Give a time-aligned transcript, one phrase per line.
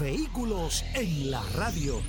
[0.00, 2.00] Vehículos en la radio.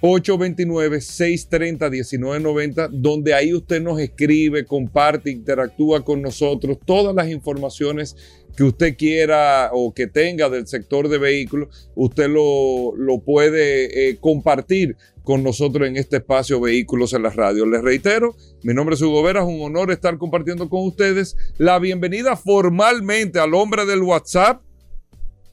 [0.00, 8.16] 829-630-1990, donde ahí usted nos escribe, comparte, interactúa con nosotros, todas las informaciones
[8.56, 14.16] que usted quiera o que tenga del sector de vehículos, usted lo, lo puede eh,
[14.18, 17.66] compartir con nosotros en este espacio Vehículos en la Radio.
[17.66, 21.80] Les reitero, mi nombre es Hugo Vera, es un honor estar compartiendo con ustedes la
[21.80, 24.62] bienvenida formalmente al hombre del WhatsApp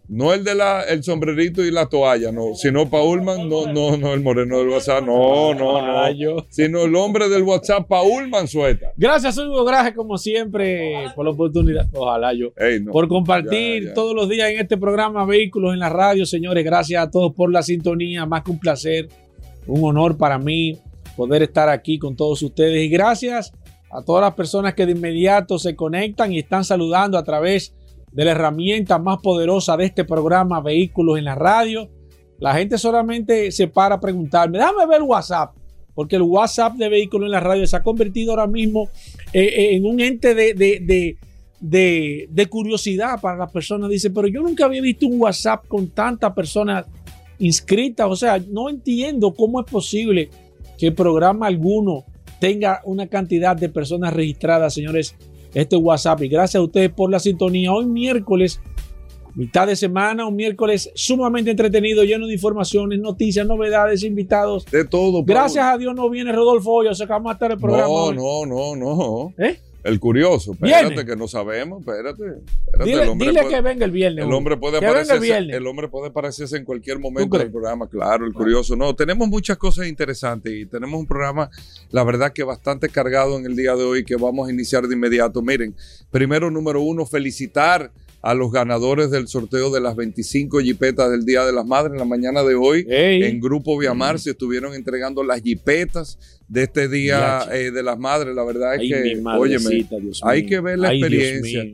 [0.10, 4.14] no el de la, el sombrerito y la toalla, no, sino Paulman, no, no, no,
[4.14, 8.92] el moreno del WhatsApp, no, no, no, sino el hombre del WhatsApp, Paulman Sueta.
[8.98, 12.50] Gracias, Hugo, gracias como siempre por la oportunidad, ojalá yo,
[12.92, 17.10] por compartir todos los días en este programa Vehículos en la Radio, señores, gracias a
[17.10, 19.08] todos por la sintonía, más que un placer,
[19.68, 20.78] un honor para mí
[21.16, 22.84] poder estar aquí con todos ustedes.
[22.84, 23.54] Y gracias
[23.92, 27.83] a todas las personas que de inmediato se conectan y están saludando a través de
[28.16, 31.90] la herramienta más poderosa de este programa, Vehículos en la Radio.
[32.40, 35.56] La gente solamente se para a preguntarme, déjame ver el WhatsApp,
[35.96, 38.90] porque el WhatsApp de Vehículos en la Radio se ha convertido ahora mismo
[39.32, 41.18] eh, eh, en un ente de,
[41.60, 43.90] de, curiosidad para las personas.
[43.90, 46.86] Dice, pero yo nunca había visto un WhatsApp con tantas personas
[47.40, 48.08] inscritas.
[48.10, 50.30] O sea, no entiendo cómo es posible
[50.78, 52.04] que programa alguno
[52.40, 55.16] tenga una cantidad de personas registradas, señores
[55.54, 56.22] este WhatsApp.
[56.24, 57.72] Y gracias a ustedes por la sintonía.
[57.72, 58.60] Hoy miércoles,
[59.36, 64.66] mitad de semana, un miércoles sumamente entretenido, lleno de informaciones, noticias, novedades, invitados.
[64.66, 65.24] De todo.
[65.24, 67.88] Gracias a Dios no viene Rodolfo hoy, o sea que vamos a estar el programa.
[67.88, 69.34] No, no, no, no.
[69.38, 69.60] ¿Eh?
[69.84, 72.24] El curioso, espérate que no sabemos, espérate.
[72.86, 74.26] dile, que venga el viernes.
[74.26, 78.34] El hombre puede aparecerse, el, hombre puede aparecerse en cualquier momento del programa, claro, el
[78.34, 78.78] curioso.
[78.78, 81.50] No, tenemos muchas cosas interesantes y tenemos un programa,
[81.92, 84.96] la verdad que bastante cargado en el día de hoy que vamos a iniciar de
[84.96, 85.42] inmediato.
[85.42, 85.76] Miren,
[86.10, 87.92] primero número uno, felicitar
[88.24, 92.00] a los ganadores del sorteo de las 25 jipetas del Día de las Madres en
[92.00, 92.86] la mañana de hoy.
[92.88, 96.18] En Grupo Viamar se estuvieron entregando las jipetas
[96.48, 98.34] de este Día eh, de las Madres.
[98.34, 99.86] La verdad es que, óyeme,
[100.22, 101.66] hay que ver la experiencia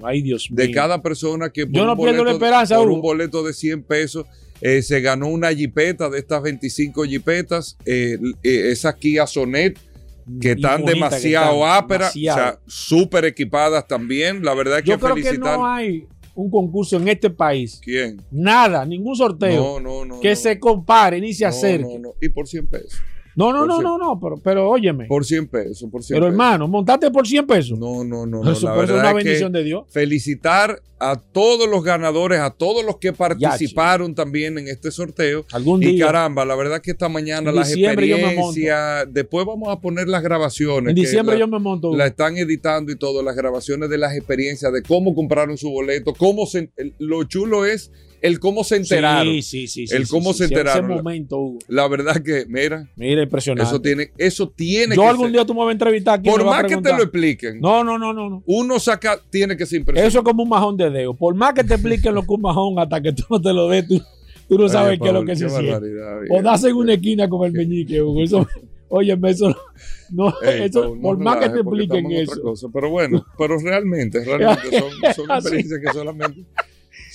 [0.49, 4.25] de cada persona que por, un, boleto, por un boleto de 100 pesos
[4.59, 7.77] eh, se ganó una jipeta de estas 25 jipetas.
[7.85, 9.77] Eh, esa Kia Sonet
[10.41, 14.43] que están demasiado áperas, o sea, súper equipadas también.
[14.43, 17.79] La verdad es que Yo creo que no hay un concurso en este país.
[17.83, 18.21] ¿Quién?
[18.31, 19.81] Nada, ningún sorteo
[20.21, 22.01] que se compare ni se acerque.
[22.21, 23.01] Y por 100 pesos.
[23.39, 25.05] No, no, no, no, no, pero, pero óyeme.
[25.05, 27.79] Por 100 pesos, por 100 Pero hermano, montate por 100 pesos.
[27.79, 28.43] No, no, no.
[28.43, 29.85] no Eso es una bendición de Dios.
[29.87, 35.45] Felicitar a todos los ganadores, a todos los que participaron también en este sorteo.
[35.53, 35.91] Algún día.
[35.91, 40.89] Y caramba, la verdad que esta mañana las experiencias, después vamos a poner las grabaciones.
[40.89, 41.95] En diciembre yo me monto.
[41.95, 46.13] La están editando y todo, las grabaciones de las experiencias, de cómo compraron su boleto,
[46.13, 47.89] cómo se, lo chulo es
[48.21, 49.33] el cómo se enteraron.
[49.41, 49.95] Sí, sí, sí.
[49.95, 50.91] El cómo se enteraron.
[50.91, 51.59] Ese momento, Hugo.
[51.67, 52.89] La verdad que, mira.
[52.95, 53.69] Mira, impresionante.
[53.69, 56.29] Eso tiene, eso tiene Yo algún día tú me vas a entrevistar aquí.
[56.29, 57.59] Por más que te lo expliquen.
[57.59, 60.07] No, no, no, no, Uno saca, tiene que ser impresionante.
[60.07, 61.13] Eso es como un majón de dedo.
[61.13, 63.67] Por más que te expliquen lo que un majón hasta que tú no te lo
[63.69, 64.01] des, tú,
[64.47, 65.87] tú no sabes qué es lo que se siente.
[66.29, 68.23] O das en una esquina con el meñique, Hugo.
[68.23, 68.47] Eso,
[68.89, 69.55] óyeme, eso
[70.11, 72.69] no, eso, por más que te expliquen eso.
[72.73, 76.45] Pero bueno, pero realmente, realmente son, son experiencias que solamente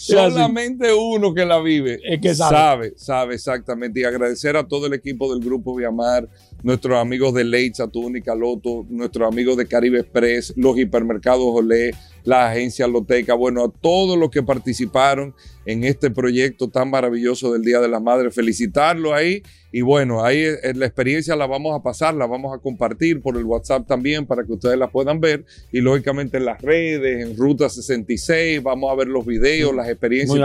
[0.05, 2.93] Solamente uno que la vive es que sabe.
[2.97, 3.35] sabe.
[3.35, 4.01] exactamente.
[4.01, 6.29] Y agradecer a todo el equipo del Grupo Viamar
[6.63, 11.93] nuestros amigos de Leitz, Atúnica, Loto, nuestros amigos de Caribe Express, los hipermercados Olé,
[12.25, 15.35] la agencia Loteca, bueno, a todos los que participaron
[15.67, 19.43] en este proyecto tan maravilloso del Día de la Madre, felicitarlos ahí.
[19.73, 20.45] Y bueno, ahí
[20.75, 24.45] la experiencia la vamos a pasar, la vamos a compartir por el WhatsApp también para
[24.45, 25.45] que ustedes la puedan ver.
[25.71, 30.41] Y lógicamente en las redes, en Ruta 66, vamos a ver los videos, las experiencias.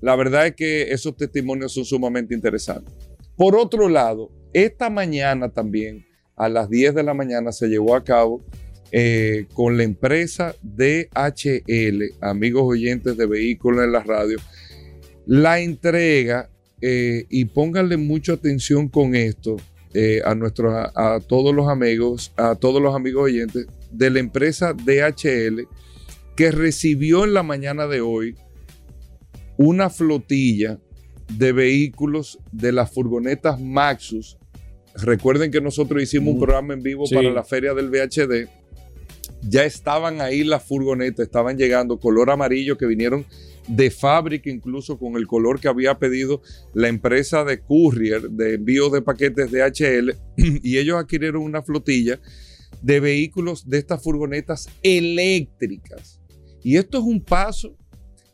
[0.00, 2.92] La verdad es que esos testimonios son sumamente interesantes.
[3.36, 8.04] Por otro lado, esta mañana también, a las 10 de la mañana, se llevó a
[8.04, 8.44] cabo
[8.92, 14.38] eh, con la empresa DHL, amigos oyentes de vehículos en la radio,
[15.26, 16.50] la entrega,
[16.80, 19.56] eh, y pónganle mucha atención con esto
[19.94, 24.74] eh, a, nuestros, a, todos los amigos, a todos los amigos oyentes de la empresa
[24.74, 25.66] DHL,
[26.36, 28.36] que recibió en la mañana de hoy
[29.56, 30.78] una flotilla
[31.32, 34.38] de vehículos de las furgonetas Maxus
[35.02, 36.42] Recuerden que nosotros hicimos un mm.
[36.42, 38.48] programa en vivo para la feria del VHD.
[39.42, 43.24] Ya estaban ahí las furgonetas, estaban llegando color amarillo que vinieron
[43.68, 46.40] de fábrica, incluso con el color que había pedido
[46.74, 50.16] la empresa de courier de envío de paquetes de HL.
[50.62, 52.20] Y ellos adquirieron una flotilla
[52.82, 56.20] de vehículos de estas furgonetas eléctricas.
[56.62, 57.76] Y esto es un paso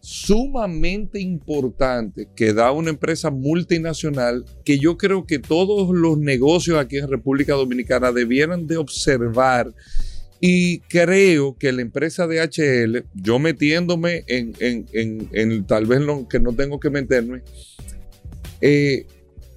[0.00, 6.98] sumamente importante que da una empresa multinacional que yo creo que todos los negocios aquí
[6.98, 9.72] en República Dominicana debieran de observar
[10.44, 16.52] y creo que la empresa de HL, yo metiéndome en, tal vez lo que no
[16.52, 17.42] tengo que meterme,
[18.60, 19.06] eh,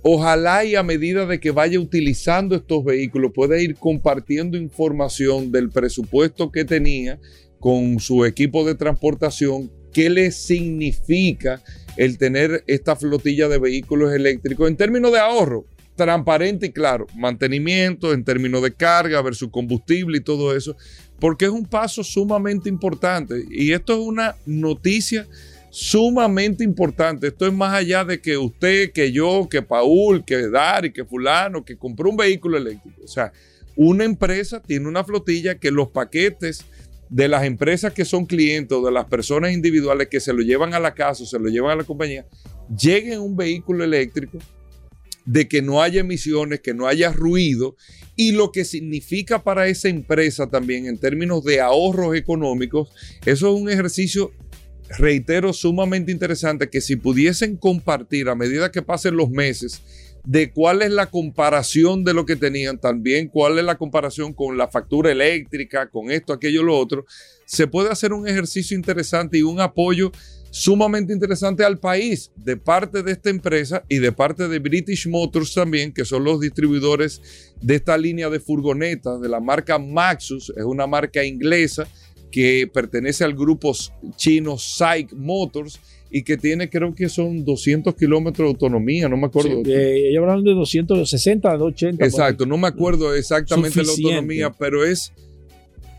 [0.03, 5.71] ojalá y a medida de que vaya utilizando estos vehículos pueda ir compartiendo información del
[5.71, 7.19] presupuesto que tenía
[7.59, 11.63] con su equipo de transportación qué le significa
[11.97, 18.13] el tener esta flotilla de vehículos eléctricos en términos de ahorro, transparente y claro, mantenimiento
[18.13, 20.75] en términos de carga versus combustible y todo eso,
[21.19, 25.27] porque es un paso sumamente importante y esto es una noticia
[25.75, 27.27] sumamente importante.
[27.27, 31.65] Esto es más allá de que usted, que yo, que Paul, que Dari, que fulano,
[31.65, 33.01] que compró un vehículo eléctrico.
[33.03, 33.33] O sea,
[33.75, 36.63] una empresa tiene una flotilla que los paquetes
[37.09, 40.73] de las empresas que son clientes o de las personas individuales que se lo llevan
[40.73, 42.25] a la casa o se lo llevan a la compañía,
[42.69, 44.39] lleguen un vehículo eléctrico,
[45.25, 47.75] de que no haya emisiones, que no haya ruido
[48.15, 52.89] y lo que significa para esa empresa también en términos de ahorros económicos,
[53.25, 54.31] eso es un ejercicio,
[54.97, 59.81] reitero, sumamente interesante que si pudiesen compartir a medida que pasen los meses,
[60.25, 64.57] de cuál es la comparación de lo que tenían, también cuál es la comparación con
[64.57, 67.05] la factura eléctrica, con esto, aquello, lo otro,
[67.45, 70.11] se puede hacer un ejercicio interesante y un apoyo
[70.55, 75.53] sumamente interesante al país de parte de esta empresa y de parte de British Motors
[75.53, 77.21] también, que son los distribuidores
[77.61, 81.85] de esta línea de furgonetas de la marca Maxus, es una marca inglesa
[82.31, 83.73] que pertenece al grupo
[84.15, 85.77] chino SAIC Motors
[86.09, 89.61] y que tiene, creo que son 200 kilómetros de autonomía, no me acuerdo.
[89.65, 92.05] Sí, eh, ellos hablan de 260, de 80.
[92.05, 95.11] Exacto, no me acuerdo exactamente la autonomía, pero es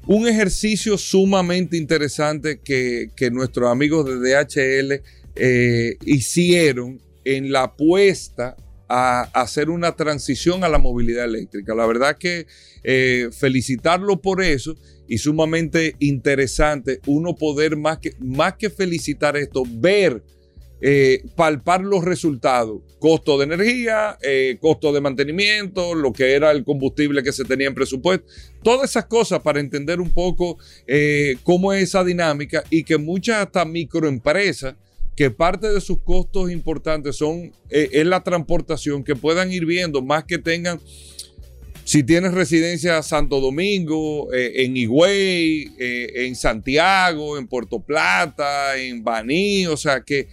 [0.06, 5.03] un ejercicio sumamente interesante que, nuestros amigos de DHL
[5.35, 8.56] eh, hicieron en la apuesta
[8.88, 11.75] a hacer una transición a la movilidad eléctrica.
[11.75, 12.47] La verdad que
[12.85, 14.76] eh, felicitarlo por eso
[15.08, 20.23] y sumamente interesante uno poder más que, más que felicitar esto, ver,
[20.80, 26.64] eh, palpar los resultados, costo de energía, eh, costo de mantenimiento, lo que era el
[26.64, 28.26] combustible que se tenía en presupuesto,
[28.62, 33.47] todas esas cosas para entender un poco eh, cómo es esa dinámica y que muchas
[33.47, 34.75] hasta microempresas
[35.16, 40.25] que parte de sus costos importantes son en la transportación, que puedan ir viendo, más
[40.25, 40.78] que tengan
[41.87, 48.76] si tienes residencia en Santo Domingo, eh, en Higüey, eh, en Santiago, en Puerto Plata,
[48.76, 50.26] en Baní, o sea, que,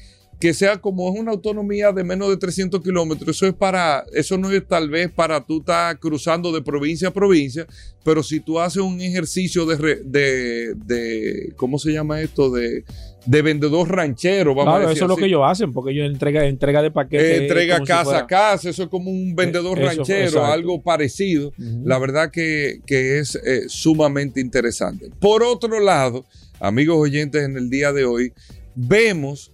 [0.44, 4.38] que sea como es una autonomía de menos de 300 kilómetros, eso es para, eso
[4.38, 7.66] no es tal vez para tú estar cruzando de provincia a provincia,
[8.04, 12.52] pero si tú haces un ejercicio de, de, de ¿cómo se llama esto?
[12.52, 12.84] De
[13.26, 16.46] de vendedor ranchero, vamos a decir eso es lo que ellos hacen, porque ellos entrega,
[16.46, 17.44] entrega de paquetes.
[17.44, 21.54] entrega casa a casa, eso es como un eh, vendedor ranchero, algo parecido.
[21.86, 25.10] La verdad que, es eh, sumamente interesante.
[25.22, 26.26] Por otro lado,
[26.60, 28.34] amigos oyentes, en el día de hoy,
[28.76, 29.53] vemos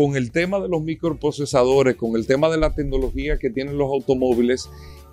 [0.00, 3.90] con el tema de los microprocesadores, con el tema de la tecnología que tienen los
[3.92, 4.70] automóviles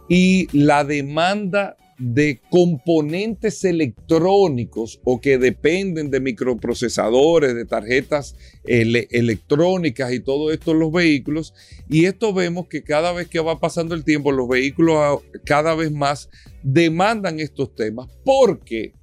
[0.08, 10.22] y la demanda de componentes electrónicos o que dependen de microprocesadores, de tarjetas electrónicas y
[10.22, 11.54] todo esto en los vehículos.
[11.90, 15.92] Y esto vemos que cada vez que va pasando el tiempo, los vehículos cada vez
[15.92, 16.30] más
[16.64, 18.08] demandan estos temas.
[18.24, 18.94] ¿Por qué?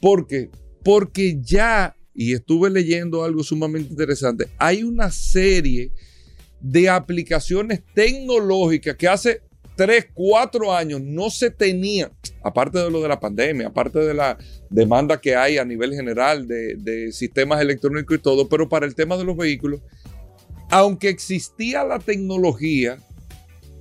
[0.00, 0.48] Porque,
[0.82, 5.90] porque ya, y estuve leyendo algo sumamente interesante, hay una serie
[6.60, 9.42] de aplicaciones tecnológicas que hace
[9.76, 12.10] 3, 4 años no se tenía,
[12.42, 14.38] aparte de lo de la pandemia, aparte de la
[14.70, 19.16] demanda que hay a nivel general de, sistemas electrónicos y todo, pero para el tema
[19.16, 19.80] de los vehículos,
[20.70, 22.98] aunque existía la tecnología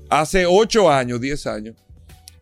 [0.09, 1.75] hace 8 años, 10 años,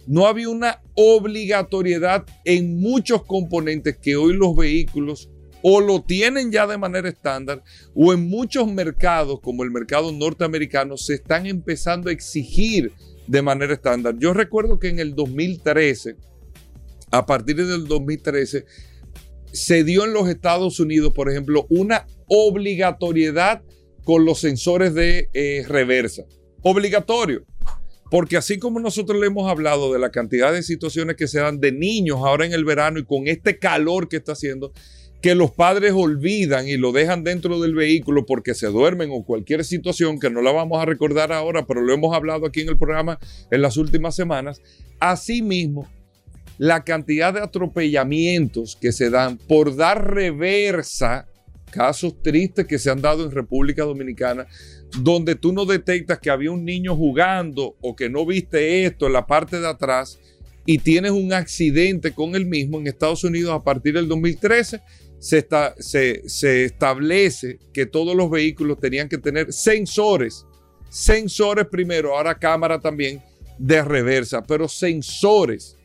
[0.08, 5.30] no había una obligatoriedad en muchos componentes que hoy los vehículos
[5.64, 7.64] o lo tienen ya de manera estándar
[7.94, 12.92] o en muchos mercados como el mercado norteamericano se están empezando a exigir
[13.28, 14.16] de manera estándar.
[14.20, 16.16] Yo recuerdo que en el 2013,
[17.12, 18.66] a partir del 2013,
[19.52, 23.62] se dio en los Estados Unidos, por ejemplo, una obligatoriedad
[24.04, 26.24] con los sensores de eh, reversa.
[26.62, 27.46] Obligatorio.
[28.10, 31.62] Porque así como nosotros le hemos hablado de la cantidad de situaciones que se dan
[31.62, 34.74] de niños ahora en el verano y con este calor que está haciendo,
[35.22, 39.64] que los padres olvidan y lo dejan dentro del vehículo porque se duermen o cualquier
[39.64, 42.78] situación que no la vamos a recordar ahora, pero lo hemos hablado aquí en el
[42.78, 43.20] programa
[43.52, 44.62] en las últimas semanas.
[45.00, 45.88] Asimismo,
[46.58, 51.28] la cantidad de atropellamientos que se dan por dar reversa,
[51.70, 54.48] casos tristes que se han dado en República Dominicana,
[55.00, 59.14] donde tú no detectas que había un niño jugando o que no viste esto en
[59.14, 60.20] la parte de atrás
[60.66, 64.82] y tienes un accidente con el mismo en Estados Unidos a partir del 2013
[65.22, 70.48] se, establece que todos los vehículos tenían que tener sensores.
[70.90, 73.22] Sensores primero, ahora cámara también
[73.58, 75.78] de reversa, pero sensores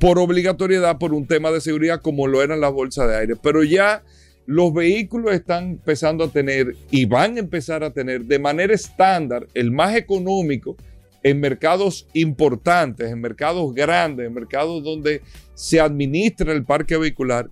[0.00, 3.36] por obligatoriedad por un tema de seguridad como lo eran las bolsas de aire.
[3.36, 4.02] Pero ya
[4.46, 9.46] los vehículos están empezando a tener y van a empezar a tener de manera estándar
[9.52, 10.76] el más económico
[11.22, 15.20] en mercados importantes, en mercados grandes, en mercados donde
[15.54, 17.50] se administra el parque vehicular,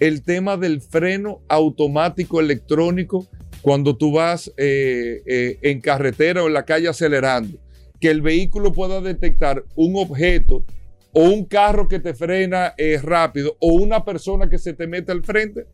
[0.00, 3.28] el tema del freno automático electrónico
[3.62, 7.58] cuando tú vas eh, eh, en carretera o en la calle acelerando,
[8.00, 10.64] que el vehículo pueda detectar un objeto
[11.12, 15.12] o un carro que te frena eh, rápido o una persona que se te mete
[15.12, 15.66] al frente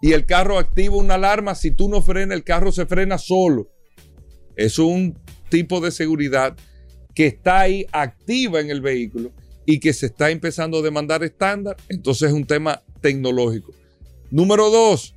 [0.00, 3.70] y el carro activa una alarma, si tú no frenas, el carro se frena solo.
[4.54, 6.54] Es un tipo de seguridad
[7.14, 9.32] que está ahí activa en el vehículo
[9.64, 13.72] y que se está empezando a demandar estándar, entonces es un tema tecnológico.
[14.32, 15.14] Número dos,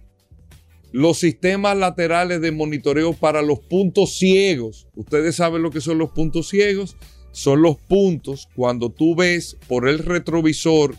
[0.91, 4.87] los sistemas laterales de monitoreo para los puntos ciegos.
[4.95, 6.95] Ustedes saben lo que son los puntos ciegos.
[7.31, 10.95] Son los puntos cuando tú ves por el retrovisor,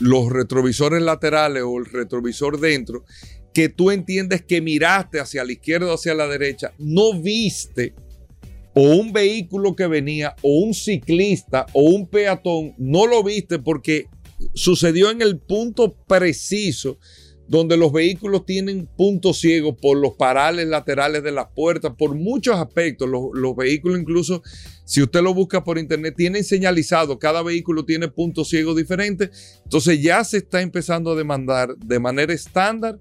[0.00, 3.04] los retrovisores laterales o el retrovisor dentro,
[3.54, 7.94] que tú entiendes que miraste hacia la izquierda o hacia la derecha, no viste
[8.74, 14.08] o un vehículo que venía o un ciclista o un peatón, no lo viste porque
[14.54, 16.98] sucedió en el punto preciso
[17.46, 22.56] donde los vehículos tienen puntos ciegos por los parales laterales de las puertas, por muchos
[22.56, 23.08] aspectos.
[23.08, 24.42] Los, vehículos incluso,
[24.84, 29.60] si usted lo busca por internet, tienen señalizado, cada vehículo tiene puntos ciegos diferentes.
[29.64, 32.98] Entonces ya se está empezando a demandar de manera estándar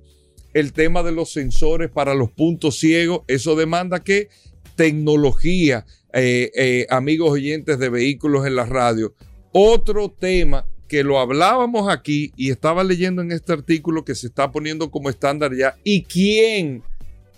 [0.54, 3.22] el tema de los sensores para los puntos ciegos.
[3.28, 4.28] Eso demanda que
[4.76, 9.14] tecnología, eh, eh, amigos oyentes de vehículos en la radio.
[9.54, 14.52] Otro tema que lo hablábamos aquí y estaba leyendo en este artículo que se está
[14.52, 15.76] poniendo como estándar ya.
[15.84, 16.84] ¿Y quién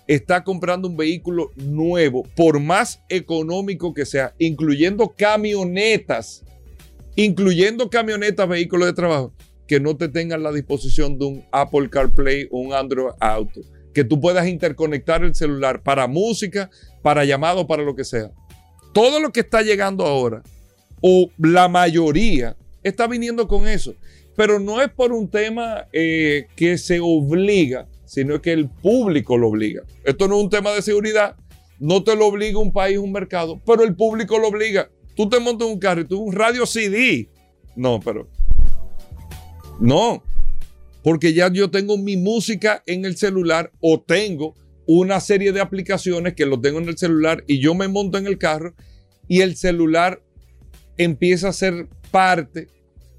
[0.06, 6.44] está comprando un vehículo nuevo, por más económico que sea, incluyendo camionetas,
[7.14, 9.32] incluyendo camionetas, vehículos de trabajo,
[9.66, 13.62] que no te tengan la disposición de un Apple CarPlay o un Android Auto?
[13.94, 16.68] Que tú puedas interconectar el celular para música,
[17.00, 18.32] para llamado, para lo que sea.
[18.92, 20.42] Todo lo que está llegando ahora,
[21.00, 22.54] o la mayoría,
[22.88, 23.94] está viniendo con eso.
[24.36, 29.48] Pero no es por un tema eh, que se obliga, sino que el público lo
[29.48, 29.82] obliga.
[30.04, 31.36] Esto no es un tema de seguridad,
[31.78, 34.90] no te lo obliga un país, un mercado, pero el público lo obliga.
[35.14, 37.30] Tú te montas un carro y tú un radio CD.
[37.74, 38.28] No, pero.
[39.80, 40.22] No.
[41.02, 44.54] Porque ya yo tengo mi música en el celular o tengo
[44.86, 48.26] una serie de aplicaciones que lo tengo en el celular y yo me monto en
[48.26, 48.74] el carro
[49.28, 50.22] y el celular
[50.96, 52.68] empieza a ser parte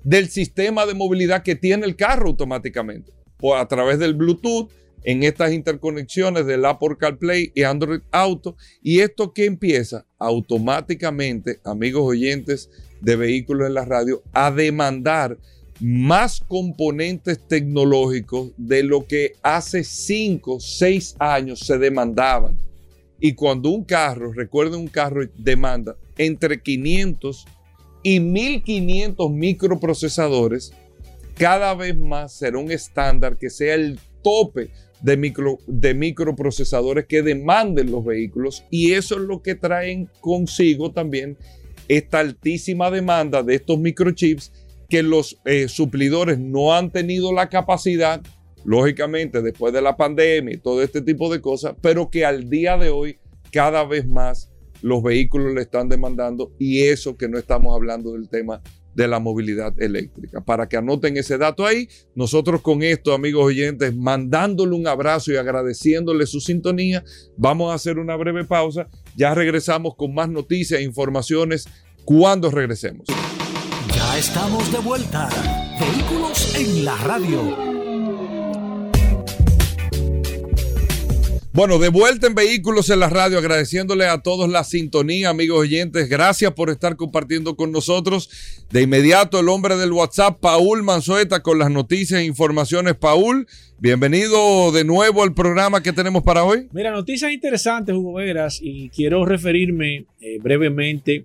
[0.08, 4.70] del sistema de movilidad que tiene el carro automáticamente, pues a través del Bluetooth,
[5.04, 8.56] en estas interconexiones del Apple CarPlay y Android Auto.
[8.82, 10.06] ¿Y esto que empieza?
[10.18, 12.70] Automáticamente, amigos oyentes
[13.02, 15.38] de vehículos en la radio a demandar
[15.82, 22.58] más componentes tecnológicos de lo que hace 5, 6 años se demandaban.
[23.20, 27.46] Y cuando un carro, recuerden un carro demanda entre 500
[28.08, 30.72] y 1500 microprocesadores,
[31.34, 34.70] cada vez más será un estándar que sea el tope
[35.02, 40.94] de, micro, de microprocesadores que demanden los vehículos y eso es lo que traen consigo
[40.94, 41.38] también
[41.90, 44.54] esta altísima demanda de estos microchips
[44.88, 48.22] que los eh, suplidores no han tenido la capacidad,
[48.64, 52.78] lógicamente después de la pandemia y todo este tipo de cosas, pero que al día
[52.78, 53.18] de hoy
[53.52, 54.50] cada vez más
[54.82, 58.62] los vehículos le están demandando y eso que no estamos hablando del tema
[58.98, 60.42] de la movilidad eléctrica.
[60.42, 65.36] Para que anoten ese dato ahí, nosotros con esto, amigos oyentes, mandándole un abrazo y
[65.36, 67.04] agradeciéndole su sintonía,
[67.38, 68.88] vamos a hacer una breve pausa.
[69.16, 71.68] Ya regresamos con más noticias e informaciones
[72.06, 73.08] cuando regresemos.
[73.96, 75.30] Ya estamos de vuelta.
[75.80, 77.97] Vehículos en la radio.
[81.58, 86.08] Bueno, de vuelta en Vehículos en la Radio, agradeciéndole a todos la sintonía, amigos oyentes.
[86.08, 88.30] Gracias por estar compartiendo con nosotros.
[88.70, 92.94] De inmediato, el hombre del WhatsApp, Paul Manzueta, con las noticias e informaciones.
[92.94, 93.48] Paul,
[93.80, 96.68] bienvenido de nuevo al programa que tenemos para hoy.
[96.74, 101.24] Mira, noticias interesantes, Hugo Veras, y quiero referirme eh, brevemente.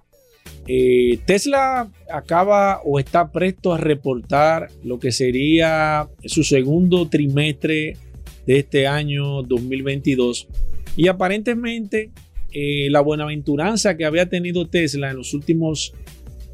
[0.66, 7.98] Eh, Tesla acaba o está presto a reportar lo que sería su segundo trimestre
[8.46, 10.48] de este año 2022.
[10.96, 12.10] Y aparentemente
[12.52, 15.94] eh, la buenaventuranza que había tenido Tesla en los últimos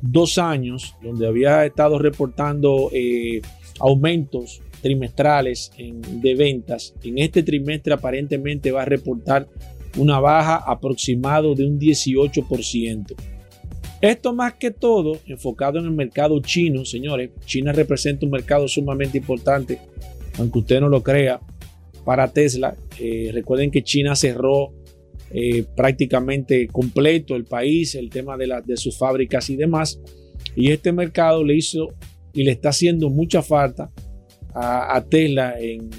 [0.00, 3.42] dos años, donde había estado reportando eh,
[3.80, 9.48] aumentos trimestrales de ventas, en este trimestre aparentemente va a reportar
[9.96, 13.14] una baja aproximado de un 18%.
[14.00, 17.30] Esto más que todo enfocado en el mercado chino, señores.
[17.44, 19.80] China representa un mercado sumamente importante,
[20.38, 21.40] aunque usted no lo crea
[22.08, 22.74] para Tesla.
[22.98, 24.72] Eh, recuerden que China cerró
[25.30, 30.00] eh, prácticamente completo el país, el tema de, la, de sus fábricas y demás.
[30.56, 31.88] Y este mercado le hizo
[32.32, 33.90] y le está haciendo mucha falta
[34.54, 35.90] a, Tesla en,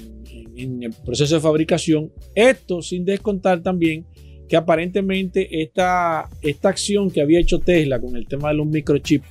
[0.82, 2.10] el proceso de fabricación.
[2.34, 4.04] Esto sin descontar también
[4.48, 9.28] que aparentemente esta, esta acción que había hecho Tesla con el tema de los microchips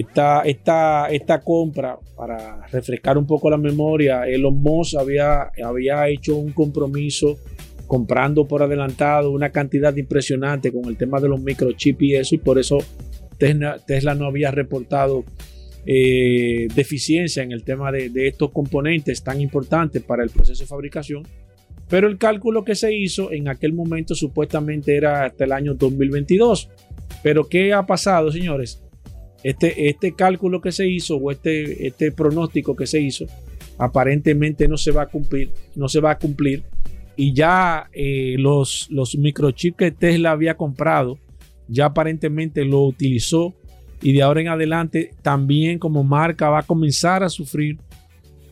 [0.00, 6.36] esta, esta, esta compra, para refrescar un poco la memoria, Elon Musk había, había hecho
[6.36, 7.38] un compromiso
[7.86, 12.38] comprando por adelantado una cantidad impresionante con el tema de los microchips y eso, y
[12.38, 12.78] por eso
[13.38, 15.24] Tesla, no había reportado
[15.86, 20.68] eh, deficiencia en el tema de, de, estos componentes tan importantes para el proceso de
[20.68, 21.22] fabricación.
[21.88, 26.70] Pero el cálculo que se hizo en aquel momento supuestamente era hasta el año 2022.
[27.22, 28.83] Pero ¿qué ha pasado, señores?
[29.44, 33.26] Este, este cálculo que se hizo o este, este pronóstico que se hizo
[33.76, 36.62] aparentemente no se va a cumplir, no se va a cumplir
[37.14, 41.18] y ya eh, los, los microchips que Tesla había comprado
[41.68, 43.54] ya aparentemente lo utilizó
[44.02, 47.78] y de ahora en adelante también como marca va a comenzar a sufrir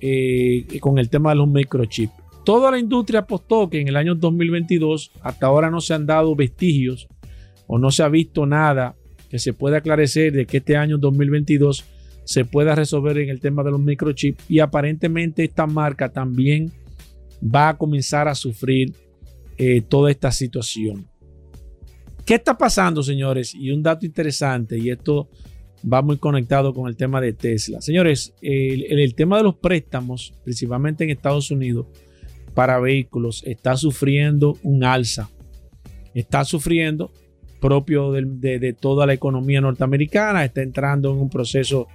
[0.02, 2.12] eh, con el tema de los microchips.
[2.44, 6.34] Toda la industria apostó que en el año 2022 hasta ahora no se han dado
[6.34, 7.08] vestigios
[7.66, 8.96] o no se ha visto nada
[9.32, 11.86] que se pueda aclarecer de que este año 2022
[12.22, 16.70] se pueda resolver en el tema de los microchips y aparentemente esta marca también
[17.42, 18.92] va a comenzar a sufrir
[19.56, 21.08] eh, toda esta situación.
[22.26, 23.54] ¿Qué está pasando, señores?
[23.54, 25.30] Y un dato interesante, y esto
[25.90, 27.80] va muy conectado con el tema de Tesla.
[27.80, 31.86] Señores, el, el tema de los préstamos, principalmente en Estados Unidos,
[32.52, 35.30] para vehículos, está sufriendo un alza.
[36.12, 37.10] Está sufriendo
[37.62, 41.86] propio de, toda la economía norteamericana, está entrando en un proceso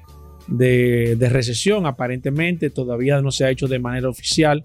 [0.48, 4.64] de, recesión, aparentemente todavía no se ha hecho de manera oficial,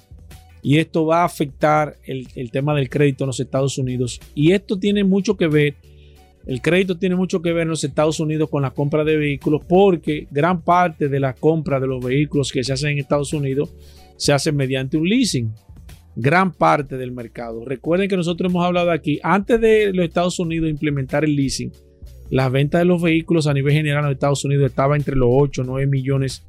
[0.62, 4.20] y esto va a afectar el, tema del crédito en los Estados Unidos.
[4.32, 5.74] Y esto tiene mucho que ver,
[6.46, 9.62] el crédito tiene mucho que ver en los Estados Unidos con la compra de vehículos,
[9.68, 13.74] porque gran parte de la compra de los vehículos que se hacen en Estados Unidos
[14.16, 15.52] se hace mediante un leasing
[16.16, 17.64] gran parte del mercado.
[17.64, 21.72] Recuerden que nosotros hemos hablado aquí, antes de los Estados Unidos implementar el leasing,
[22.30, 25.62] las ventas de los vehículos a nivel general en Estados Unidos estaba entre los 8
[25.62, 26.46] o 9 millones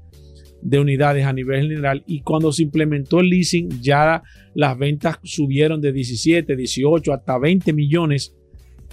[0.61, 4.23] de unidades a nivel general y cuando se implementó el leasing ya
[4.53, 8.33] las ventas subieron de 17, 18 hasta 20 millones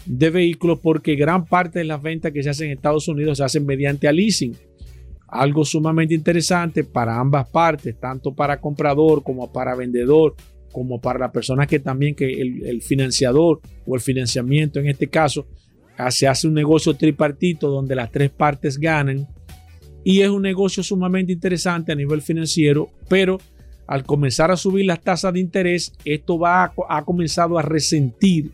[0.04, 3.44] de vehículos porque gran parte de las ventas que se hacen en Estados Unidos se
[3.44, 4.56] hacen mediante a leasing.
[5.28, 10.34] Algo sumamente interesante para ambas partes, tanto para comprador como para vendedor
[10.72, 15.46] como para la persona que también que el, financiador o el financiamiento en este caso
[16.10, 19.28] se hace un negocio tripartito donde las tres partes ganan
[20.02, 23.38] y es un negocio sumamente interesante a nivel financiero, pero
[23.86, 28.50] al comenzar a subir las tasas de interés, esto va ha comenzado a resentir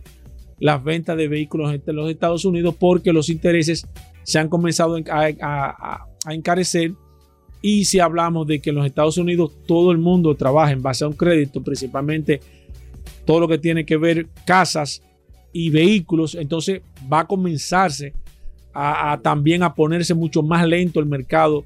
[0.59, 3.87] las ventas de vehículos en los Estados Unidos porque los intereses
[4.23, 6.93] se han comenzado a, encarecer.
[7.63, 11.05] Y si hablamos de que en los Estados Unidos todo el mundo trabaja en base
[11.05, 12.41] a un crédito, principalmente
[13.25, 15.03] todo lo que tiene que ver casas
[15.53, 18.13] y vehículos, entonces va a comenzarse
[18.73, 21.65] a, también a ponerse mucho más lento el mercado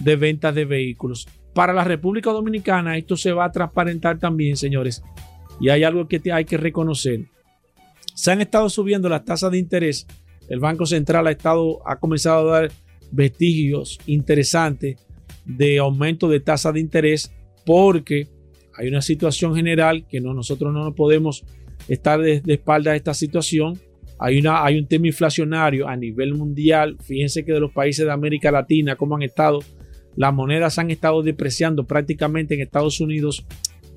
[0.00, 1.28] de ventas de vehículos.
[1.52, 5.02] Para la República Dominicana esto se va a transparentar también, señores.
[5.60, 7.26] Y hay algo que hay que reconocer.
[8.14, 10.06] Se han estado subiendo las tasas de interés.
[10.48, 12.72] El Banco Central ha, estado, ha comenzado a dar
[13.10, 14.96] vestigios interesantes
[15.46, 17.32] de aumento de tasa de interés
[17.64, 18.28] porque
[18.74, 21.44] hay una situación general que no, nosotros no podemos
[21.88, 23.78] estar de, espalda a esta situación.
[24.18, 26.96] Hay, una, hay un tema inflacionario a nivel mundial.
[27.02, 29.60] Fíjense que de los países de América Latina, como han estado,
[30.16, 33.46] las monedas han estado depreciando prácticamente en Estados Unidos,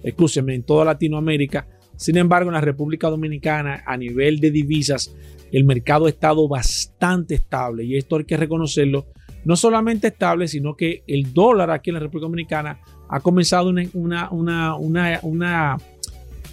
[0.03, 1.67] escúcheme, en toda Latinoamérica
[1.99, 5.13] sin embargo, en la República Dominicana, a nivel de divisas,
[5.51, 9.07] el mercado ha estado bastante estable y esto hay que reconocerlo.
[9.45, 15.78] No solamente estable, sino que el dólar aquí en la República Dominicana ha comenzado una,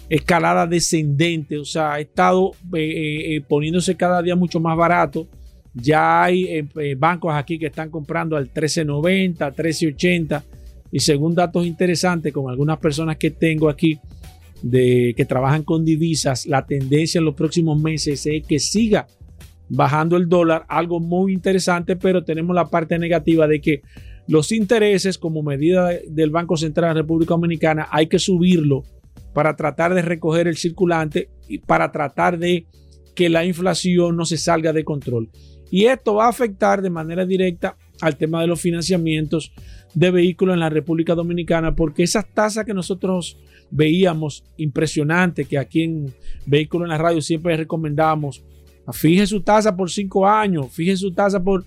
[0.09, 5.27] escalada descendente, o sea, ha estado eh, eh, eh, poniéndose cada día mucho más barato.
[5.73, 10.43] Ya hay bancos aquí que están comprando al 13.90, 13.80
[10.91, 13.99] y según datos interesantes con algunas personas que tengo aquí,
[14.61, 19.07] de que trabajan con divisas, la tendencia en los próximos meses es que siga
[19.69, 23.81] bajando el dólar, algo muy interesante, pero tenemos la parte negativa de que
[24.27, 28.83] los intereses como medida del Banco Central de la República Dominicana hay que subirlo
[29.33, 32.65] para tratar de recoger el circulante y para tratar de
[33.15, 35.29] que la inflación no se salga de control.
[35.69, 39.51] Y esto va a afectar de manera directa al tema de los financiamientos
[39.93, 43.37] de vehículos en la República Dominicana porque esas tasas que nosotros
[43.71, 46.13] veíamos impresionante que aquí en
[46.45, 48.43] Vehículo en la Radio siempre recomendamos.
[48.91, 51.65] Fije su tasa por cinco años, fije su tasa por,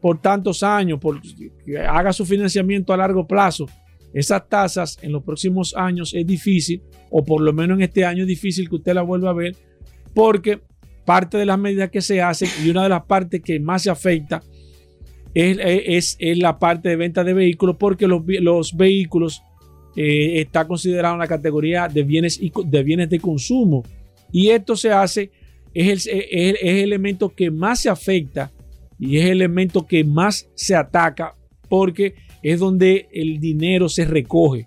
[0.00, 0.98] por tantos años,
[1.88, 3.66] haga su financiamiento a largo plazo.
[4.14, 8.22] Esas tasas en los próximos años es difícil, o por lo menos en este año
[8.22, 9.56] es difícil que usted la vuelva a ver,
[10.14, 10.60] porque
[11.04, 13.90] parte de las medidas que se hacen y una de las partes que más se
[13.90, 14.42] afecta
[15.34, 19.42] es, es, la parte de venta de vehículos, porque los, los vehículos
[19.96, 23.82] eh, está considerado en la categoría de bienes, de bienes de consumo.
[24.30, 25.30] Y esto se hace,
[25.74, 28.50] es el, es el elemento que más se afecta
[28.98, 31.34] y es el elemento que más se ataca
[31.68, 34.66] porque es donde el dinero se recoge.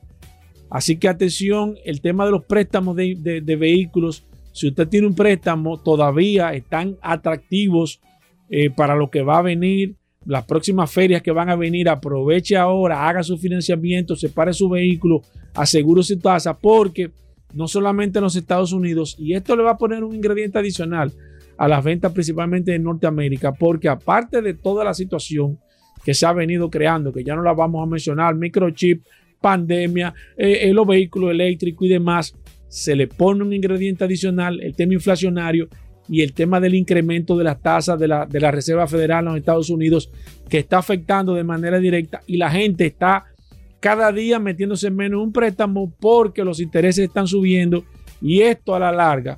[0.70, 5.16] Así que atención, el tema de los préstamos de, de, vehículos, si usted tiene un
[5.16, 8.02] préstamo, todavía están atractivos
[8.50, 12.58] eh, para lo que va a venir las próximas ferias que van a venir, aproveche
[12.58, 15.22] ahora, haga su financiamiento, separe su vehículo,
[15.54, 17.12] asegure su tasa, porque
[17.56, 21.12] no solamente en los Estados Unidos, y esto le va a poner un ingrediente adicional
[21.58, 25.58] a las ventas principalmente en Norteamérica, porque aparte de toda la situación
[26.04, 29.04] que se ha venido creando, que ya no la vamos a mencionar, microchip,
[29.42, 32.36] pandemia, eh, eh, los vehículos eléctricos y demás,
[32.68, 35.70] se le pone un ingrediente adicional, el tema inflacionario,
[36.08, 39.26] y el tema del incremento de las tasas de la, de la Reserva Federal en
[39.26, 40.12] los Estados Unidos
[40.50, 43.26] que está afectando de manera directa y la gente está
[43.86, 47.84] cada día metiéndose menos un préstamo porque los intereses están subiendo
[48.20, 49.36] y esto a la larga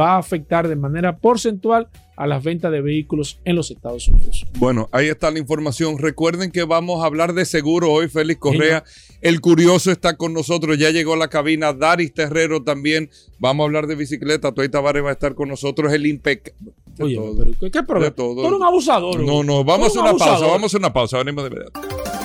[0.00, 4.46] va a afectar de manera porcentual a las ventas de vehículos en los Estados Unidos.
[4.60, 5.98] Bueno, ahí está la información.
[5.98, 8.84] Recuerden que vamos a hablar de seguro hoy, Félix Correa.
[9.20, 11.72] El curioso está con nosotros, ya llegó a la cabina.
[11.72, 13.10] Daris Terrero también.
[13.40, 14.52] Vamos a hablar de bicicleta.
[14.52, 15.92] Toy Tavares va a estar con nosotros.
[15.92, 16.54] El impecable.
[17.00, 17.18] Oye,
[17.58, 18.14] pero ¿qué problema?
[18.14, 18.48] Todo.
[18.48, 19.18] Tú un abusador.
[19.24, 21.18] No, no, vamos a una pausa, vamos a una pausa.
[21.18, 22.21] Venimos de inmediato.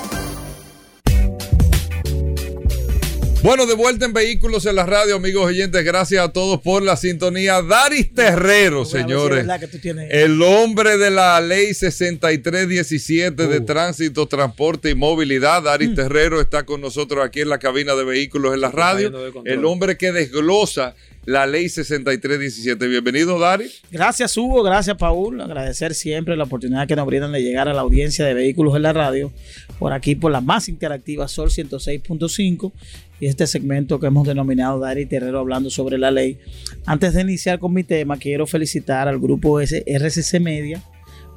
[3.48, 5.82] Bueno, de vuelta en Vehículos en la Radio, amigos oyentes.
[5.86, 7.62] Gracias a todos por la sintonía.
[7.62, 9.48] Daris Terrero, señores.
[10.10, 13.66] el hombre de la ley 6317 de uh.
[13.66, 15.64] tránsito, transporte y movilidad.
[15.64, 15.96] Daris mm.
[15.96, 19.14] Terrero está con nosotros aquí en la cabina de Vehículos en la Radio.
[19.46, 20.94] El hombre que desglosa
[21.28, 22.88] la ley 6317.
[22.88, 23.70] Bienvenido, Dari.
[23.92, 24.64] Gracias, Hugo.
[24.64, 25.40] Gracias, Paul.
[25.42, 28.82] Agradecer siempre la oportunidad que nos brindan de llegar a la audiencia de vehículos en
[28.82, 29.32] la radio,
[29.78, 32.72] por aquí, por la más interactiva Sol 106.5
[33.20, 36.38] y este segmento que hemos denominado Dari Terrero hablando sobre la ley.
[36.86, 40.82] Antes de iniciar con mi tema, quiero felicitar al grupo RCC Media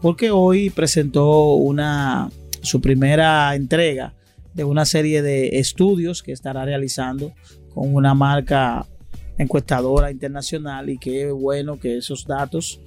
[0.00, 2.30] porque hoy presentó una,
[2.62, 4.14] su primera entrega
[4.54, 7.32] de una serie de estudios que estará realizando
[7.74, 8.86] con una marca
[9.38, 12.80] encuestadora internacional y qué bueno que esos datos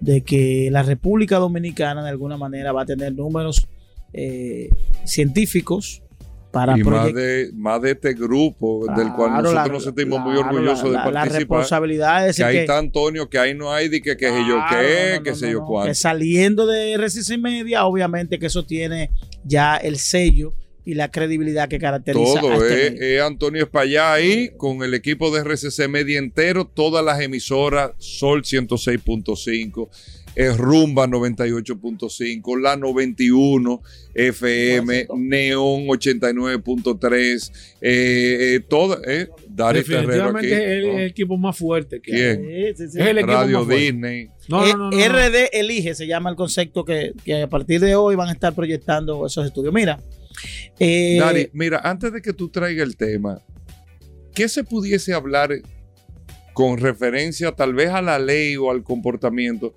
[0.00, 3.66] de que la República Dominicana de alguna manera va a tener números
[4.12, 4.70] eh,
[5.04, 6.02] científicos
[6.50, 10.90] para y más de, más de este grupo del cual nosotros nos sentimos muy orgullosos
[10.90, 11.12] de participar.
[11.12, 14.44] La responsabilidad es que ahí está Antonio, que ahí no hay de que, que sé
[14.48, 15.94] yo qué, que sé yo cuál.
[15.94, 19.10] saliendo de RCC Media, obviamente que eso tiene
[19.44, 20.52] ya el sello
[20.84, 25.30] y la credibilidad que caracteriza Todo, a este es, Antonio Espallá ahí con el equipo
[25.30, 29.88] de RCC Media entero, todas las emisoras, Sol 106.5
[30.34, 33.82] es Rumba 98.5, La 91
[34.14, 42.50] FM, Neon 89.3, eh, eh, todo, eh, Definitivamente es el, equipo más fuerte que ¿Quién?
[42.50, 44.30] Es el equipo Radio Disney.
[44.48, 47.12] Eh, RD Elige se llama el concepto que,
[47.42, 49.72] a partir de hoy van a estar proyectando esos estudios.
[49.72, 50.00] Mira.
[50.78, 53.40] Eh, Dari, mira, antes de que tú traigas el tema,
[54.34, 55.50] ¿qué se pudiese hablar
[56.54, 59.74] con referencia tal vez a la ley o al comportamiento?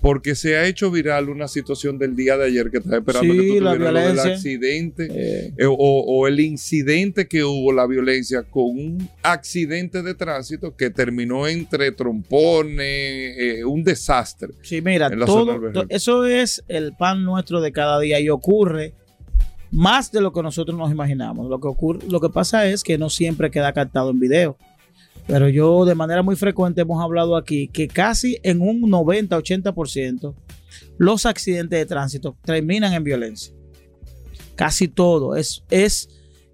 [0.00, 3.38] Porque se ha hecho viral una situación del día de ayer que estaba esperando que
[3.38, 5.54] tú tuvieras lo del accidente eh.
[5.56, 11.46] Eh, o, el incidente que hubo, la violencia, con un accidente de tránsito que terminó
[11.46, 14.54] entre trompones, eh, un desastre.
[14.62, 18.94] Sí, mira, todo, eso es el pan nuestro de cada día y ocurre
[19.70, 21.48] más de lo que nosotros nos imaginamos.
[21.48, 24.56] Lo que ocurre, lo que pasa es que no siempre queda captado en video.
[25.30, 30.34] Pero yo de manera muy frecuente hemos hablado aquí que casi en un 90-80%
[30.98, 33.54] los accidentes de tránsito terminan en violencia.
[34.56, 35.36] Casi todo.
[35.36, 36.08] Es, es,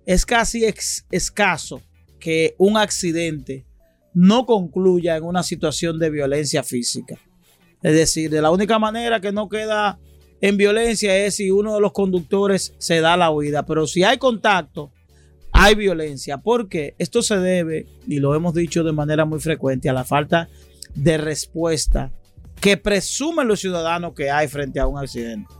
[0.04, 0.66] es casi
[1.10, 1.80] escaso
[2.20, 3.64] que un accidente
[4.12, 7.18] no concluya en una situación de violencia física.
[7.82, 9.98] Es decir, de la única manera que no queda
[10.42, 13.64] en violencia es si uno de los conductores se da la huida.
[13.64, 14.92] Pero si hay contacto,
[15.52, 16.38] hay violencia.
[16.38, 20.48] porque Esto se debe, y lo hemos dicho de manera muy frecuente, a la falta
[20.94, 22.12] de respuesta
[22.60, 25.52] que presumen los ciudadanos que hay frente a un accidente.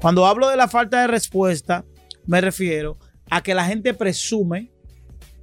[0.00, 1.84] Cuando hablo de la falta de respuesta,
[2.26, 2.98] me refiero
[3.30, 4.72] a que la gente presume,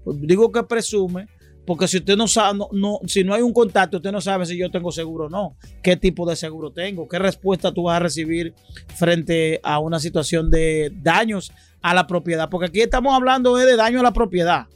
[0.03, 1.27] pues digo que presume,
[1.65, 4.57] porque si usted no sabe, no, si no hay un contacto, usted no sabe si
[4.57, 7.99] yo tengo seguro o no, qué tipo de seguro tengo, qué respuesta tú vas a
[7.99, 8.53] recibir
[8.95, 13.99] frente a una situación de daños a la propiedad, porque aquí estamos hablando de daño
[13.99, 14.67] a la propiedad.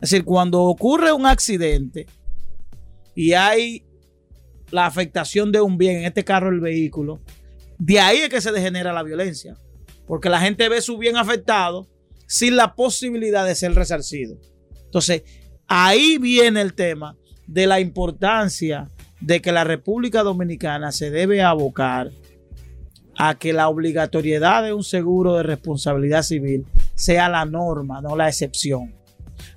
[0.00, 2.06] Es decir, cuando ocurre un accidente
[3.14, 3.84] y hay
[4.70, 7.20] la afectación de un bien, en este carro el vehículo,
[7.78, 9.56] de ahí es que se degenera la violencia,
[10.06, 11.86] porque la gente ve su bien afectado
[12.26, 14.38] sin la posibilidad de ser resarcido.
[14.84, 15.22] Entonces,
[15.66, 18.88] ahí viene el tema de la importancia
[19.20, 22.10] de que la República Dominicana se debe abocar
[23.18, 28.28] a que la obligatoriedad de un seguro de responsabilidad civil sea la norma, no la
[28.28, 28.94] excepción.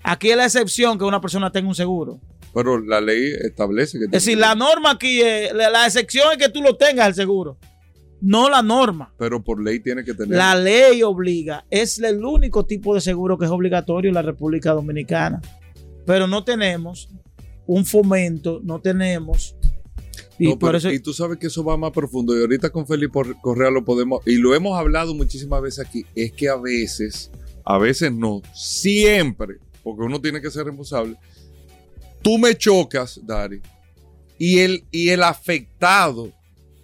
[0.03, 2.19] Aquí es la excepción que una persona tenga un seguro.
[2.55, 4.05] Pero la ley establece que...
[4.05, 7.59] Es decir, la norma aquí, es, la, excepción es que tú lo tengas el seguro,
[8.19, 9.13] no la norma.
[9.19, 10.35] Pero por ley tiene que tener...
[10.35, 14.71] La ley obliga, es el único tipo de seguro que es obligatorio en la República
[14.71, 15.39] Dominicana.
[16.07, 17.09] Pero no tenemos
[17.67, 19.55] un fomento, no tenemos
[20.37, 22.35] y, tú sabes que eso va más profundo.
[22.35, 26.31] Y ahorita con Felipe Correa lo podemos, y lo hemos hablado muchísimas veces aquí, es
[26.31, 27.31] que a veces,
[27.63, 31.15] a veces no, siempre, porque uno tiene que ser responsable,
[32.21, 33.61] tú me chocas, Dari,
[34.37, 36.31] y el, y el afectado,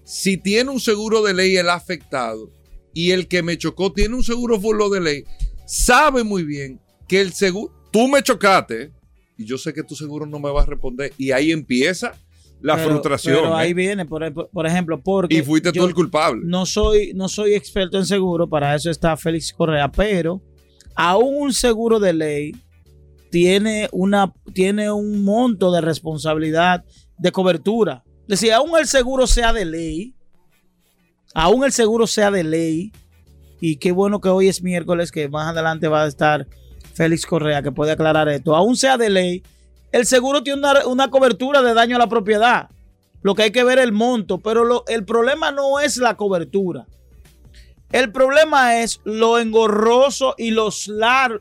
[0.04, 2.52] si tiene un seguro de ley el afectado,
[2.94, 5.24] y el que me chocó tiene un seguro full de ley,
[5.66, 8.92] sabe muy bien que el seguro, tú me chocaste,
[9.38, 12.16] y yo sé que tu seguro no me va a responder, y ahí empieza
[12.62, 13.36] la frustración.
[13.36, 13.74] Pero ahí ¿eh?
[13.74, 14.24] viene, por,
[14.66, 15.36] ejemplo, porque.
[15.36, 16.42] Y fuiste tú el culpable.
[16.46, 20.42] No soy, no soy experto en seguro, para eso está Félix Correa, pero
[20.96, 22.56] aún un seguro de ley
[23.30, 26.84] tiene, una, tiene un monto de responsabilidad
[27.18, 28.04] de cobertura.
[28.22, 30.16] Es decir, aún el seguro sea de ley,
[31.34, 32.92] aún el seguro sea de ley,
[33.60, 36.48] y qué bueno que hoy es miércoles, que más adelante va a estar
[36.94, 39.44] Félix Correa, que puede aclarar esto, aún sea de ley
[39.92, 42.70] el seguro tiene una, cobertura de daño a la propiedad.
[43.22, 46.86] Lo que hay que ver es el monto, pero el problema no es la cobertura.
[47.92, 50.88] El problema es lo engorroso y los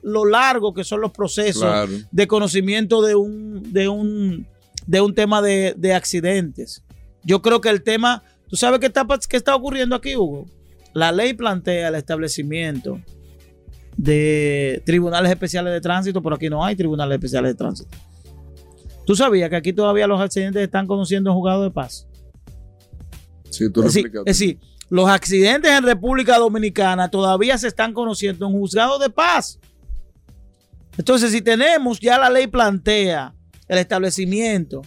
[0.03, 4.47] lo largo que son los procesos de conocimiento de un, de un,
[4.87, 6.85] de un tema de, de, accidentes.
[7.25, 10.47] Yo creo que el tema, ¿tú sabes qué está, qué está ocurriendo aquí, Hugo?
[10.95, 13.01] La ley plantea el establecimiento
[13.97, 17.97] de tribunales especiales de tránsito, pero aquí no hay tribunales especiales de tránsito.
[19.07, 22.09] ¿Tú sabías que aquí todavía los accidentes están conociendo en juzgado de paz?
[23.49, 24.59] Sí, tú lo es, decir, es decir,
[24.91, 29.61] los accidentes en República Dominicana todavía se están conociendo en juzgado de paz.
[30.99, 33.33] Entonces, si tenemos, ya la ley plantea
[33.69, 34.83] el establecimiento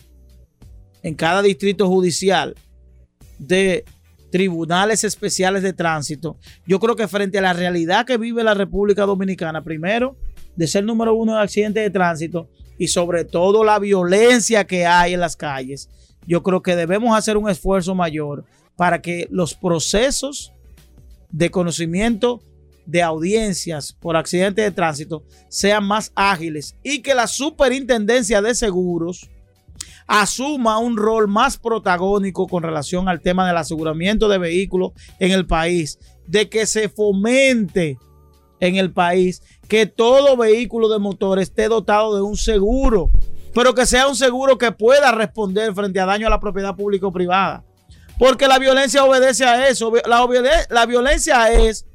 [1.01, 2.55] en cada distrito judicial
[3.38, 3.86] de
[4.32, 9.05] tribunales especiales de tránsito, yo creo que frente a la realidad que vive la República
[9.05, 10.17] Dominicana, primero,
[10.58, 12.49] de ser número uno de accidentes de tránsito
[12.80, 15.89] y sobre todo la violencia que hay en las calles,
[16.26, 20.54] yo creo que debemos hacer un esfuerzo mayor para que los procesos
[21.30, 22.42] de conocimiento
[22.86, 29.30] de audiencias por accidentes de tránsito sean más ágiles y que la superintendencia de seguros
[30.08, 35.46] asuma un rol más protagónico con relación al tema del aseguramiento de vehículos en el
[35.46, 38.00] país, de que se fomente
[38.60, 43.10] en el país que todo vehículo de motor esté dotado de un seguro,
[43.53, 47.08] pero que sea un seguro que pueda responder frente a daño a la propiedad pública
[47.08, 47.63] o privada.
[48.17, 49.93] Porque la violencia obedece a eso.
[50.05, 50.27] La,
[50.69, 51.86] la violencia es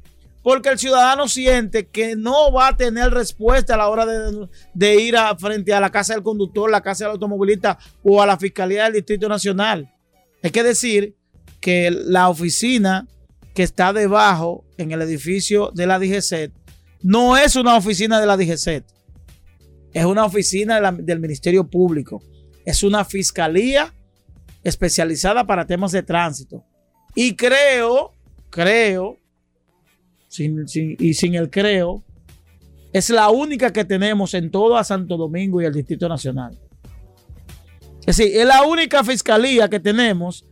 [0.41, 4.05] porque el ciudadano siente que no va a tener respuesta a la hora
[4.73, 8.25] de, ir a, frente a la casa del conductor, la casa del automovilista o a
[8.25, 9.91] la Fiscalía del Distrito Nacional.
[10.41, 11.15] Hay que decir
[11.59, 13.05] que la oficina
[13.53, 16.51] que está debajo en el edificio de la DGCET
[17.05, 18.83] no es una oficina de la DGCET,
[19.93, 22.23] es una oficina del Ministerio Público,
[22.65, 23.93] es una fiscalía
[24.63, 26.63] especializada para temas de tránsito.
[27.13, 28.11] Y creo,
[28.49, 29.19] creo
[30.39, 32.03] y sin el creo,
[32.91, 36.57] es la única que tenemos en todo a Santo Domingo y el Distrito Nacional.
[37.99, 40.43] Es decir, es la única fiscalía que tenemos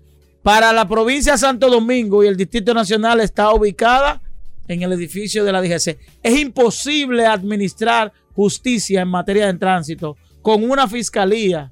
[0.44, 4.22] para la provincia de Santo Domingo y el Distrito Nacional está ubicada
[4.68, 5.98] en el edificio de la DGC.
[6.22, 11.72] Es imposible administrar justicia en materia de tránsito con una fiscalía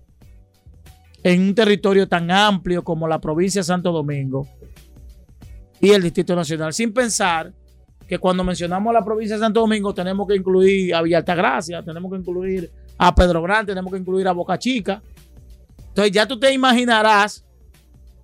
[1.23, 4.47] en un territorio tan amplio como la provincia de Santo Domingo
[5.79, 7.53] y el Distrito Nacional, sin pensar
[8.07, 12.11] que cuando mencionamos la provincia de Santo Domingo tenemos que incluir a Villa Altagracia, tenemos
[12.11, 15.01] que incluir a Pedro Grande, tenemos que incluir a Boca Chica.
[15.87, 17.45] Entonces ya tú te imaginarás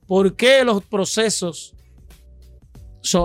[0.05, 1.73] por qué los procesos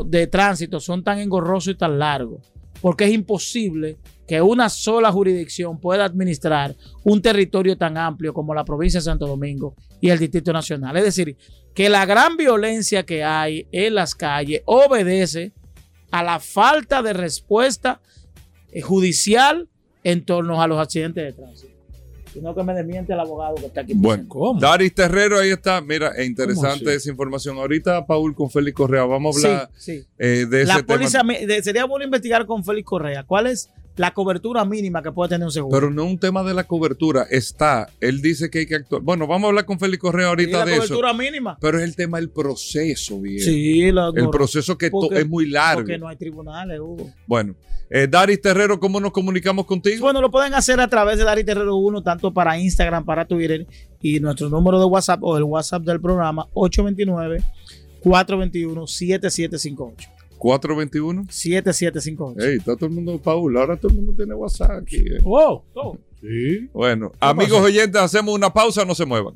[0.06, 2.52] de tránsito son tan engorrosos y tan largos.
[2.80, 8.64] Porque es imposible que una sola jurisdicción pueda administrar un territorio tan amplio como la
[8.64, 10.96] provincia de Santo Domingo y el Distrito Nacional.
[10.96, 11.37] Es decir,
[11.74, 15.52] que la gran violencia que hay en las calles obedece
[16.11, 18.00] a la falta de respuesta
[18.70, 19.68] eh, judicial
[20.04, 21.71] en torno a los accidentes de tránsito.
[22.32, 23.92] Sino que me desmiente el abogado que está aquí.
[23.94, 24.58] Bueno, ¿cómo?
[24.58, 25.80] Daris Terrero, ahí está.
[25.80, 27.58] Mira, es interesante esa información.
[27.58, 29.70] Ahorita, Paul, con Félix Correa, vamos a hablar
[30.18, 31.08] eh, de ese tema.
[31.62, 33.24] sería bueno investigar con Félix Correa.
[33.24, 35.74] ¿Cuál es la cobertura mínima que puede tener un seguro.
[35.74, 37.88] Pero no un tema de la cobertura, está.
[38.00, 39.02] Él dice que hay que actuar.
[39.02, 40.83] Bueno, vamos a hablar con Félix Correa ahorita de eso.
[40.83, 41.59] La cobertura mínima.
[41.61, 43.40] Pero es el tema del proceso, bien.
[43.40, 45.83] Sí, el proceso que es muy largo.
[45.83, 47.11] Porque no hay tribunales, Hugo.
[47.26, 47.55] Bueno,
[47.90, 50.00] eh, Daris Terrero, ¿cómo nos comunicamos contigo?
[50.00, 53.66] Bueno, lo pueden hacer a través de Daris Terrero 1, tanto para Instagram, para Twitter
[54.00, 57.42] y nuestro número de WhatsApp o el WhatsApp del programa 829
[58.00, 60.21] 421 7758.
[60.42, 62.44] 421 7758.
[62.44, 63.57] Ey, está todo el mundo, Paul.
[63.57, 64.96] Ahora todo el mundo tiene WhatsApp aquí.
[64.96, 65.20] Eh.
[65.22, 65.62] Wow.
[66.20, 66.68] Sí.
[66.72, 69.35] Bueno, amigos oyentes, hacemos una pausa, no se muevan.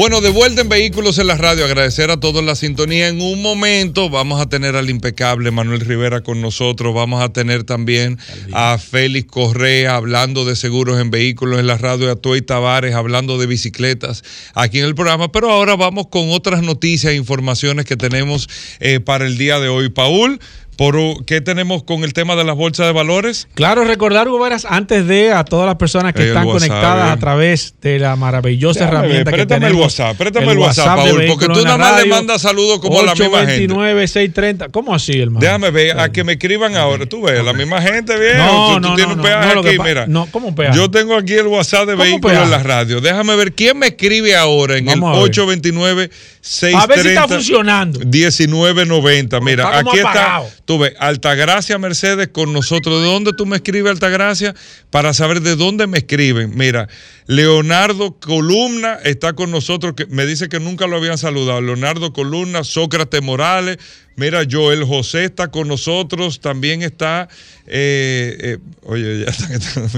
[0.00, 3.08] Bueno, de vuelta en Vehículos en la Radio, agradecer a todos la sintonía.
[3.08, 7.64] En un momento vamos a tener al impecable Manuel Rivera con nosotros, vamos a tener
[7.64, 8.18] también
[8.54, 13.36] a Félix Correa hablando de seguros en vehículos en la radio, a Toy Tavares hablando
[13.36, 17.98] de bicicletas aquí en el programa, pero ahora vamos con otras noticias e informaciones que
[17.98, 19.90] tenemos eh, para el día de hoy.
[19.90, 20.40] Paul,
[20.80, 23.48] por qué tenemos con el tema de las bolsas de valores.
[23.52, 27.98] Claro, recordar, Hugo antes de a todas las personas que están conectadas a través de
[27.98, 29.74] la maravillosa herramienta que tenemos.
[29.74, 33.02] el WhatsApp, préstame el, WhatsApp, Paul, porque tú nada más le mandas saludos como a
[33.02, 33.58] la misma gente.
[33.58, 35.40] 29 630, ¿cómo así, hermano?
[35.40, 38.38] Déjame ver, a que me escriban ahora, tú ves, la misma gente, bien.
[38.38, 40.06] No, tú, no, tú tienes un peaje aquí, mira.
[40.06, 40.78] No, ¿cómo peaje?
[40.78, 43.02] Yo tengo aquí el WhatsApp de vehículos en la radio.
[43.02, 47.98] Déjame ver quién me escribe ahora en el 829 630 A ver si está funcionando.
[47.98, 49.40] 1990.
[49.40, 50.40] Mira, aquí está.
[50.70, 53.02] Tú ves, Altagracia Mercedes con nosotros.
[53.02, 54.54] ¿De dónde tú me escribes, Altagracia?
[54.90, 56.52] Para saber de dónde me escriben.
[56.54, 56.86] Mira,
[57.26, 61.60] Leonardo Columna está con nosotros, que me dice que nunca lo habían saludado.
[61.60, 63.78] Leonardo Columna, Sócrates Morales.
[64.14, 66.38] Mira, Joel José está con nosotros.
[66.38, 67.28] También está.
[67.66, 69.88] Eh, eh, oye, ya está.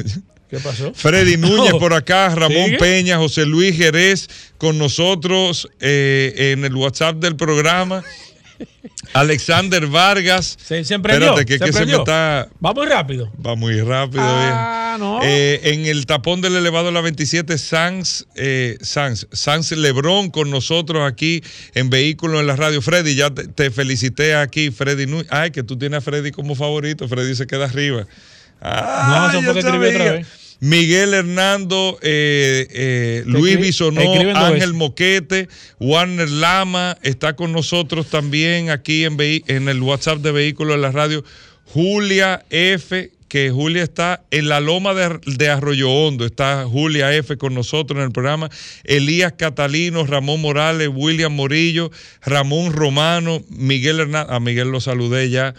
[0.49, 0.95] ¿Qué pasó?
[0.95, 7.17] Freddy Núñez por acá, Ramón Peña, José Luis Jerez con nosotros eh, en el WhatsApp
[7.17, 8.03] del programa.
[9.13, 10.57] Alexander Vargas.
[10.63, 12.49] Se, se Espérate, que, se, me está.
[12.65, 13.31] Va muy rápido.
[13.45, 14.23] Va muy rápido.
[14.25, 15.21] Ah, no.
[15.23, 20.51] Eh, en el tapón del elevado de la 27, Sans, eh, Sans, Sans Lebrón con
[20.51, 21.43] nosotros aquí
[21.75, 22.81] en Vehículos en la Radio.
[22.83, 25.07] Freddy, ya te, felicité aquí, Freddy.
[25.31, 27.09] Ay, que tú tienes a Freddy como favorito.
[27.09, 28.07] Freddy se queda arriba.
[28.63, 30.42] no, que escribí otra vez.
[30.63, 34.01] Miguel Hernando, eh, eh, Luis Bisonó,
[34.37, 35.49] Ángel Moquete,
[35.81, 40.93] Warner Lama, está con nosotros también aquí en, en el WhatsApp de Vehículos de la
[40.93, 41.25] Radio.
[41.65, 47.55] Julia F que Julia está en la loma de, Arroyo Hondo, está Julia F con
[47.55, 48.49] nosotros en el programa,
[48.85, 51.91] Elías Catalino, Ramón Morales, William Morillo,
[52.21, 55.55] Ramón Romano, Miguel Hernández, a Miguel lo saludé ya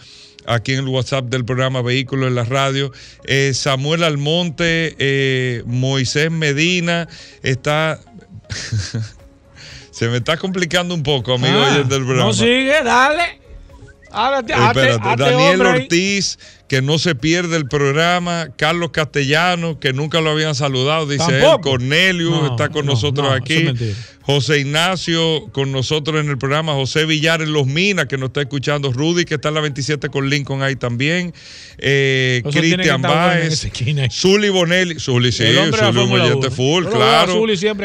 [0.46, 2.92] aquí en el WhatsApp del programa Vehículos en la Radio,
[3.24, 7.08] eh, Samuel Almonte, eh, Moisés Medina,
[7.42, 8.00] está...
[9.90, 12.24] Se me está complicando un poco, amigo, ah, del programa.
[12.24, 13.44] No sigue, dale.
[15.16, 16.38] Daniel Ortiz,
[16.68, 18.48] que no se pierde el programa.
[18.56, 21.60] Carlos Castellano, que nunca lo habían saludado, dice él.
[21.60, 23.72] Cornelio está con nosotros aquí.
[24.26, 28.40] José Ignacio con nosotros en el programa, José Villar en Los Minas, que nos está
[28.40, 31.34] escuchando, Rudy, que está en la 27 con Lincoln ahí también,
[31.76, 33.68] eh, Cristian Báez,
[34.10, 37.44] Zuli Bonelli, Zuli sí, Zuli un full, claro,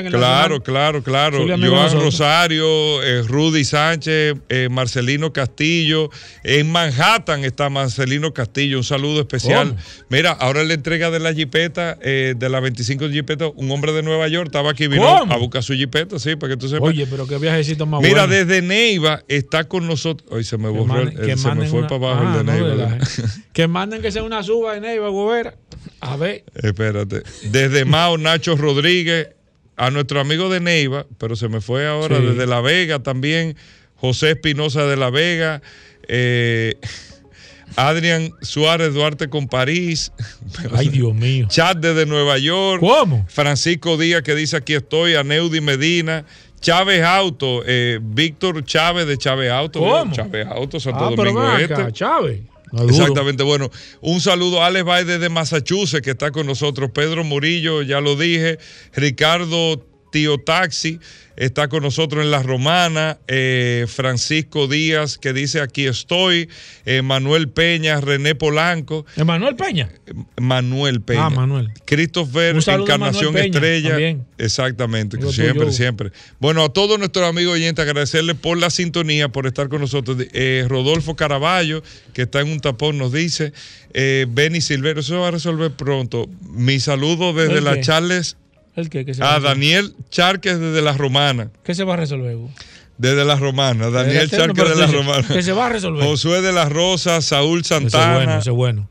[0.10, 6.10] claro, claro, claro, Joan Rosario, eh, Rudy Sánchez, eh, Marcelino Castillo,
[6.46, 9.76] en Manhattan está Marcelino Castillo, un saludo especial.
[10.08, 14.30] Mira, ahora la entrega de la jipeta, de la 25 jipeta, un hombre de Nueva
[14.30, 16.90] York estaba aquí, vino a buscar su jipeta, sí para que tú sepas.
[16.90, 20.30] Oye, pero qué viajecito más Mira, desde Neiva está con nosotros.
[20.32, 22.98] Hoy se me borró, el, se me fue para abajo el de ah, Neiva.
[23.54, 25.56] que manden que sea una suba de Neiva, Gobera.
[26.00, 26.44] A ver.
[26.56, 27.24] Espérate.
[27.44, 29.30] Desde Mao, Nacho Rodríguez,
[29.76, 33.56] a nuestro amigo de Neiva, pero se me fue ahora, desde La Vega también,
[33.96, 35.62] José Espinosa de La Vega.
[36.08, 36.76] Eh,
[37.76, 40.12] Adrián Suárez Duarte con París.
[40.76, 41.48] Ay, Dios mío.
[41.50, 42.82] Chat desde Nueva York.
[42.82, 43.26] ¿Cómo?
[43.30, 45.16] Francisco Díaz que dice aquí estoy.
[45.16, 46.26] Aneudi Medina.
[46.60, 47.64] Chávez Auto.
[47.66, 49.80] Eh, Víctor Chávez de Chávez Auto.
[49.80, 50.14] ¿Cómo?
[50.14, 51.92] Chávez Auto, Santo ah, Domingo Este.
[51.92, 52.42] Chávez.
[52.88, 53.70] Exactamente, bueno,
[54.02, 58.16] un saludo a Alex Baide de Massachusetts que está con nosotros, Pedro Murillo, ya lo
[58.16, 58.60] dije,
[58.94, 61.00] Ricardo Tío Taxi,
[61.40, 66.50] está con nosotros en La Romana, eh, Francisco Díaz, que dice aquí estoy,
[66.86, 69.06] eh, Manuel Peña, René Polanco.
[69.24, 69.90] ¿Manuel Peña?
[70.40, 71.28] Manuel Peña.
[71.28, 71.72] Ah, Manuel.
[71.86, 74.18] Christopher, Encarnación Estrella.
[74.38, 76.12] Exactamente, siempre, siempre.
[76.40, 80.18] Bueno, a todos nuestros amigos oyentes, agradecerles por la sintonía, por estar con nosotros.
[80.34, 81.84] Eh, Rodolfo Caraballo,
[82.14, 83.54] que está en un tapón, nos dice,
[83.94, 86.30] Benny Silvero, eso va a resolver pronto.
[86.42, 88.36] Mi saludo desde la Charles
[89.22, 91.52] a Daniel Charques desde la Romana.
[91.64, 92.38] ¿Qué se va a resolver?
[92.98, 93.90] Desde la Romana.
[93.90, 95.28] Daniel Charques de la Romana.
[95.28, 96.04] ¿Qué se va a resolver?
[96.04, 98.40] Josué de la Rosa, Saúl Santana.
[98.40, 98.90] Ese bueno, bueno.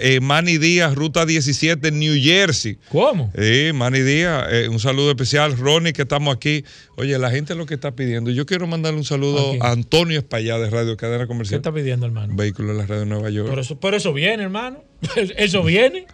[0.00, 2.78] Eh, Manny Díaz, Ruta 17, New Jersey.
[2.90, 3.32] ¿Cómo?
[3.36, 5.56] Sí, Manny Díaz, eh, un saludo especial.
[5.56, 6.64] Ronnie, que estamos aquí.
[6.96, 8.30] Oye, la gente lo que está pidiendo.
[8.30, 11.60] Yo quiero mandarle un saludo a Antonio Espallá de Radio Cadena Comercial.
[11.60, 12.34] ¿Qué está pidiendo, hermano?
[12.34, 13.48] Vehículo de la Radio Nueva York.
[13.50, 14.84] Pero eso, pero eso viene, hermano.
[15.36, 16.06] eso viene.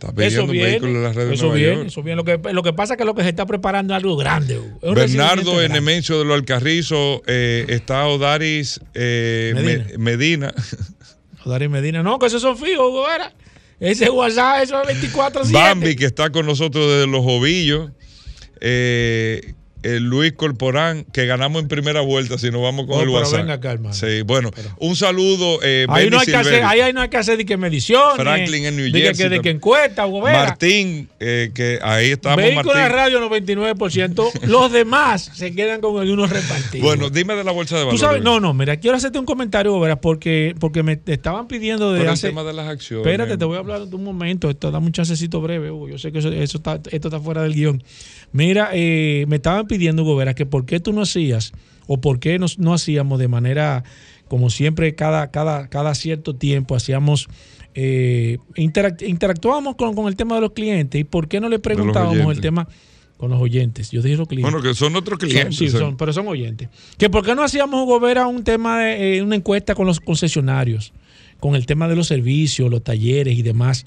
[0.00, 0.76] Está eso viene,
[1.32, 2.16] eso viene, eso viene.
[2.16, 4.60] Lo que, lo que pasa es que lo que se está preparando es algo grande.
[4.80, 9.98] Bernardo Enemencio de los Alcarrizos, eh, está Odaris eh, Medina.
[9.98, 10.54] Medina.
[11.44, 13.34] Odaris Medina, no, que esos son fijos, era.
[13.80, 15.50] Ese WhatsApp, eso es 24-7.
[15.50, 17.90] Bambi, que está con nosotros desde los ovillos.
[18.60, 23.40] Eh, Luis Corporán, que ganamos en primera vuelta si nos vamos con el WhatsApp.
[23.40, 23.92] Venga calma.
[23.92, 25.60] Sí, bueno, un saludo.
[25.62, 28.16] Eh, ahí, no hay que hacer, ahí, no hay que hacer de que mediciones.
[28.16, 29.02] Franklin en New Jersey.
[29.02, 32.38] De que, de que encuesta, Martín, eh, que ahí estamos.
[32.38, 34.46] Vehículo de radio 99%.
[34.46, 36.84] los demás se quedan con el uno repartido.
[36.84, 38.00] Bueno, dime de la bolsa de valores.
[38.00, 38.22] ¿Tú sabes?
[38.22, 42.28] No, no, mira, quiero hacerte un comentario, Gobera, porque, porque me estaban pidiendo de hace...
[42.28, 43.06] el tema de las acciones.
[43.06, 44.50] Espérate, te voy a hablar de un momento.
[44.50, 45.88] Esto da un chancecito breve, Hugo.
[45.88, 47.82] Yo sé que eso, está, esto está fuera del guion.
[48.32, 51.52] Mira, eh, me estaban pidiendo, Gobera, que por qué tú no hacías
[51.86, 53.84] o por qué no, hacíamos de manera,
[54.26, 57.28] como siempre, cada, cada, cada cierto tiempo hacíamos...
[57.74, 62.40] Eh, interactuábamos con, el tema de los clientes y por qué no le preguntábamos el
[62.40, 62.66] tema
[63.18, 63.90] con los oyentes.
[63.90, 64.50] Yo dije los clientes.
[64.50, 65.56] Bueno, que son otros clientes.
[65.56, 66.70] sí, son, pero son oyentes.
[66.96, 70.92] Que por qué no hacíamos Gobera un tema de eh, una encuesta con los concesionarios,
[71.40, 73.86] con el tema de los servicios, los talleres y demás,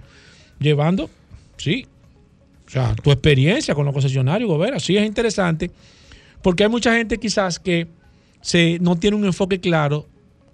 [0.60, 1.10] llevando,
[1.58, 1.88] sí,
[2.72, 5.72] sea, tu experiencia con los concesionarios, Gobera, sí es interesante,
[6.42, 7.88] porque hay mucha gente quizás que
[8.42, 10.08] se, no tiene un enfoque claro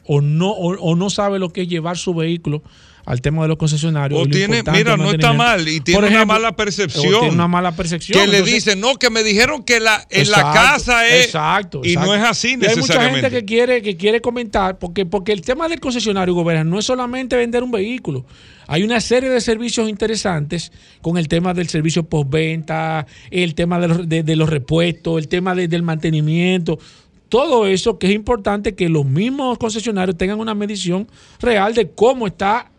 [0.05, 2.63] o no, o no sabe lo que es llevar su vehículo
[3.07, 4.19] al tema de los concesionarios.
[4.19, 7.09] O tiene, mira, no está mal y tiene una mala percepción.
[7.09, 8.19] Tiene una mala percepción.
[8.19, 11.27] Que le dicen, no, que me dijeron que la, en la casa es.
[11.27, 12.93] Exacto, Y no es así necesariamente.
[12.93, 16.69] hay mucha gente que quiere, que quiere comentar, porque, porque el tema del concesionario, gobierno,
[16.69, 18.25] no es solamente vender un vehículo.
[18.67, 23.87] Hay una serie de servicios interesantes con el tema del servicio postventa, el tema de
[23.87, 26.77] los, de, los repuestos, el tema del mantenimiento
[27.29, 31.09] todo eso que es importante que los mismos concesionarios tengan una medición
[31.41, 32.71] real de cómo está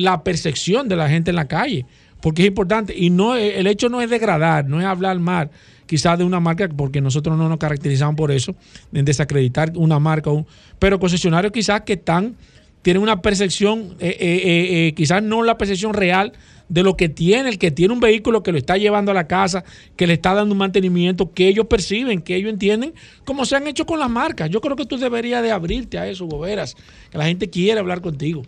[0.00, 1.86] la percepción de la gente en la calle.
[2.20, 2.94] porque es importante.
[2.96, 5.50] Y no el hecho no es degradar, no es hablar mal
[5.86, 8.54] quizás de una marca, porque nosotros no nos caracterizamos por eso,
[8.92, 10.30] en desacreditar una marca,
[10.78, 12.36] pero concesionarios quizás que están,
[12.82, 16.32] tienen una percepción, eh, eh, quizás no la percepción real
[16.68, 19.26] de lo que tiene, el que tiene un vehículo que lo está llevando a la
[19.26, 19.64] casa,
[19.96, 22.94] que le está dando un mantenimiento, que ellos perciben, que ellos entienden,
[23.24, 24.50] como se han hecho con las marcas.
[24.50, 26.76] Yo creo que tú deberías de abrirte a eso, Boberas,
[27.10, 28.42] que la gente quiere hablar contigo.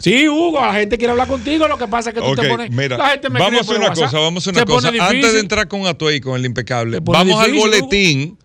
[0.00, 2.70] Sí, Hugo, la gente quiere hablar contigo, lo que pasa es que tú te pones...
[2.74, 4.88] la gente me vamos a una cosa, vamos a una cosa.
[4.88, 8.38] Antes de entrar con Atuey, con el impecable, vamos al boletín.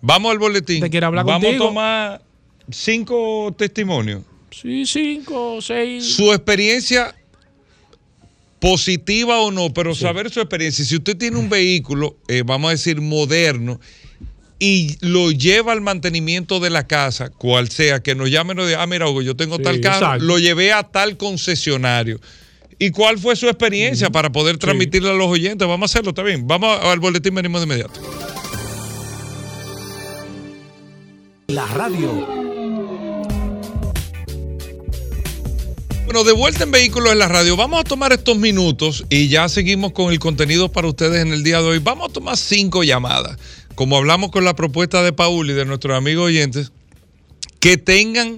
[0.00, 0.80] Vamos al boletín.
[0.80, 2.22] Te quiere hablar vamos a tomar
[2.70, 4.22] cinco testimonios.
[4.50, 6.14] Sí, cinco, seis.
[6.14, 7.14] Su experiencia
[8.58, 10.84] positiva o no, pero saber su experiencia.
[10.84, 13.80] Si usted tiene un vehículo, eh, vamos a decir, moderno,
[14.64, 18.80] y lo lleva al mantenimiento de la casa, cual sea, que nos llamen y digan,
[18.80, 22.20] ah, mira, Hugo, yo tengo tal carro, lo llevé a tal concesionario.
[22.78, 25.66] ¿Y cuál fue su experiencia para poder transmitirle a los oyentes?
[25.66, 26.46] Vamos a hacerlo, está bien.
[26.46, 28.00] Vamos al boletín, venimos de inmediato.
[31.48, 32.42] La radio
[36.12, 39.48] Bueno, de vuelta en Vehículos en la Radio, vamos a tomar estos minutos y ya
[39.48, 41.78] seguimos con el contenido para ustedes en el día de hoy.
[41.78, 43.38] Vamos a tomar cinco llamadas,
[43.74, 46.72] como hablamos con la propuesta de Paul y de nuestros amigos oyentes,
[47.60, 48.36] que tengan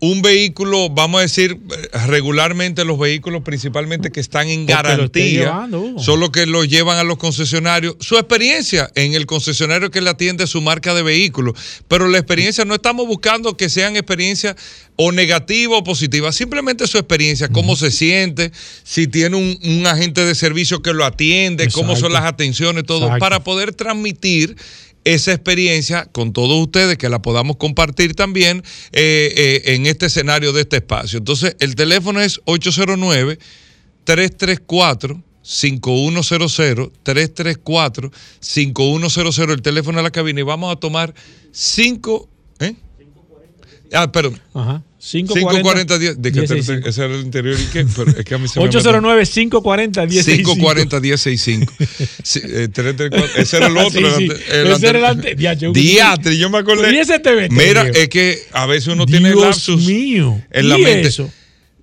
[0.00, 1.58] un vehículo, vamos a decir,
[2.06, 5.68] regularmente los vehículos principalmente que están en garantía,
[5.98, 7.96] son los que lo llevan a los concesionarios.
[7.98, 11.52] Su experiencia en el concesionario que le atiende su marca de vehículo,
[11.88, 14.54] pero la experiencia no estamos buscando que sean experiencias
[14.94, 18.52] o negativas o positivas, simplemente su experiencia, cómo se siente,
[18.84, 23.42] si tiene un, agente de servicio que lo atiende, cómo son las atenciones, todo, para
[23.42, 24.56] poder transmitir
[25.14, 30.52] esa experiencia con todos ustedes, que la podamos compartir también eh, eh, en este escenario
[30.52, 31.18] de este espacio.
[31.18, 33.38] Entonces, el teléfono es 809
[34.04, 41.14] 334 5100 334 5100 el teléfono de la cabina y vamos a tomar
[41.52, 42.28] cinco
[42.60, 42.74] ¿eh?
[43.92, 44.38] Ah, perdón.
[44.52, 44.82] Ajá.
[45.00, 48.48] 540 10 de que ese era el interior y qué, pero es que a mí
[48.48, 51.72] se 809 540 1065 540 1065
[52.24, 52.68] sí, eh,
[53.36, 54.34] ese era el otro sí, sí.
[54.50, 56.92] El ese era el ante Diatre, yo me acordé.
[56.92, 60.42] ¿Y ese TV, mira es que a veces uno tiene lapsus mío.
[60.50, 61.08] en la mente.
[61.08, 61.30] eso?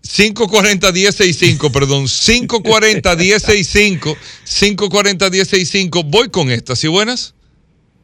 [0.02, 2.08] 540 1065 perdón.
[2.08, 7.34] 540 1065 540 1065 voy con esta ¿sí buenas?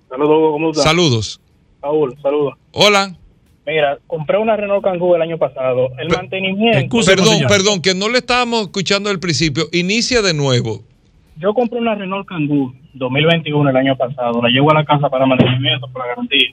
[0.09, 0.83] Saludos ¿cómo estás?
[0.85, 1.41] Saludos.
[1.81, 2.53] Paul saludos.
[2.71, 3.17] Hola
[3.65, 5.89] Mira, compré una Renault Kangoo el año pasado.
[5.99, 6.97] El mantenimiento.
[7.05, 9.65] perdón, perdón, que no le estábamos escuchando al principio.
[9.71, 10.81] Inicia de nuevo.
[11.37, 14.41] Yo compré una Renault Kangoo 2021 el año pasado.
[14.41, 16.49] La llevo a la casa para mantenimiento, para garantía.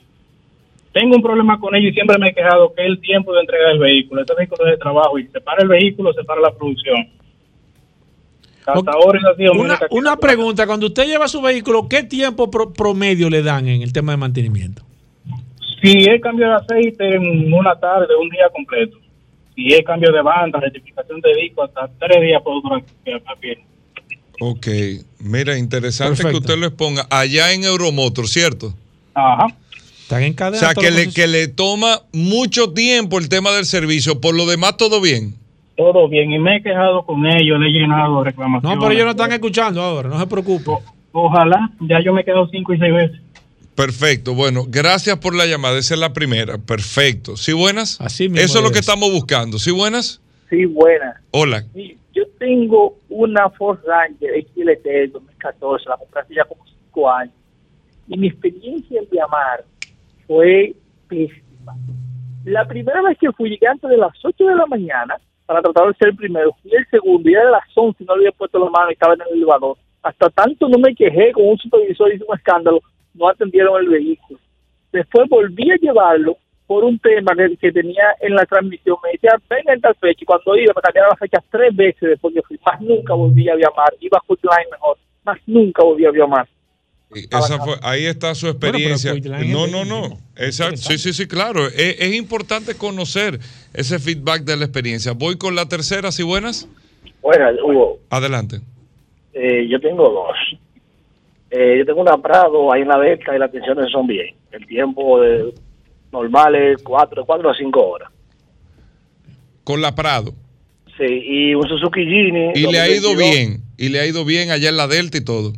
[0.93, 3.41] Tengo un problema con ella y siempre me he quejado que es el tiempo de
[3.41, 4.21] entrega del vehículo.
[4.21, 7.07] Este vehículo es de trabajo y se para el vehículo, se para la producción.
[8.65, 13.29] Hasta ahora ha sido una, una pregunta, cuando usted lleva su vehículo, ¿qué tiempo promedio
[13.29, 14.83] le dan en el tema de mantenimiento?
[15.81, 18.97] Si es cambio de aceite en una tarde, un día completo.
[19.55, 22.83] Si es cambio de banda, rectificación de disco, hasta tres días puedo durar
[23.41, 23.59] bien.
[24.41, 24.67] Ok,
[25.19, 27.05] mira, interesante que usted lo exponga.
[27.09, 28.73] Allá en Euromotor, ¿cierto?
[29.13, 29.47] Ajá.
[30.01, 30.57] Están en cadena.
[30.57, 34.21] O sea, que le, que le toma mucho tiempo el tema del servicio.
[34.21, 35.35] Por lo demás, todo bien.
[35.75, 36.31] Todo bien.
[36.31, 38.75] Y me he quejado con ellos, le he llenado reclamaciones.
[38.75, 40.71] No, pero ellos no están escuchando ahora, no se preocupe.
[41.11, 43.21] ojalá, ya yo me he quedado cinco y seis veces.
[43.79, 47.37] Perfecto, bueno, gracias por la llamada, esa es la primera, perfecto.
[47.37, 48.01] ¿Sí buenas?
[48.01, 50.21] Así mismo Eso es lo que estamos buscando, ¿sí buenas?
[50.49, 51.15] Sí, buenas.
[51.31, 51.63] Hola.
[52.13, 57.33] yo tengo una Ford Ranger XLT del 2014, la compré hace ya como cinco años,
[58.09, 59.63] y mi experiencia en llamar
[60.27, 60.75] fue
[61.07, 61.73] pésima.
[62.43, 65.15] La primera vez que fui, llegué antes de las 8 de la mañana
[65.45, 68.15] para tratar de ser el primero, fui el segundo, y era de las 11 no
[68.15, 69.77] había puesto la mano y estaba en el elevador.
[70.03, 72.81] Hasta tanto no me quejé con un supervisor, hizo un escándalo,
[73.13, 74.39] no atendieron el vehículo.
[74.91, 76.37] Después volví a llevarlo
[76.69, 78.97] por un tema que, tenía en la transmisión.
[79.03, 80.19] Me decía, venga en tal fecha.
[80.21, 82.59] Y cuando iba, me cambiaron la fecha tres veces después que fui.
[82.65, 83.93] Más nunca volví a llamar.
[83.99, 84.97] Iba a line mejor.
[85.25, 86.47] Más nunca volví a llamar.
[87.11, 89.15] Esa fue, ahí está su experiencia.
[89.47, 90.19] no, no, no.
[90.35, 90.77] Exacto.
[90.77, 91.65] Sí, sí, sí, claro.
[91.65, 93.39] Es, importante conocer
[93.73, 95.13] ese feedback de la experiencia.
[95.13, 96.69] Voy con la tercera, si buenas.
[97.21, 97.97] Buenas, Hugo.
[98.11, 98.61] Adelante.
[99.33, 100.59] Eh, yo tengo dos.
[101.51, 104.35] Eh, yo tengo una Prado ahí en la Delta y las tensiones son bien.
[104.51, 105.19] El tiempo
[106.11, 108.09] normal es 4, cuatro a 5 horas.
[109.63, 110.33] ¿Con la Prado?
[110.97, 112.51] Sí, y un Suzuki Gini.
[112.55, 113.61] ¿Y le ha ido bien?
[113.77, 115.53] ¿Y le ha ido bien allá en la Delta y todo?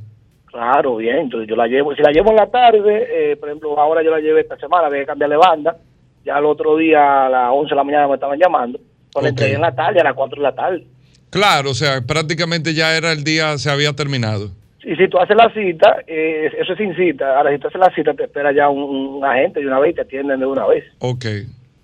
[0.46, 1.18] Claro, bien.
[1.18, 4.12] Entonces yo la llevo, si la llevo en la tarde, eh, por ejemplo, ahora yo
[4.12, 5.78] la llevé esta semana, había que cambiarle banda.
[6.24, 8.80] Ya el otro día a las 11 de la mañana me estaban llamando.
[9.12, 10.86] Pues la entregué en la tarde, a las 4 de la tarde.
[11.32, 14.52] Claro, o sea, prácticamente ya era el día, se había terminado.
[14.84, 17.38] Y si tú haces la cita, eh, eso es sin cita.
[17.38, 19.96] Ahora, si tú haces la cita, te espera ya un, agente de una vez y
[19.96, 20.84] te atienden de una vez.
[21.00, 21.26] Ok.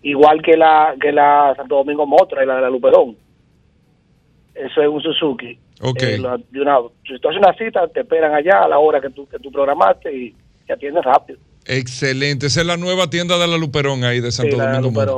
[0.01, 3.15] Igual que la que la Santo Domingo Motra y la de la Luperón.
[4.55, 5.59] Eso es un Suzuki.
[5.81, 6.01] Ok.
[6.01, 6.19] Eh,
[6.51, 9.27] de una, si tú haces una cita, te esperan allá a la hora que tú,
[9.27, 10.35] que tú programaste y
[10.65, 11.39] te atienden rápido.
[11.67, 12.47] Excelente.
[12.47, 15.13] Esa es la nueva tienda de la Luperón ahí de Santo Domingo Motra.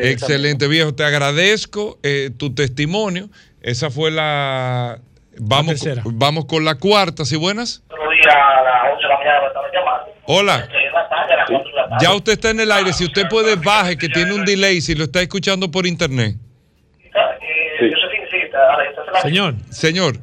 [0.00, 0.94] Excelente, viejo.
[0.94, 3.28] Te agradezco eh, tu testimonio.
[3.60, 5.00] Esa fue la.
[5.40, 7.84] Vamos, vamos con la cuarta, ¿sí buenas?
[10.26, 10.68] Hola.
[12.00, 12.92] Ya usted está en el aire.
[12.92, 16.36] Si usted puede, baje, que tiene un delay si lo está escuchando por internet.
[19.22, 19.54] Señor.
[19.70, 20.14] Señor.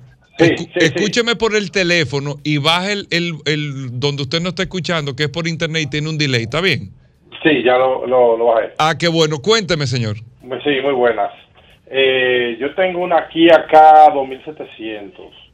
[0.76, 5.24] escúcheme por el teléfono y baje el, el, el, donde usted no está escuchando, que
[5.24, 6.44] es por internet y tiene un delay.
[6.44, 6.92] ¿Está bien?
[7.42, 8.74] Sí, ya lo, lo, bajé.
[8.78, 9.40] Ah, qué bueno.
[9.40, 10.18] Cuénteme, señor.
[10.64, 11.32] Sí, muy buenas.
[11.88, 15.46] Eh, yo tengo una Kia K 2700.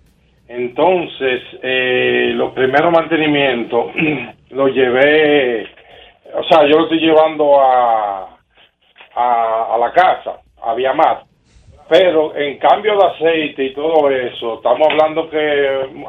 [0.48, 3.92] Entonces, eh, los primeros mantenimientos
[4.50, 5.66] lo llevé,
[6.34, 8.38] o sea, yo lo estoy llevando a,
[9.16, 11.26] a, la casa, a más.
[11.88, 15.38] Pero en cambio de aceite y todo eso, estamos hablando que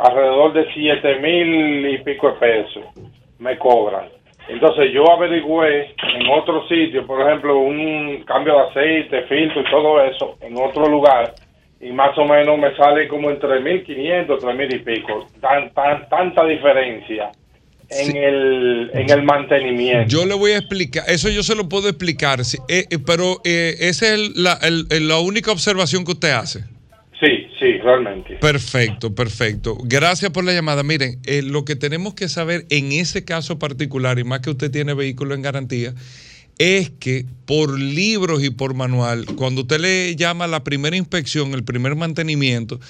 [0.00, 2.84] alrededor de siete mil y pico de pesos
[3.38, 4.08] me cobran.
[4.49, 10.05] Entonces yo averigüé en otro sitio, por ejemplo, un cambio de aceite, filtro y todo
[10.05, 11.34] eso, en otro lugar,
[11.80, 15.26] y más o menos me sale como entre 3.500, 3.000 y pico.
[15.40, 17.30] Tan, tan, tanta diferencia
[17.90, 20.09] en, el, en el mantenimiento.
[20.09, 23.76] Yo le voy a explicar, eso yo se lo puedo explicar, eh, eh, pero eh,
[23.80, 24.59] esa es la,
[24.90, 26.64] la única observación que usted hace.
[27.62, 28.34] Sí, realmente.
[28.40, 29.78] Perfecto, perfecto.
[29.84, 30.82] Gracias por la llamada.
[30.82, 34.72] Miren, eh, lo que tenemos que saber en ese caso particular, y más que usted
[34.72, 35.94] tiene vehículo en garantía,
[36.58, 41.62] es que por libros y por manual, cuando usted le llama la primera inspección, el
[41.62, 42.80] primer mantenimiento,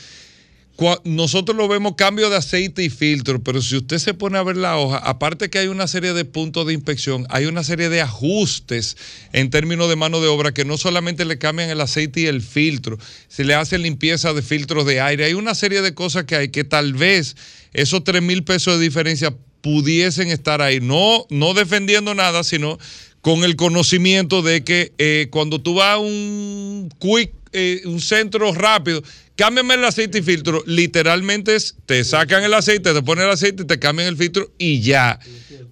[1.05, 4.57] nosotros lo vemos cambio de aceite y filtro, pero si usted se pone a ver
[4.57, 8.01] la hoja, aparte que hay una serie de puntos de inspección, hay una serie de
[8.01, 8.97] ajustes
[9.33, 12.43] en términos de mano de obra que no solamente le cambian el aceite y el
[12.43, 16.37] filtro, se le hace limpieza de filtros de aire, hay una serie de cosas que
[16.37, 17.37] hay que tal vez
[17.73, 22.79] esos 3 mil pesos de diferencia pudiesen estar ahí, no, no defendiendo nada, sino
[23.21, 28.53] con el conocimiento de que eh, cuando tú vas a un quick, eh, un centro
[28.53, 29.03] rápido,
[29.37, 30.63] cámbiame el aceite y filtro.
[30.67, 34.81] Literalmente es, te sacan el aceite, te ponen el aceite, te cambian el filtro y
[34.81, 35.19] ya.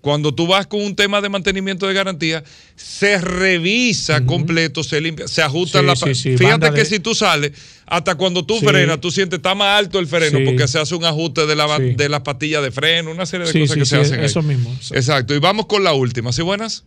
[0.01, 2.43] Cuando tú vas con un tema de mantenimiento de garantía,
[2.75, 7.53] se revisa completo, se limpia, se ajusta la Fíjate que si tú sales,
[7.87, 11.05] hasta cuando tú frenas, tú sientes está más alto el freno porque se hace un
[11.05, 14.21] ajuste de la, de las patillas de freno, una serie de cosas que se hacen.
[14.21, 14.75] Eso mismo.
[14.93, 15.35] Exacto.
[15.35, 16.33] Y vamos con la última.
[16.33, 16.85] ¿Sí buenas?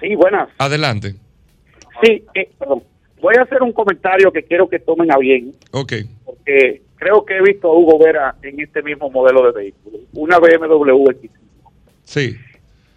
[0.00, 0.48] Sí, buenas.
[0.58, 1.14] Adelante.
[2.02, 2.89] Sí, eh, perdón
[3.20, 5.52] voy a hacer un comentario que quiero que tomen a bien.
[5.72, 5.92] Ok.
[6.24, 9.98] Porque creo que he visto a Hugo Vera en este mismo modelo de vehículo.
[10.14, 11.30] Una BMW X5.
[12.02, 12.36] Sí.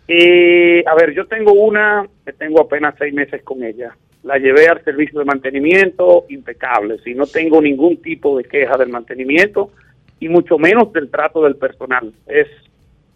[0.08, 3.96] Y, a ver, yo tengo una que tengo apenas seis meses con ella.
[4.24, 6.98] La llevé al servicio de mantenimiento impecable.
[7.04, 9.72] Si no tengo ningún tipo de queja del mantenimiento
[10.20, 12.14] y mucho menos del trato del personal.
[12.28, 12.48] Es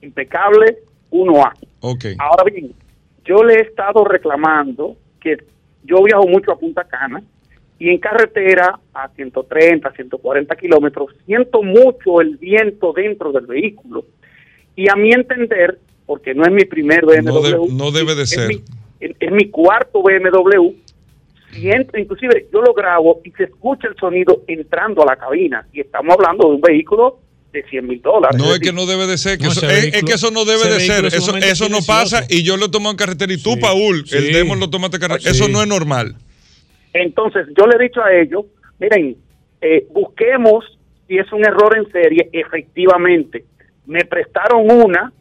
[0.02, 0.80] impecable
[1.12, 1.54] 1A.
[1.82, 2.06] Ok.
[2.20, 2.74] Ahora bien,
[3.26, 5.38] yo le he estado reclamando que
[5.88, 7.24] yo viajo mucho a Punta Cana
[7.80, 14.06] y en carretera a 130, 140 kilómetros siento mucho el viento dentro del vehículo.
[14.76, 18.52] Y a mi entender, porque no es mi primer BMW, no, debe de ser.
[19.00, 20.74] es, mi cuarto BMW,
[21.52, 25.66] siento, inclusive yo lo grabo y se escucha el sonido entrando a la cabina.
[25.72, 27.20] Y estamos hablando de un vehículo
[27.62, 28.38] de 100 mil dólares.
[28.38, 29.38] No, es, que no debe de ser.
[29.38, 31.06] Que eso, es, que eso no debe de ser.
[31.06, 33.34] Eso, eso no pasa y yo lo tomo en carretera.
[33.34, 35.32] Y tú, Paul, el demo lo tomaste en carretera.
[35.32, 36.16] Eso no es normal.
[36.94, 38.46] Entonces, yo le he dicho a ellos,
[38.80, 39.18] miren,
[39.62, 40.66] eh, busquemos
[41.08, 42.30] si es un error en serie.
[42.32, 43.46] Efectivamente,
[43.86, 45.12] me prestaron una,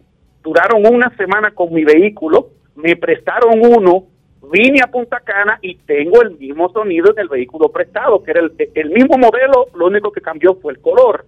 [0.42, 4.06] duraron una semana con mi vehículo, me prestaron uno,
[4.52, 8.40] vine a Punta Cana y tengo el mismo sonido en el vehículo prestado, que era
[8.40, 11.26] el, el mismo modelo, lo único que cambió fue el color.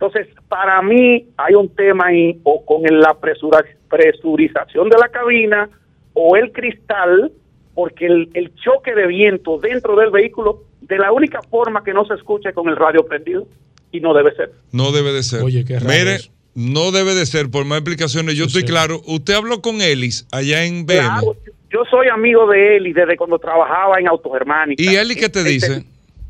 [0.00, 5.68] Entonces, para mí hay un tema ahí o con la presurización de la cabina
[6.14, 7.30] o el cristal,
[7.74, 12.14] porque el, choque de viento dentro del vehículo, de la única forma que no se
[12.14, 13.46] escuche con el radio prendido,
[13.92, 14.52] y no debe ser.
[14.72, 15.42] No debe de ser.
[15.42, 16.16] Oye, qué raro Mire,
[16.54, 19.02] no debe de ser, por más explicaciones, yo estoy claro.
[19.06, 20.96] Usted habló con Elis allá en BM.
[20.96, 21.36] Claro,
[21.70, 24.82] yo soy amigo de Elis desde cuando trabajaba en Autogermánica.
[24.82, 25.84] ¿Y Elis qué te este, dice?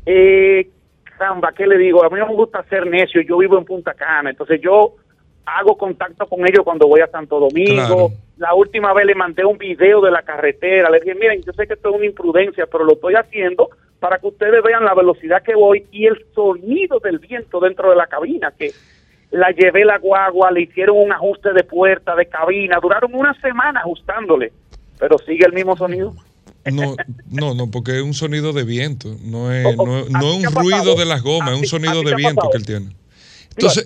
[0.05, 0.67] Eh,
[1.55, 2.03] ¿qué le digo?
[2.03, 4.95] A mí no me gusta ser necio, yo vivo en Punta Cana, entonces yo
[5.45, 8.11] hago contacto con ellos cuando voy a Santo Domingo.
[8.37, 11.67] La última vez le mandé un video de la carretera, le dije, miren, yo sé
[11.67, 13.69] que esto es una imprudencia, pero lo estoy haciendo
[13.99, 17.95] para que ustedes vean la velocidad que voy y el sonido del viento dentro de
[17.95, 18.71] la cabina, que
[19.29, 23.81] la llevé la guagua, le hicieron un ajuste de puerta, de cabina, duraron una semana
[23.81, 24.51] ajustándole,
[24.99, 26.13] pero sigue el mismo sonido.
[26.65, 26.95] No,
[27.29, 31.05] no, no, porque es un sonido de viento, no es, no, es un ruido de
[31.05, 32.95] las gomas, es un sonido de viento que él tiene.
[33.51, 33.83] Entonces,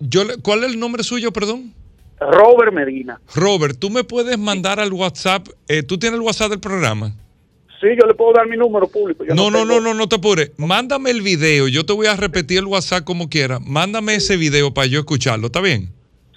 [0.00, 1.72] yo, ¿cuál es el nombre suyo, perdón?
[2.20, 3.20] Robert Medina.
[3.34, 5.48] Robert, ¿tú me puedes mandar al WhatsApp?
[5.68, 7.14] Eh, ¿Tú tienes el WhatsApp del programa?
[7.80, 9.24] Sí, yo le puedo dar mi número público.
[9.28, 10.52] no, no, no, no, no, te apures.
[10.56, 11.68] Mándame el video.
[11.68, 13.58] Yo te voy a repetir el WhatsApp como quiera.
[13.60, 15.48] Mándame ese video para yo escucharlo.
[15.48, 15.92] ¿Está bien?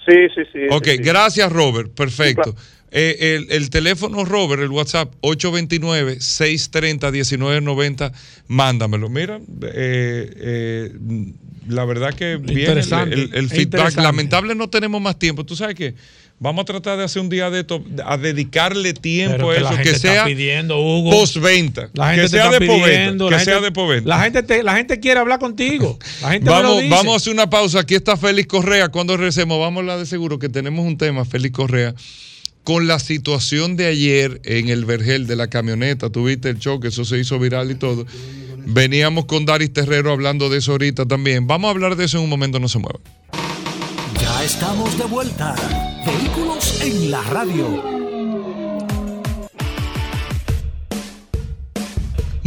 [0.06, 0.60] Sí, sí, sí.
[0.72, 1.92] Ok, gracias, Robert.
[1.94, 2.56] Perfecto.
[2.92, 8.14] Eh, el, teléfono Robert, el WhatsApp, 829-630-1990,
[8.48, 9.10] mándamelo.
[9.10, 10.94] Mira, eh, eh,
[11.68, 13.98] la verdad que viene el, el feedback.
[13.98, 15.46] Lamentable no tenemos más tiempo.
[15.46, 15.96] ¿Tú sabes qué?
[16.40, 19.98] Vamos a tratar de hacer un día de esto, a dedicarle tiempo a eso, que
[19.98, 20.76] sea pidiendo,
[21.10, 24.02] postventa, que sea de poventa, que sea de.
[24.06, 25.98] La gente, la gente quiere hablar contigo.
[26.42, 27.80] vamos, vamos a hacer una pausa.
[27.80, 28.90] Aquí está Félix Correa.
[28.90, 31.96] Cuando regresemos, vamos a hablar de seguro que tenemos un tema, Félix Correa,
[32.68, 36.10] con la situación de ayer en el vergel de la camioneta.
[36.10, 38.06] Tuviste el choque, eso se hizo viral y todo.
[38.58, 41.48] Veníamos con Daris Terrero hablando de eso ahorita también.
[41.48, 43.02] Vamos a hablar de eso en un momento, no se muevan.
[44.20, 45.56] Ya estamos de vuelta.
[46.06, 48.07] Vehículos en la radio.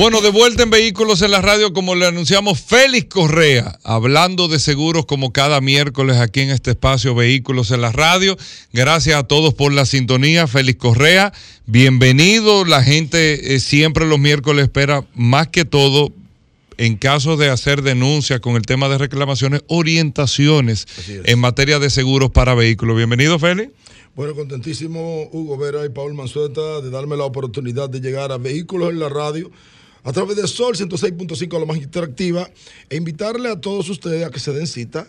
[0.01, 4.59] Bueno, de vuelta en Vehículos en la radio, como le anunciamos, Félix Correa, hablando de
[4.59, 8.39] seguros como cada miércoles aquí en este espacio Vehículos en la radio.
[8.73, 10.47] Gracias a todos por la sintonía.
[10.47, 11.35] Félix Correa,
[11.67, 12.65] bienvenido.
[12.65, 16.11] La gente eh, siempre los miércoles espera más que todo
[16.79, 20.87] en caso de hacer denuncias con el tema de reclamaciones, orientaciones
[21.27, 22.97] en materia de seguros para vehículos.
[22.97, 23.71] Bienvenido, Félix.
[24.17, 28.93] Bueno, contentísimo Hugo Vera y Paul Manzueta de darme la oportunidad de llegar a Vehículos
[28.93, 29.51] en la Radio
[30.05, 32.51] a través de Sol 106.5, la más interactiva,
[32.89, 35.09] e invitarle a todos ustedes a que se den cita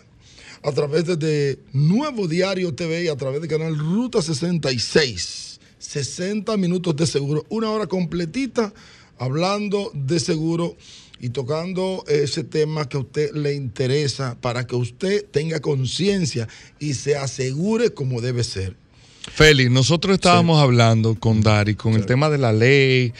[0.62, 5.60] a través de Nuevo Diario TV y a través del canal Ruta 66.
[5.78, 8.72] 60 minutos de seguro, una hora completita
[9.18, 10.76] hablando de seguro
[11.20, 16.94] y tocando ese tema que a usted le interesa para que usted tenga conciencia y
[16.94, 18.81] se asegure como debe ser.
[19.30, 23.12] Félix, nosotros estábamos hablando con Dari con el tema de la ley,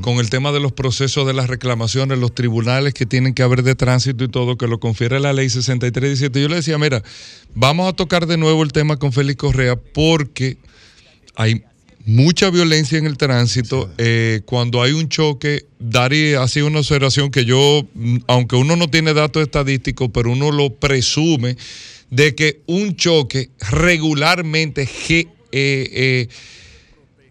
[0.00, 3.62] con el tema de los procesos de las reclamaciones, los tribunales que tienen que haber
[3.62, 6.40] de tránsito y todo, que lo confiere la ley 6317.
[6.40, 7.02] Yo le decía, mira,
[7.54, 10.56] vamos a tocar de nuevo el tema con Félix Correa porque
[11.36, 11.62] hay
[12.06, 13.90] mucha violencia en el tránsito.
[13.98, 17.86] Eh, cuando hay un choque, Dari sido una observación que yo,
[18.26, 21.56] aunque uno no tiene datos estadísticos, pero uno lo presume,
[22.10, 24.86] de que un choque regularmente
[25.52, 26.28] eh, eh,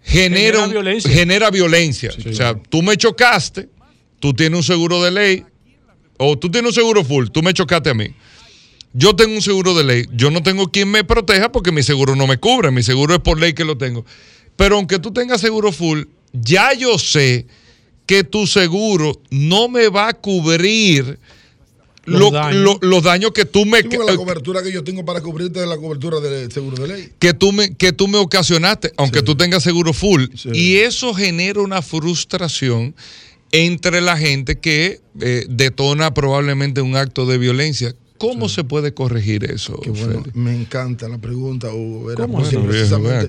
[0.04, 1.12] genera, violencia.
[1.12, 2.12] Genera violencia.
[2.30, 3.70] o sea, tú me chocaste,
[4.20, 5.46] tú tienes un seguro de ley,
[6.18, 8.08] o tú tienes un seguro full, tú me chocaste a mí.
[8.94, 12.16] Yo tengo un seguro de ley, yo no tengo quien me proteja porque mi seguro
[12.16, 14.04] no me cubre, mi seguro es por ley que lo tengo.
[14.56, 16.04] Pero aunque tú tengas seguro full,
[16.34, 17.46] ya yo sé
[18.06, 21.20] que tu seguro no me va a cubrir
[22.10, 23.32] los, daños.
[23.32, 23.82] que tú me...
[23.82, 27.10] la cobertura que yo tengo para cubrirte de la cobertura del seguro de ley.
[27.20, 30.26] Que tú me, que tú me ocasionaste, aunque tú tengas seguro full.
[30.54, 32.96] Y eso genera una frustración
[33.52, 37.96] entre la gente que eh, detona probablemente un acto de violencia.
[38.20, 39.80] ¿Cómo se puede corregir eso?
[39.88, 42.14] bueno, me encanta la pregunta, Hugo.
[42.16, 42.58] ¿Cómo, así?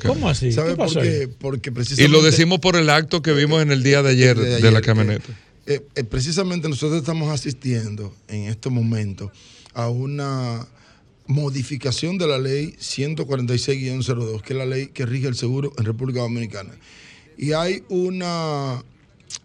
[0.05, 0.51] ¿Cómo así?
[0.51, 1.29] ¿Sabe por qué?
[1.39, 4.37] Porque precisamente, y lo decimos por el acto que vimos en el día de ayer
[4.37, 5.29] de, la camioneta.
[5.71, 9.31] Eh, eh, precisamente nosotros estamos asistiendo en este momento
[9.73, 10.67] a una
[11.29, 16.23] modificación de la ley 146-02, que es la ley que rige el seguro en República
[16.23, 16.73] Dominicana.
[17.39, 18.83] Y hay una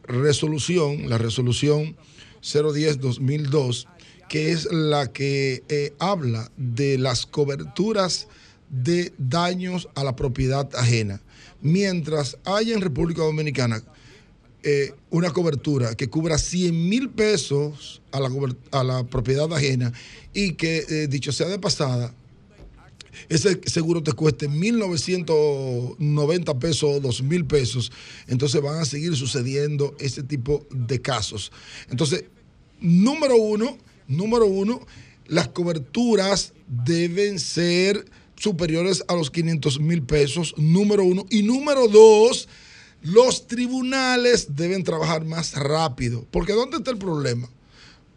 [0.08, 1.96] resolución, la resolución
[2.42, 3.86] 010-2002,
[4.28, 8.28] que es la que eh, habla de las coberturas
[8.72, 11.22] de daños a la propiedad ajena.
[11.62, 13.84] Mientras haya en República Dominicana
[14.66, 18.30] eh, una cobertura que cubra 100 mil pesos a la,
[18.72, 19.94] a la, propiedad ajena
[20.34, 22.14] y que, eh, dicho sea de pasada,
[23.30, 27.94] ese seguro te cueste 1.990 pesos o 2.000 pesos,
[28.28, 31.54] entonces van a seguir sucediendo ese tipo de casos.
[31.90, 32.26] Entonces,
[32.82, 34.86] número uno, Número uno,
[35.28, 38.06] las coberturas deben ser
[38.36, 41.26] superiores a los 500 mil pesos, número uno.
[41.30, 42.48] Y número dos,
[43.06, 46.26] los tribunales deben trabajar más rápido.
[46.32, 47.48] Porque ¿dónde está el problema?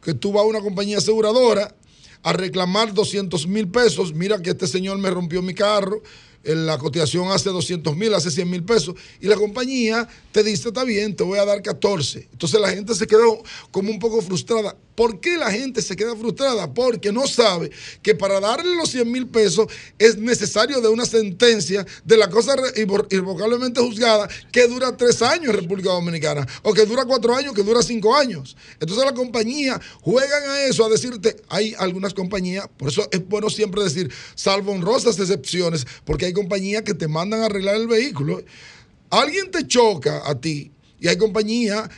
[0.03, 1.75] Que tú vas a una compañía aseguradora
[2.23, 6.03] a reclamar 200 mil pesos, mira que este señor me rompió mi carro,
[6.43, 10.85] la cotización hace 200 mil, hace 100 mil pesos, y la compañía te dice, está
[10.85, 12.29] bien, te voy a dar 14.
[12.33, 14.75] Entonces la gente se quedó como un poco frustrada.
[14.99, 16.75] ¿Por qué la gente se queda frustrada?
[16.75, 17.71] Porque no sabe
[18.03, 22.57] que para darle los 100 mil pesos es necesario de una sentencia de la cosa
[22.75, 27.63] irrevocablemente juzgada que dura tres años en República Dominicana, o que dura cuatro años, que
[27.63, 28.57] dura cinco años.
[28.81, 33.51] Entonces la compañía juegan a eso, a decirte, hay algunas compañías, por eso es bueno
[33.51, 38.43] siempre decir, salvo honrosas excepciones, porque hay compañías que te mandan a arreglar el vehículo.
[39.11, 41.89] Alguien te choca a ti y hay compañías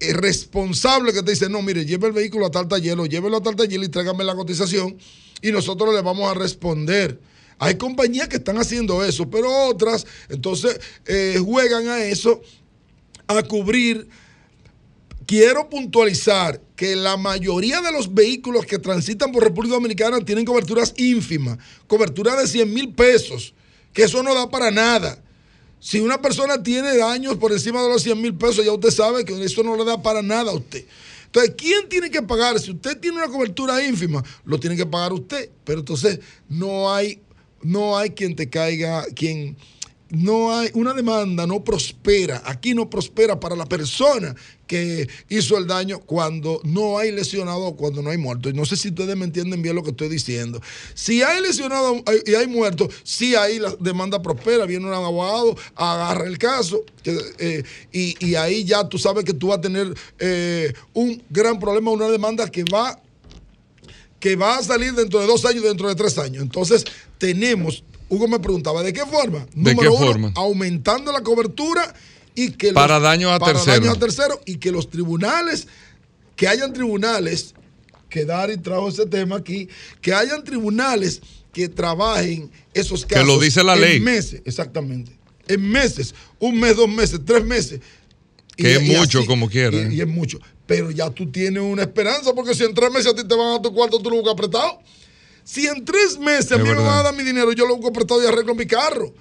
[0.00, 3.42] responsable que te dice, no, mire, lleve el vehículo a tal taller o llévelo a
[3.42, 4.96] tal taller y tráigame la cotización
[5.42, 7.20] y nosotros le vamos a responder.
[7.58, 12.40] Hay compañías que están haciendo eso, pero otras entonces eh, juegan a eso,
[13.26, 14.08] a cubrir.
[15.26, 20.94] Quiero puntualizar que la mayoría de los vehículos que transitan por República Dominicana tienen coberturas
[20.96, 23.54] ínfimas, cobertura de 100 mil pesos,
[23.92, 25.22] que eso no da para nada.
[25.80, 29.24] Si una persona tiene daños por encima de los 100 mil pesos, ya usted sabe
[29.24, 30.84] que eso no le da para nada a usted.
[31.24, 32.60] Entonces, ¿quién tiene que pagar?
[32.60, 35.48] Si usted tiene una cobertura ínfima, lo tiene que pagar usted.
[35.64, 37.20] Pero entonces no hay,
[37.62, 39.56] no hay quien te caiga, quien
[40.10, 42.42] no hay una demanda, no prospera.
[42.44, 44.34] Aquí no prospera para la persona
[44.66, 48.48] que hizo el daño cuando no hay lesionado o cuando no hay muerto.
[48.48, 50.60] Y no sé si ustedes me entienden bien lo que estoy diciendo.
[50.94, 56.26] Si hay lesionado y hay muerto, sí ahí la demanda prospera, viene un abogado, agarra
[56.26, 61.22] el caso eh, y, ahí ya tú sabes que tú vas a tener eh, un
[61.30, 63.00] gran problema, una demanda que va
[64.20, 66.42] que va a salir dentro de dos años, dentro de tres años.
[66.42, 66.84] Entonces,
[67.16, 69.46] tenemos Hugo me preguntaba, ¿de qué forma?
[69.54, 70.32] ¿De qué forma?
[70.34, 71.94] Aumentando la cobertura
[72.34, 74.38] y que para daños a terceros.
[74.38, 75.68] a y que los tribunales,
[76.36, 77.54] que hayan tribunales,
[78.08, 79.68] que Dari trajo ese tema aquí,
[80.02, 83.24] que hayan tribunales que trabajen esos casos.
[83.24, 83.98] Que lo dice la ley.
[83.98, 85.12] En meses, exactamente.
[85.46, 87.80] En meses, un mes, dos meses, tres meses.
[88.56, 89.88] Que es mucho, como quieras.
[89.90, 90.40] Y, y, es mucho.
[90.66, 93.58] Pero ya tú tienes una esperanza, porque si en tres meses a ti te van
[93.58, 94.80] a tu cuarto, tú lo buscas apretado.
[95.50, 97.92] Si en tres meses a mí me van a dar mi dinero, yo lo busco
[97.92, 99.12] prestado y arreglo mi carro.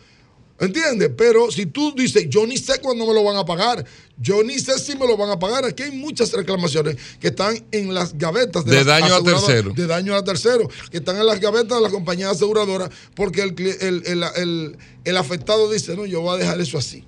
[0.59, 1.09] ¿Entiendes?
[1.17, 3.83] Pero si tú dices, yo ni sé cuándo me lo van a pagar,
[4.15, 7.65] yo ni sé si me lo van a pagar, aquí hay muchas reclamaciones que están
[7.71, 9.73] en las gavetas de, daño a tercero.
[9.73, 14.75] De daño a tercero, que están en las gavetas de las compañías aseguradoras, porque el,
[15.05, 17.05] el afectado dice, no, yo voy a dejar eso así,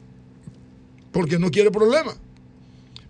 [1.12, 2.16] porque no quiere problema.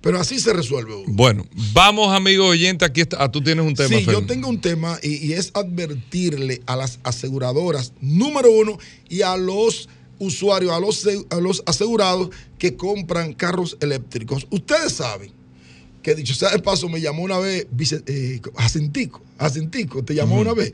[0.02, 1.04] Pero así se resuelve.
[1.08, 3.98] Bueno, vamos, amigo oyente, aquí está, ah, tú tienes un tema.
[3.98, 8.80] Sí, yo tengo un tema y, es advertirle a las aseguradoras, número uno,
[9.10, 14.48] y a los usuarios, a los, a los asegurados que compran carros eléctricos.
[14.50, 15.32] Ustedes saben
[16.02, 17.68] que dicho sea de paso, me llamó una vez
[18.08, 20.74] eh, Jacintico, Jacintico, te llamó una vez,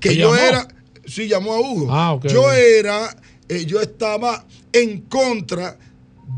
[0.00, 0.68] que yo era,
[1.06, 1.86] sí, llamó a Hugo.
[1.90, 3.16] Ah, yo era,
[3.48, 5.78] eh, yo estaba en contra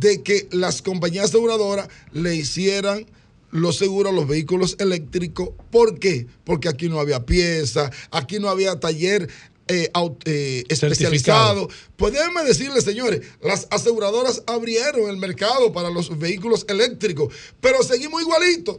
[0.00, 3.06] de que las compañías aseguradoras le hicieran
[3.50, 5.50] los seguros a los vehículos eléctricos.
[5.70, 6.26] ¿Por qué?
[6.44, 9.28] Porque aquí no había pieza, aquí no había taller
[9.68, 9.90] eh,
[10.24, 11.68] eh, especializado.
[11.96, 18.22] Pues déjenme decirles, señores, las aseguradoras abrieron el mercado para los vehículos eléctricos, pero seguimos
[18.22, 18.78] igualitos.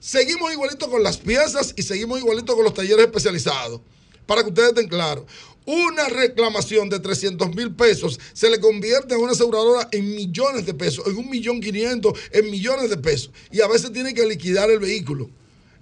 [0.00, 3.80] Seguimos igualitos con las piezas y seguimos igualitos con los talleres especializados.
[4.26, 5.24] Para que ustedes estén claros
[5.68, 10.72] una reclamación de 300 mil pesos se le convierte a una aseguradora en millones de
[10.72, 13.30] pesos, en un millón quinientos, en millones de pesos.
[13.52, 15.28] Y a veces tiene que liquidar el vehículo.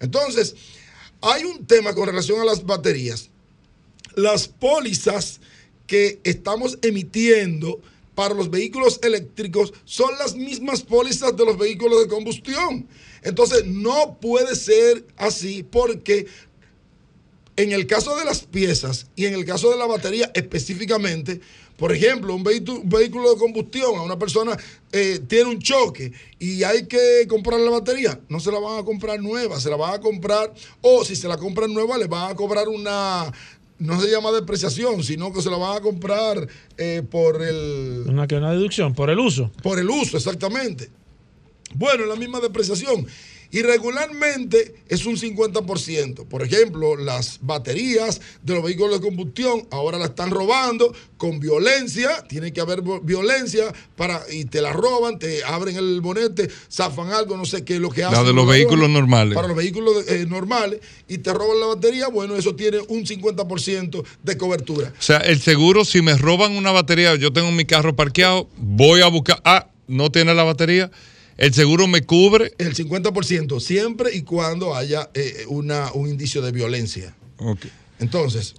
[0.01, 0.57] Entonces,
[1.21, 3.31] hay un tema con relación a las baterías.
[4.17, 5.41] Las pólizas
[5.87, 7.81] que estamos emitiendo
[8.17, 12.89] para los vehículos eléctricos son las mismas pólizas de los vehículos de combustión.
[13.23, 16.27] Entonces, no puede ser así porque
[17.57, 21.41] en el caso de las piezas y en el caso de la batería específicamente,
[21.77, 24.57] por ejemplo, un vehículo, de combustión, a una persona
[24.93, 28.85] eh, tiene un choque y hay que comprar la batería, no se la van a
[28.85, 32.31] comprar nueva, se la van a comprar, o si se la compran nueva, le van
[32.31, 33.31] a cobrar una,
[33.79, 36.49] no se llama depreciación, sino que se la van a comprar
[36.79, 38.05] eh, por el...
[38.07, 39.51] Una, una deducción, por el uso.
[39.63, 40.91] Por el uso, exactamente.
[41.75, 43.07] Bueno, la misma depreciación.
[43.57, 46.27] Y regularmente es un 50%.
[46.29, 52.23] Por ejemplo, las baterías de los vehículos de combustión ahora la están robando con violencia.
[52.29, 57.39] Tiene que haber violencia para y te la roban, te abren el bonete, zafan algo,
[57.39, 58.19] no sé qué es lo que hacen.
[58.19, 59.35] La de los vehículos normales.
[59.35, 64.05] Para los vehículos eh, normales y te roban la batería, bueno, eso tiene un 50%
[64.23, 64.93] de cobertura.
[64.99, 69.01] O sea, el seguro, si me roban una batería, yo tengo mi carro parqueado, voy
[69.01, 70.91] a buscar, ah, no tiene la batería
[71.39, 72.53] ¿El seguro me cubre?
[72.59, 77.15] El 50%, siempre y cuando haya eh, una, un indicio de violencia.
[77.39, 77.71] Okay.
[77.99, 78.55] Entonces,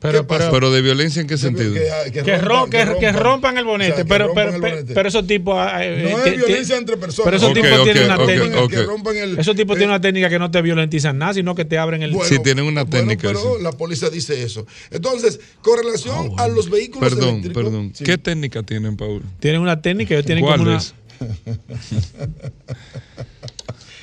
[0.00, 1.74] Pero, pero, de violencia en qué sentido?
[1.74, 4.04] Que, que, rompan el bonete.
[4.04, 5.56] pero, pero, esos tipos.
[5.58, 7.24] Ah, eh, no es violencia entre personas.
[7.24, 9.40] Pero esos tipos tienen una técnica.
[9.40, 12.14] esos tipos tienen una técnica que no te violentizan nada, sino que te abren el.
[12.24, 13.28] sí, tienen una técnica.
[13.28, 14.66] pero la policía dice eso.
[14.90, 17.64] Entonces, con relación ah, a los vehículos perdón, eléctricos.
[17.64, 19.22] Perdón, ¿Qué técnica tienen, Paul?
[19.40, 20.78] Tienen una técnica, ellos tienen como una.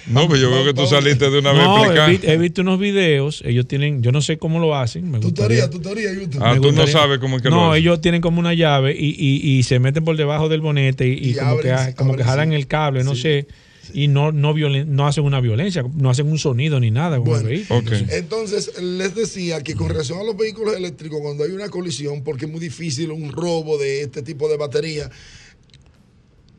[0.07, 3.41] No, pues yo veo que tú saliste de una vez he, he, visto unos videos,
[3.43, 5.09] ellos tienen, yo no sé cómo lo hacen.
[5.09, 6.43] Me tutoría, tutoría, YouTube.
[6.43, 8.95] Ah, tú no sabes cómo es que no, lo No, ellos tienen como una llave
[8.95, 12.53] y, y, y, se meten por debajo del bonete y, como, que, como que jalan
[12.53, 13.47] el cable, no sé
[13.93, 17.43] y no, no, no hacen una violencia, no hacen un sonido ni nada con el
[17.43, 17.81] vehículo.
[18.09, 22.45] Entonces, les decía que con relación a los vehículos eléctricos, cuando hay una colisión, porque
[22.45, 25.09] es muy difícil un robo de este tipo de batería,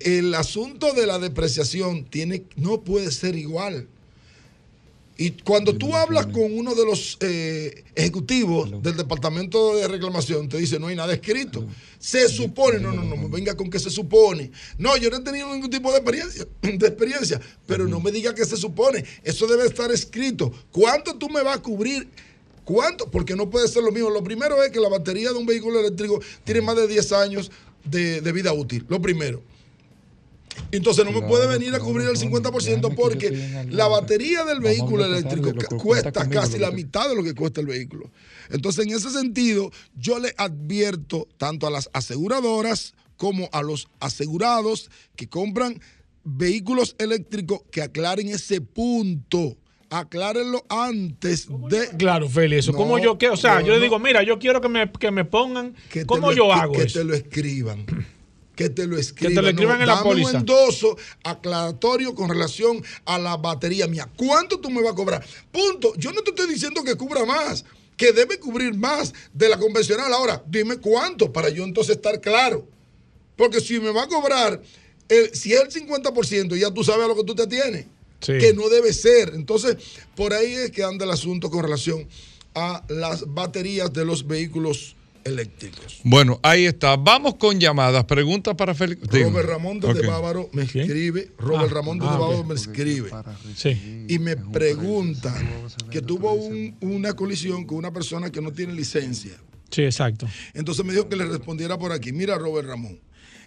[0.07, 3.89] el asunto de la depreciación tiene, no puede ser igual.
[5.19, 10.59] Y cuando tú hablas con uno de los eh, ejecutivos del departamento de reclamación, te
[10.59, 11.67] dice, no hay nada escrito.
[11.99, 14.53] Se supone, no, no, no, me venga con que se supone.
[14.79, 18.33] No, yo no he tenido ningún tipo de experiencia, de experiencia pero no me diga
[18.33, 19.05] que se supone.
[19.25, 20.53] Eso debe estar escrito.
[20.71, 22.09] ¿Cuánto tú me vas a cubrir?
[22.65, 23.11] ¿Cuánto?
[23.11, 24.11] Porque no puede ser lo mismo.
[24.11, 27.51] Lo primero es que la batería de un vehículo eléctrico tiene más de 10 años
[27.85, 28.85] de, de vida útil.
[28.89, 29.43] Lo primero.
[30.73, 35.53] Entonces no me puede venir a cubrir el 50% porque la batería del vehículo eléctrico
[35.79, 38.11] cuesta casi la mitad de lo que cuesta el vehículo.
[38.51, 44.91] Entonces en ese sentido yo le advierto tanto a las aseguradoras como a los asegurados
[45.15, 45.81] que compran
[46.25, 49.57] vehículos eléctricos que aclaren ese punto
[49.89, 51.97] aclárenlo antes de.
[51.97, 52.73] Claro, Feli, eso.
[52.73, 53.29] ¿Cómo yo qué?
[53.29, 55.75] O sea, yo le digo, mira, yo quiero que me, que me pongan.
[56.07, 56.99] ¿Cómo yo hago que eso?
[56.99, 57.87] te lo escriban
[58.57, 59.33] que te lo escriban.
[59.33, 60.31] Que te lo escriban en la póliza.
[60.31, 64.11] un endoso aclaratorio con relación a la batería mía.
[64.17, 65.25] ¿Cuánto tú me vas a cobrar?
[65.53, 65.95] Punto.
[65.97, 67.65] Yo no te estoy diciendo que cubra más,
[67.97, 70.13] que debe cubrir más de la convencional.
[70.13, 72.67] Ahora, dime cuánto para yo entonces estar claro.
[73.37, 74.61] Porque si me va a cobrar,
[75.11, 77.87] el, si es el 50%, ya tú sabes a lo que tú te tienes.
[78.19, 79.33] Que no debe ser.
[79.35, 79.77] Entonces,
[80.17, 82.09] por ahí es que anda el asunto con relación
[82.55, 84.95] a las baterías de los vehículos
[85.27, 86.01] eléctricos.
[86.05, 86.97] Bueno, ahí está.
[86.97, 88.05] Vamos con llamadas.
[88.05, 89.03] Preguntas para Félix.
[89.07, 91.33] Robert Ramón de Bávaro me escribe.
[91.39, 93.11] Robert ah, Ramón de ah, Bávaro me escribe.
[94.09, 95.35] Y me pregunta
[95.91, 96.33] que tuvo
[96.81, 99.33] una colisión con una persona que no tiene licencia.
[99.70, 100.29] Sí, exacto.
[100.55, 102.12] Entonces me dijo que le respondiera por aquí.
[102.12, 103.01] Mira, Robert Ramón.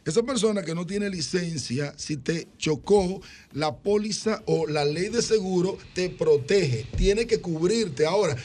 [0.05, 3.21] Esa persona que no tiene licencia, si te chocó,
[3.51, 8.05] la póliza o la ley de seguro te protege, tiene que cubrirte.
[8.05, 8.36] Ahora,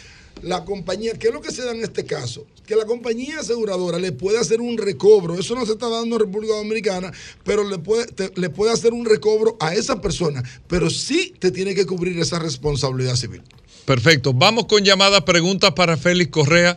[0.43, 2.47] la compañía, ¿qué es lo que se da en este caso?
[2.66, 6.20] Que la compañía aseguradora le puede hacer un recobro, eso no se está dando en
[6.20, 7.12] República Dominicana,
[7.45, 11.74] pero le puede, le puede hacer un recobro a esa persona, pero sí te tiene
[11.74, 13.43] que cubrir esa responsabilidad civil.
[13.85, 16.76] Perfecto, vamos con llamadas, preguntas para Félix Correa,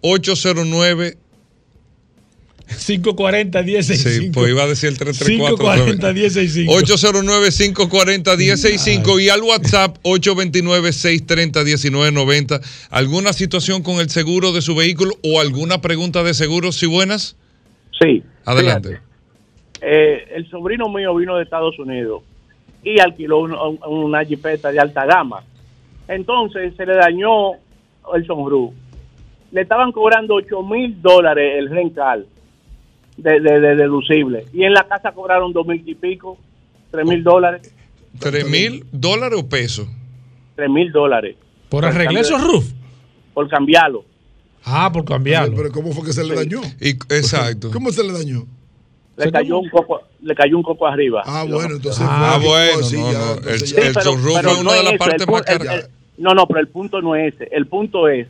[0.00, 1.18] 809
[2.68, 4.24] 540 1065.
[4.24, 5.56] Sí, pues iba a decir el 334.
[5.56, 6.72] 540 1065.
[6.72, 12.60] 809 540 1065 y al WhatsApp 829 630 1990.
[12.90, 16.72] ¿Alguna situación con el seguro de su vehículo o alguna pregunta de seguro?
[16.72, 17.36] ¿Sí buenas?
[17.98, 18.22] Sí.
[18.44, 19.00] Adelante.
[19.80, 22.22] Eh, el sobrino mío vino de Estados Unidos
[22.82, 25.42] y alquiló una jipeta de alta gama.
[26.06, 27.52] Entonces se le dañó
[28.14, 28.74] el sombrú.
[29.52, 32.26] Le estaban cobrando 8 mil dólares el rental
[33.18, 34.46] de, de, deducible.
[34.52, 36.38] Y en la casa cobraron dos mil y pico,
[36.90, 37.74] tres mil dólares.
[38.18, 39.88] ¿Tres mil dólares o pesos?
[40.56, 41.36] Tres mil dólares.
[41.68, 42.64] ¿Por arreglar esos roof?
[43.34, 44.04] Por cambiarlo.
[44.64, 45.54] Ah, por cambiarlo.
[45.56, 46.60] Pero ¿cómo fue que se le dañó?
[46.80, 47.70] exacto.
[47.70, 48.46] ¿Cómo se le dañó?
[49.16, 51.22] Le cayó, un coco, le cayó un coco arriba.
[51.26, 52.06] Ah, bueno, entonces.
[52.08, 53.48] Ah, bueno, no, no.
[53.48, 55.90] El, el es una de las partes más caras.
[56.16, 57.48] No, no, pero el punto no es ese.
[57.50, 58.28] El punto es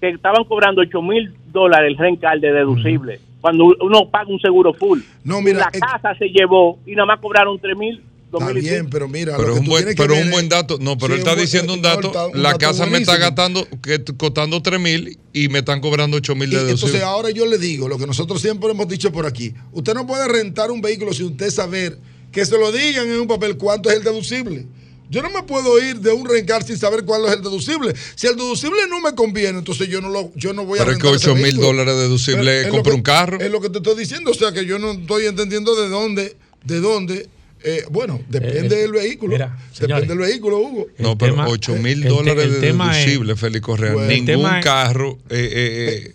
[0.00, 4.72] que estaban cobrando 8 mil dólares el rencal de deducible cuando uno paga un seguro
[4.74, 5.00] full.
[5.24, 8.02] No, mira, la casa se llevó y nada más cobraron 3 mil.
[8.30, 10.76] Está bien, pero mira, pero, un buen, pero un buen dato.
[10.78, 12.12] No, pero él está diciendo un dato.
[12.34, 16.50] la casa me está gastando, que, costando 3 mil y me están cobrando 8 mil
[16.50, 16.98] de deducible.
[16.98, 19.54] Entonces, ahora yo le digo lo que nosotros siempre hemos dicho por aquí.
[19.72, 21.98] Usted no puede rentar un vehículo sin usted saber
[22.30, 24.66] que se lo digan en un papel cuánto es el deducible.
[25.10, 27.94] Yo no me puedo ir de un rencar sin saber cuál es el deducible.
[28.14, 30.96] Si el deducible no me conviene, entonces yo no lo, yo no voy a Pero
[30.96, 33.40] es que 8 mil dólares deducible compra un carro.
[33.40, 34.30] Es lo que te estoy diciendo.
[34.30, 37.28] O sea que yo no estoy entendiendo de dónde, de dónde.
[37.64, 39.36] Eh, bueno, depende eh, del vehículo.
[39.78, 40.86] depende del vehículo, Hugo.
[40.98, 43.94] No, pero 8 mil dólares de deducible, Félix Correa.
[43.94, 45.18] Ningún carro.
[45.30, 46.14] Eh,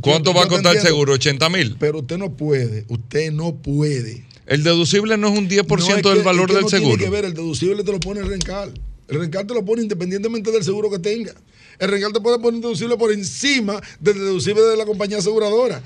[0.00, 1.14] ¿Cuánto va a costar el seguro?
[1.14, 1.76] ¿80 mil?
[1.78, 2.86] Pero usted no puede.
[2.88, 6.96] Usted no puede el deducible no es un 10% del valor del seguro.
[6.96, 8.74] Tiene que ver, el deducible te lo pone el rencal.
[9.06, 11.32] El rencal te lo pone independientemente del seguro que tenga.
[11.78, 15.80] el rencar te puede poner un deducible por encima del deducible de la compañía aseguradora.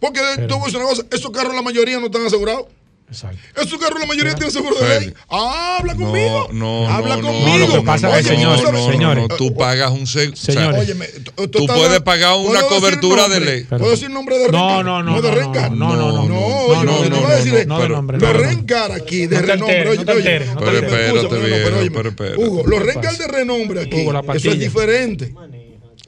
[0.00, 2.66] Porque tú voy a una cosa, esos carros la mayoría no están asegurados.
[3.10, 3.38] Exacto.
[3.56, 5.14] Esos carros la mayoría tienen seguro de ley.
[5.30, 6.48] Ah, habla conmigo.
[6.52, 7.48] No, habla no, conmigo.
[7.48, 9.28] No, lo que pasa no, es, señor, no, no, señores.
[9.28, 10.36] no, tú pagas un seguro.
[10.36, 10.80] Señores.
[10.80, 11.06] Óyeme,
[11.50, 13.64] tú, puedes pagar una cobertura de ley.
[13.64, 14.84] ¿Puedo decir nombre de No, Rencar?
[14.84, 15.72] no, no, de no, Rencar.
[15.72, 16.28] no, no, no, no.
[16.28, 18.32] no, oye, no, no, voy a no, no, los no, no.
[18.34, 19.88] Rencar aquí de No renombre.
[19.88, 22.36] Oye, no oye, no Pero no, no, espérate.
[22.36, 25.32] Hugo, los ¿Qué Rencar de renombre aquí, eso es diferente.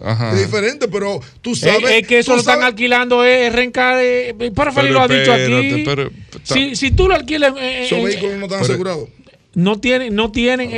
[0.02, 0.32] Ajá.
[0.32, 1.90] Es diferente, pero tú Es, sabes.
[1.90, 3.98] es que eso lo están sabes- alquilando, es rencar.
[4.00, 5.82] Eh, para Felipe Pero lo ha dicho aquí.
[5.84, 6.10] pero-
[6.42, 7.52] si, si tú lo alquilas.
[7.58, 9.08] eh, Esos eh, vehículos no están asegurados.
[9.54, 10.14] no tienen.
[10.14, 10.70] No tienen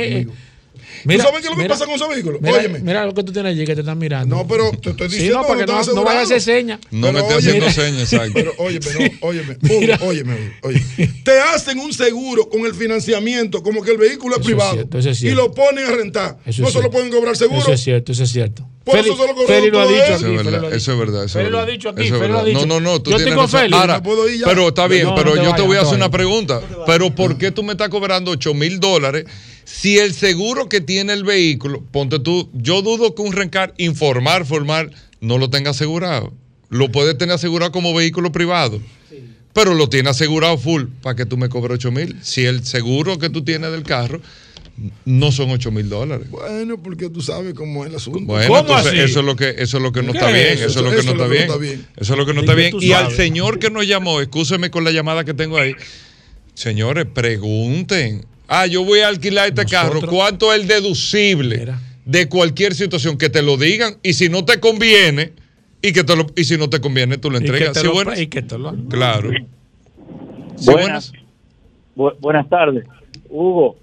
[1.05, 2.41] eh, ¿Tú sabes qué es lo que pasa con esos vehículos?
[2.41, 2.79] Mira, Óyeme.
[2.79, 4.35] mira lo que tú tienes allí que te están mirando.
[4.35, 6.41] No, pero te estoy Sí, diciendo no, para que no no, no vayas a hacer
[6.41, 6.79] señas.
[6.91, 8.33] No me Pero estés haciendo óyeme, señas, exacto.
[8.33, 8.85] Pero óyeme,
[9.21, 9.57] no, óyeme,
[9.97, 10.81] Hugo, óyeme, oye.
[11.23, 14.73] Te hacen un seguro con el financiamiento, como que el vehículo es Eso es privado.
[14.73, 15.41] cierto, eso es y cierto.
[15.41, 16.37] lo ponen a rentar.
[16.45, 16.91] Eso no es se lo cierto.
[16.91, 17.59] pueden cobrar seguro.
[17.61, 18.67] Eso es cierto, eso es cierto.
[18.83, 20.03] Por Feli, eso se lo cobraron Feli lo ha dicho.
[20.03, 21.23] Eso es verdad, eso es verdad.
[21.23, 21.73] Eso Feli es lo ha verdad.
[21.73, 22.59] dicho aquí, Eso es Feli lo ha verdad.
[22.59, 22.65] dicho.
[22.67, 23.47] No, no, no, tú Yo estoy con.
[23.49, 23.73] Feli.
[23.75, 26.61] Me pero está bien, No, no pero yo te voy a no hacer una pregunta.
[26.85, 29.25] Pero ¿por qué tú me estás cobrando 8 mil dólares
[29.65, 34.45] si el seguro que tiene el vehículo, ponte tú, yo dudo que un rencar informar,
[34.45, 34.89] formar,
[35.21, 36.33] no lo tenga asegurado.
[36.69, 38.81] Lo puede tener asegurado como vehículo privado.
[39.53, 42.17] Pero lo tiene asegurado full para que tú me cobres 8 mil.
[42.23, 44.19] Si el seguro que tú tienes del carro
[45.05, 46.27] no son 8 mil dólares.
[46.29, 48.21] Bueno, porque tú sabes cómo es el asunto.
[48.25, 48.99] Bueno, ¿Cómo entonces así?
[48.99, 50.65] eso es lo que eso es lo que no ¿Qué está es bien, eso?
[50.65, 51.87] eso, es lo que no está bien.
[51.95, 52.75] Eso es lo que no está bien.
[52.79, 55.75] Y al señor que nos llamó, escúcheme con la llamada que tengo ahí.
[56.55, 58.25] Señores, pregunten.
[58.47, 60.11] Ah, yo voy a alquilar este Nosotros- carro.
[60.11, 61.79] ¿Cuánto es el deducible Mira.
[62.05, 63.17] de cualquier situación?
[63.17, 63.95] Que te lo digan.
[64.03, 65.31] Y si no te conviene,
[65.81, 67.73] y que te lo, y si no te conviene, tú lo Y que entregas.
[67.73, 68.19] te ¿Sí, lo- buenas?
[68.19, 68.85] y que te lo hagan.
[68.87, 69.29] Claro.
[70.55, 71.11] ¿Sí, Buenas.
[71.95, 72.85] Bu- buenas tardes.
[73.29, 73.77] Hugo,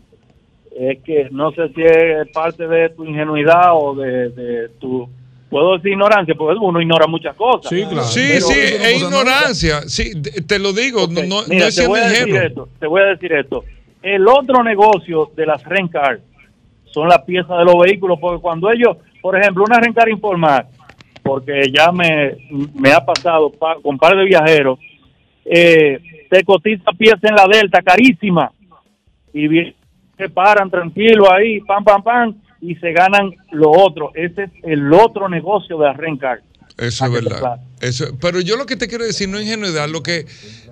[0.79, 5.09] es que no sé si es parte de tu ingenuidad o de, de tu,
[5.51, 7.69] puedo decir ignorancia, porque uno ignora muchas cosas.
[7.71, 8.07] Sí, claro.
[8.07, 9.83] Sí, Pero- sí, es ignorancia.
[9.89, 12.37] Sí, te te lo digo, no, no, mira, no es te siendo voy a decir
[12.37, 13.65] esto, te voy a decir esto.
[14.03, 16.21] El otro negocio de las rencar
[16.87, 20.67] son las piezas de los vehículos, porque cuando ellos, por ejemplo, una rencar informal,
[21.23, 22.37] porque ya me,
[22.75, 24.79] me ha pasado pa- con un par de viajeros,
[25.45, 28.51] eh, te cotiza pieza en la Delta carísima
[29.33, 29.75] y bien,
[30.17, 34.11] se paran tranquilo ahí, pam, pam, pam, y se ganan lo otro.
[34.15, 36.41] Ese es el otro negocio de la rencar.
[36.77, 37.61] Eso es verdad.
[37.81, 40.27] Eso, pero yo lo que te quiero decir no ingenuidad, lo que,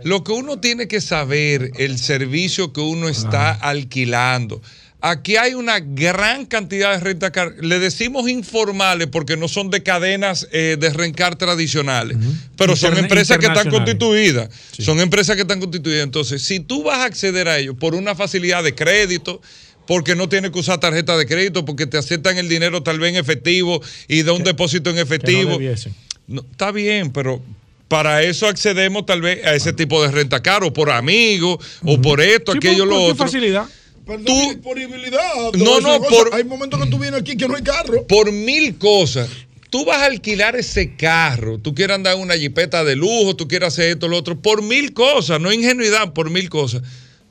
[0.05, 4.61] lo que uno tiene que saber, el servicio que uno está alquilando.
[5.01, 7.55] Aquí hay una gran cantidad de rentacar.
[7.61, 12.19] Le decimos informales porque no son de cadenas eh, de rencar tradicionales,
[12.57, 14.51] pero son empresas que están constituidas.
[14.77, 16.03] Son empresas que están constituidas.
[16.03, 19.41] Entonces, si tú vas a acceder a ellos por una facilidad de crédito,
[19.87, 23.11] porque no tienes que usar tarjeta de crédito, porque te aceptan el dinero tal vez
[23.11, 25.59] en efectivo y da un depósito en Que efectivo.
[25.59, 26.08] no.
[26.29, 27.43] No, está bien, pero
[27.89, 32.21] para eso accedemos tal vez a ese tipo de renta caro, por amigos, o por
[32.21, 33.25] esto, Sí, aquello, ¿por- lo por otro.
[33.27, 33.65] facilidad?
[34.07, 35.21] Perdón, Tú- disponibilidad.
[35.55, 38.07] No, no, por- Hay momentos que tú vienes aquí que no hay carro.
[38.07, 39.29] Por mil cosas.
[39.71, 43.47] Tú vas a alquilar ese carro, tú quieres andar en una jipeta de lujo, tú
[43.49, 46.83] quieres hacer esto, lo otro, por mil cosas, no ingenuidad, por mil cosas.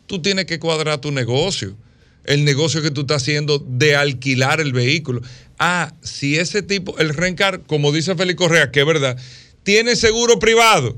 [0.06, 1.76] Tú tienes que cuadrar tu negocio,
[2.28, 5.22] el negocio que tú estás haciendo de alquilar el vehículo.
[5.58, 9.18] Ah, si ese tipo, el rencar, como dice Félix Correa, que es verdad,
[9.64, 10.98] tiene seguro privado.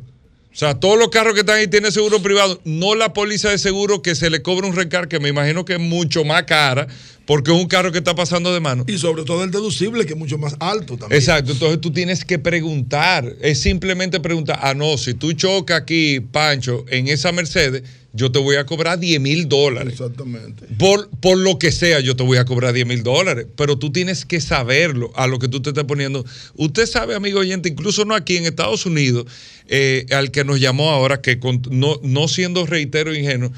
[0.52, 3.60] O sea, todos los carros que están ahí tienen seguro privado, no la póliza de
[3.60, 6.88] seguro que se le cobra un rencar, que me imagino que es mucho más cara,
[7.26, 8.84] porque es un carro que está pasando de mano.
[8.88, 11.22] Y sobre todo el deducible, que es mucho más alto también.
[11.22, 16.20] Exacto, entonces tú tienes que preguntar, es simplemente preguntar, ah, no, si tú chocas aquí,
[16.20, 17.84] Pancho, en esa Mercedes,
[18.20, 19.94] yo te voy a cobrar 10 mil dólares.
[19.94, 20.66] Exactamente.
[20.78, 23.92] Por, por lo que sea, yo te voy a cobrar 10 mil dólares, pero tú
[23.92, 26.26] tienes que saberlo a lo que tú te estás poniendo.
[26.56, 29.26] Usted sabe, amigo oyente, incluso no aquí en Estados Unidos,
[29.70, 33.52] eh, al que nos llamó ahora, que con- no, no siendo reitero ingenuo,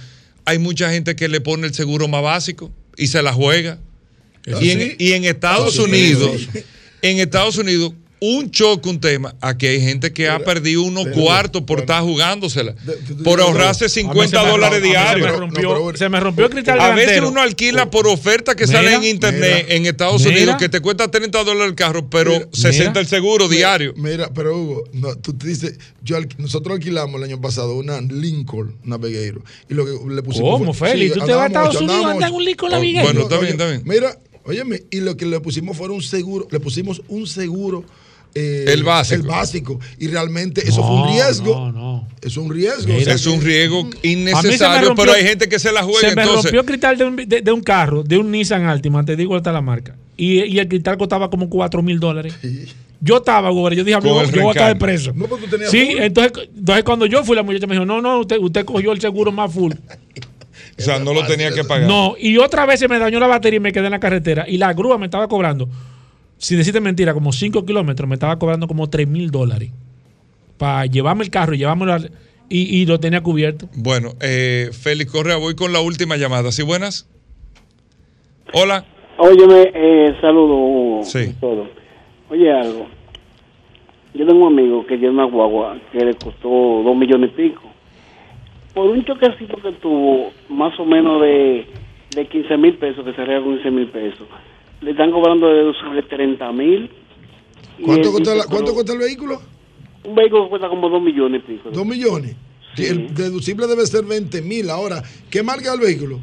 [0.46, 3.80] hay mucha gente que le pone el seguro más básico y se la juega.
[4.46, 4.96] Y en, sí?
[5.00, 6.42] y en Estados Ah, Unidos,
[7.02, 7.94] en Estados Unidos,
[8.24, 12.74] un choque, un tema, aquí hay gente que ha perdido unos cuartos por estar jugándosela,
[12.74, 15.26] De- de- de- por ahorrarse A mí se 50 me dólares a diarios.
[15.26, 18.08] Se me No, rompió, pero- se me rompió el cristal A veces uno alquila por
[18.08, 20.38] oferta que Mira, sale en internet mira, en Estados mira.
[20.38, 23.02] Unidos que te cuesta 30 dólares el carro, pero Mira, 60 mira.
[23.02, 23.94] el seguro diario.
[23.98, 28.78] Mira, pero Hugo, no, tú te dices, yo nosotros alquilamos el año pasado una Lincoln
[28.84, 31.08] Navigator y lo que le pusimos ¿Cómo, fue- Feli?
[31.08, 32.34] sí, ¿Tú te vas a Estados ocho, Unidos en ocho.
[32.36, 33.04] un Lincoln Oh, Navigator?
[33.14, 33.82] bueno, está Oye, bien, está bien.
[33.84, 34.16] Mira,
[34.46, 37.84] óyeme, y lo que le pusimos fue un seguro, le pusimos un seguro.
[38.34, 39.22] Eh, El básico.
[39.22, 39.80] El básico.
[40.00, 41.54] Y realmente eso fue un No, riesgo.
[41.54, 42.08] No, no.
[42.22, 42.88] Es un riesgo.
[42.88, 43.00] Mira.
[43.00, 46.00] o sea Es un riesgo me innecesario, rompió- pero hay gente que se la juega.
[46.10, 48.66] Se me entonces, rompió el cristal de un, de- de un carro, de un Nissan
[48.66, 49.96] Altima, te digo hasta la marca.
[50.18, 52.36] y, el cristal costaba como 4 mil dólares.
[53.04, 55.12] Yo estaba, güey, yo dije, yo, voy a estar de preso.
[55.16, 58.20] No, tú tenías sí, entonces, entonces cuando yo fui, la muchacha me dijo, no, no,
[58.20, 59.74] usted, usted cogió el seguro más full.
[60.78, 61.88] o sea, no lo tenía que pagar.
[61.88, 64.46] No, y otra vez se me dañó la batería y me quedé en la carretera.
[64.48, 65.68] Y la grúa me estaba cobrando,
[66.42, 69.72] sin decirte mentira, como 5 kilómetros, me estaba cobrando como 3 mil dólares.
[70.58, 71.98] Para llevarme el carro y llevármelo
[72.50, 73.70] y, y, lo tenía cubierto.
[73.76, 76.52] Bueno, eh, Félix Correa, voy con la última llamada.
[76.52, 77.08] ¿Sí buenas?
[78.54, 78.84] Hola.
[79.18, 81.04] Óyeme, eh, saludo.
[81.04, 81.36] Sí.
[82.30, 82.88] Oye algo.
[84.16, 87.62] Yo tengo un amigo que lleva una guagua que le costó dos millones y pico.
[88.74, 91.68] Por un choquecito que tuvo, más o menos de,
[92.16, 94.28] de 15 mil pesos, que sería 15 mil pesos,
[94.82, 96.90] le están cobrando de sobre 30 mil.
[97.84, 99.40] ¿Cuánto, cuesta el vehículo?
[100.04, 101.70] Un vehículo cuesta como 2 millones pico.
[101.72, 102.36] ¿2 millones?
[102.78, 104.70] El deducible debe ser 20 mil.
[104.70, 106.20] Ahora, ¿qué marca el vehículo?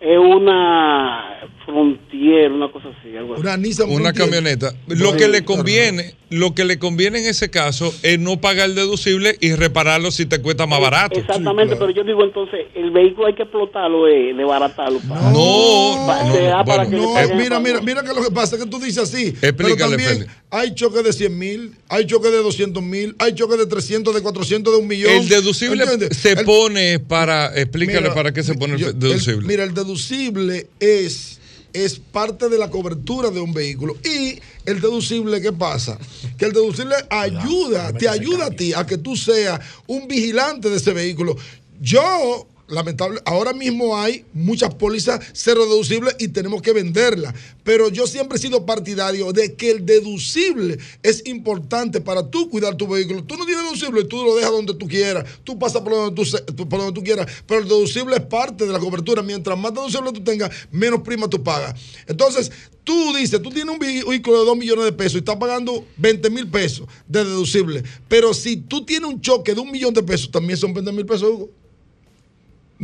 [0.00, 3.16] Es una Frontier, una cosa así.
[3.16, 3.82] Algo así.
[3.88, 4.74] Una, camioneta.
[4.86, 8.74] Lo que le conviene, lo que le conviene en ese caso es no pagar el
[8.74, 11.18] deducible y repararlo si te cuesta más barato.
[11.18, 15.00] Exactamente, pero yo digo entonces, el vehículo hay que explotarlo, eh, desbaratarlo.
[15.32, 19.34] no, no, mira, mira, mira que lo que pasa es que tú dices así.
[19.40, 23.66] pero también hay choques de 100 mil, hay choques de 200 mil, hay choques de
[23.66, 25.12] 300, de 400, de un millón.
[25.12, 29.46] El deducible se pone para, explícale para qué se pone el deducible.
[29.46, 31.40] mira, el deducible es
[31.74, 33.96] es parte de la cobertura de un vehículo.
[34.04, 35.98] Y el deducible, ¿qué pasa?
[36.38, 40.76] Que el deducible ayuda, te ayuda a ti a que tú seas un vigilante de
[40.76, 41.36] ese vehículo.
[41.80, 47.34] Yo lamentable, ahora mismo hay muchas pólizas cero deducibles y tenemos que venderlas.
[47.62, 52.76] Pero yo siempre he sido partidario de que el deducible es importante para tú cuidar
[52.76, 53.24] tu vehículo.
[53.24, 56.68] Tú no tienes deducible tú lo dejas donde tú quieras, tú pasas por donde tú,
[56.68, 59.22] por donde tú quieras, pero el deducible es parte de la cobertura.
[59.22, 61.74] Mientras más deducible tú tengas, menos prima tú pagas.
[62.06, 62.50] Entonces,
[62.84, 66.30] tú dices, tú tienes un vehículo de 2 millones de pesos y estás pagando 20
[66.30, 70.30] mil pesos de deducible, pero si tú tienes un choque de un millón de pesos,
[70.30, 71.48] también son 20 mil pesos.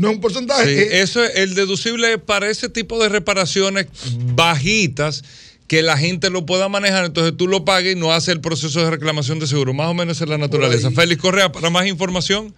[0.01, 1.02] No es un porcentaje.
[1.02, 3.86] eso es el deducible para ese tipo de reparaciones
[4.35, 5.24] bajitas
[5.66, 8.81] que la gente lo pueda manejar, entonces tú lo pagues y no hace el proceso
[8.81, 9.72] de reclamación de seguro.
[9.72, 10.90] Más o menos es la naturaleza.
[10.90, 12.52] Félix Correa, para más información.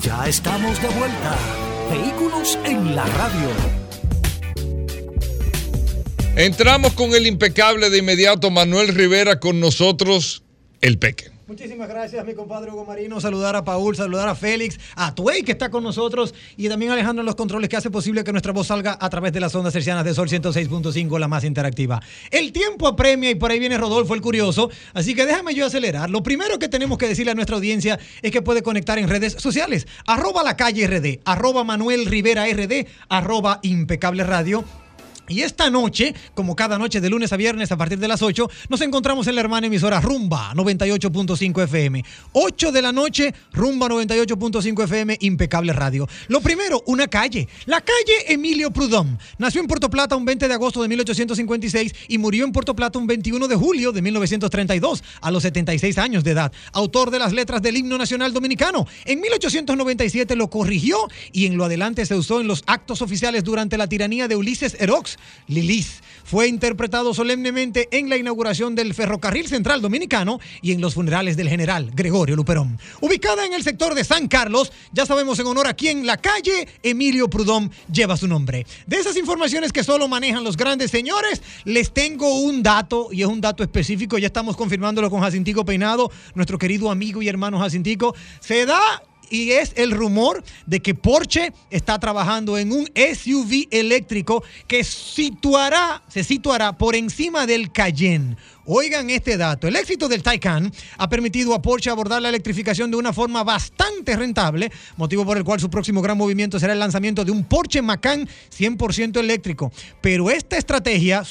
[0.00, 1.36] Ya estamos de vuelta.
[1.90, 3.50] Vehículos en la radio.
[6.36, 10.42] Entramos con el impecable de inmediato Manuel Rivera con nosotros,
[10.80, 11.33] el Peque.
[11.46, 13.20] Muchísimas gracias, mi compadre Hugo Marino.
[13.20, 16.94] Saludar a Paul, saludar a Félix, a Tuey, que está con nosotros, y también a
[16.94, 19.54] Alejandro en los controles, que hace posible que nuestra voz salga a través de las
[19.54, 22.00] ondas cercianas de Sol 106.5, la más interactiva.
[22.30, 26.08] El tiempo apremia y por ahí viene Rodolfo el Curioso, así que déjame yo acelerar.
[26.08, 29.34] Lo primero que tenemos que decirle a nuestra audiencia es que puede conectar en redes
[29.34, 29.86] sociales.
[30.06, 34.64] Arroba la calle arroba Manuel Rivera RD, arroba impecable radio
[35.28, 38.48] y esta noche, como cada noche de lunes a viernes a partir de las 8,
[38.68, 42.04] nos encontramos en la hermana emisora Rumba 98.5 FM.
[42.32, 46.06] 8 de la noche, Rumba 98.5 FM, impecable radio.
[46.28, 47.48] Lo primero, una calle.
[47.64, 49.16] La calle Emilio Prudhomme.
[49.38, 52.98] Nació en Puerto Plata un 20 de agosto de 1856 y murió en Puerto Plata
[52.98, 56.52] un 21 de julio de 1932, a los 76 años de edad.
[56.72, 58.86] Autor de las letras del himno nacional dominicano.
[59.06, 60.98] En 1897 lo corrigió
[61.32, 64.76] y en lo adelante se usó en los actos oficiales durante la tiranía de Ulises
[64.78, 65.13] Erox
[65.46, 66.02] Lilis.
[66.24, 71.50] Fue interpretado solemnemente en la inauguración del Ferrocarril Central Dominicano y en los funerales del
[71.50, 72.78] general Gregorio Luperón.
[73.00, 76.66] Ubicada en el sector de San Carlos, ya sabemos en honor a quién la calle
[76.82, 78.66] Emilio Prudhomme lleva su nombre.
[78.86, 83.28] De esas informaciones que solo manejan los grandes señores, les tengo un dato y es
[83.28, 88.14] un dato específico, ya estamos confirmándolo con Jacintico Peinado, nuestro querido amigo y hermano Jacintico.
[88.40, 88.80] Se da
[89.34, 96.02] y es el rumor de que Porsche está trabajando en un SUV eléctrico que situará,
[96.08, 98.36] se situará por encima del Cayenne.
[98.66, 102.96] Oigan este dato, el éxito del Taycan ha permitido a Porsche abordar la electrificación de
[102.96, 107.24] una forma bastante rentable, motivo por el cual su próximo gran movimiento será el lanzamiento
[107.24, 109.70] de un Porsche Macan 100% eléctrico.
[110.00, 111.24] Pero esta estrategia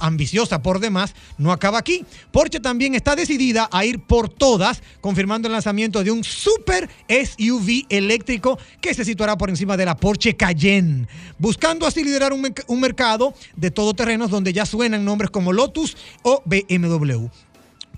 [0.00, 2.04] ambiciosa por demás, no acaba aquí.
[2.30, 7.86] Porsche también está decidida a ir por todas, confirmando el lanzamiento de un super SUV
[7.88, 11.06] eléctrico que se situará por encima de la Porsche Cayenne,
[11.38, 16.42] buscando así liderar un, un mercado de todoterrenos donde ya suenan nombres como Lotus o
[16.44, 17.28] BMW.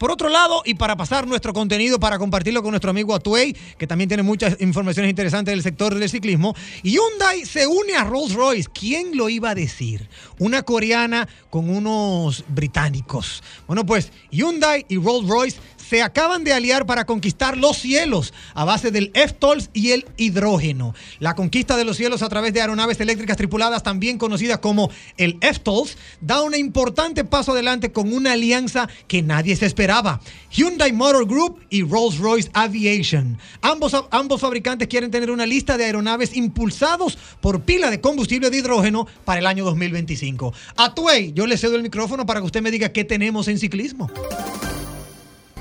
[0.00, 3.86] Por otro lado, y para pasar nuestro contenido, para compartirlo con nuestro amigo Atuey, que
[3.86, 8.70] también tiene muchas informaciones interesantes del sector del ciclismo, Hyundai se une a Rolls Royce.
[8.72, 10.08] ¿Quién lo iba a decir?
[10.38, 13.42] Una coreana con unos británicos.
[13.66, 15.58] Bueno, pues Hyundai y Rolls Royce
[15.90, 20.94] se acaban de aliar para conquistar los cielos a base del F-Tolls y el hidrógeno.
[21.18, 25.36] La conquista de los cielos a través de aeronaves eléctricas tripuladas, también conocidas como el
[25.40, 30.20] F-Tolls, da un importante paso adelante con una alianza que nadie se esperaba.
[30.52, 33.36] Hyundai Motor Group y Rolls-Royce Aviation.
[33.60, 38.58] Ambos, ambos fabricantes quieren tener una lista de aeronaves impulsados por pila de combustible de
[38.58, 40.54] hidrógeno para el año 2025.
[40.76, 43.58] A Tuey, yo le cedo el micrófono para que usted me diga qué tenemos en
[43.58, 44.08] ciclismo.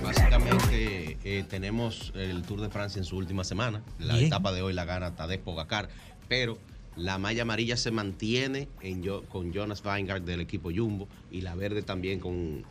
[0.10, 3.84] Básicamente eh, tenemos el Tour de Francia en su última semana.
[4.00, 4.26] La Bien.
[4.26, 5.88] etapa de hoy la gana Tadej Pogacar,
[6.28, 6.58] pero
[6.96, 11.84] la malla amarilla se mantiene en con Jonas Weingart del equipo Jumbo y la verde
[11.84, 12.64] también con...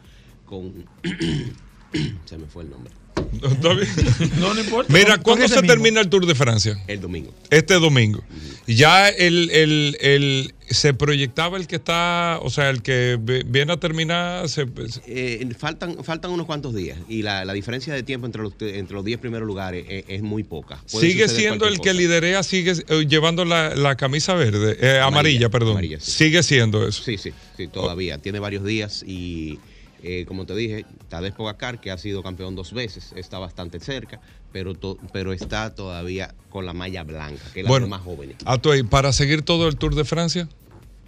[0.47, 0.87] con
[2.25, 2.93] se me fue el nombre.
[4.39, 4.93] No, no importa.
[4.93, 6.79] Mira, ¿cuándo se termina el Tour de Francia?
[6.87, 7.33] El domingo.
[7.51, 8.23] Este domingo.
[8.67, 13.73] Ya el, el- el- se proyectaba el que está, o sea, el que vi- viene
[13.73, 14.49] a terminar.
[14.51, 14.67] se-
[15.07, 18.95] Eh, faltan, faltan unos cuantos días y la, la diferencia de tiempo entre los, entre
[18.95, 20.83] los 10 primeros lugares es, es muy poca.
[20.93, 25.49] Puede sigue siendo el que liderea, sigue eh, llevando la, la camisa verde, eh, amarilla,
[25.49, 25.71] perdón.
[25.73, 26.11] amarilla, sí.
[26.11, 27.03] Sigue siendo eso.
[27.03, 28.19] Sí, sí, sí, todavía.
[28.19, 29.59] Tiene varios días y,
[30.03, 34.21] eh, como te dije, Tadej Pogacar, que ha sido campeón dos veces, está bastante cerca,
[34.53, 38.37] pero, to- pero está todavía con la malla blanca, que es la Bueno, más jóvenes.
[38.45, 40.49] Atuey, para seguir todo el Tour de Francia.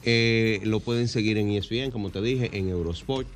[0.02, 3.28] Eh, lo pueden seguir en ESPN, como te dije, en Eurosport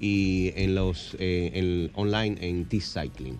[0.00, 3.38] y en los eh, en- online en T-Cycling.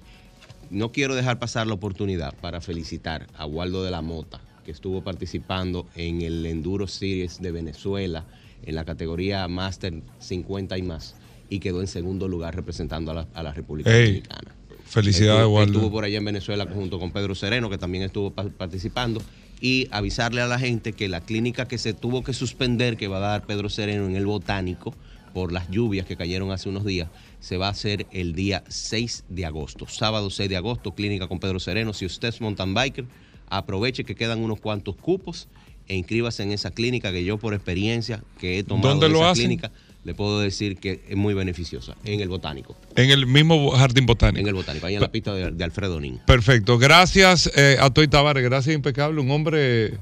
[0.70, 5.03] No quiero dejar pasar la oportunidad para felicitar a Waldo de la Mota, que estuvo
[5.03, 8.27] participando en el Enduro Series de Venezuela
[8.62, 11.15] en la categoría Master 50 y más
[11.51, 14.55] y quedó en segundo lugar representando a la, a la República Dominicana.
[14.85, 15.73] felicidades, Estuvo- Waldo.
[15.79, 19.23] Estuvo por allá en Venezuela junto con Pedro Sereno, que también estuvo pa- participando.
[19.61, 23.16] Y avisarle a la gente que la clínica que se tuvo que suspender, que va
[23.16, 24.95] a dar Pedro Sereno en el Botánico,
[25.35, 27.09] por las lluvias que cayeron hace unos días,
[27.41, 29.87] se va a hacer el día 6 de agosto.
[29.89, 31.93] Sábado 6 de agosto, clínica con Pedro Sereno.
[31.93, 33.05] Si usted es mountain biker,
[33.49, 35.49] aproveche que quedan unos cuantos cupos
[35.87, 39.19] e inscríbase en esa clínica que yo por experiencia que he tomado ¿Dónde de lo
[39.20, 39.45] esa hacen?
[39.47, 39.70] clínica,
[40.09, 41.94] le puedo decir que es muy beneficiosa.
[42.02, 42.74] En el Botánico.
[42.97, 44.40] En el mismo jardín botánico.
[44.40, 46.18] En el Botánico, ahí en la pista de, de Alfredo Nin.
[46.26, 46.78] Perfecto.
[46.78, 48.43] Gracias eh, a Toy Tavares.
[48.43, 49.20] Gracias, impecable.
[49.20, 49.98] Un hombre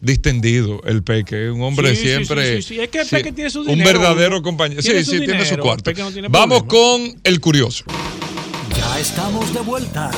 [0.00, 1.50] distendido, el Peque.
[1.50, 2.56] Un hombre Sí, siempre.
[2.56, 2.80] sí, sí, sí.
[2.80, 4.42] Es que el sí, Peque tiene su Un dinero, verdadero uno.
[4.44, 4.80] compañero.
[4.82, 5.90] Sí, sí, tiene su cuarto.
[5.90, 7.08] el Peque no tiene Vamos problema.
[7.10, 7.84] con el curioso.
[8.76, 10.12] Ya estamos de vuelta.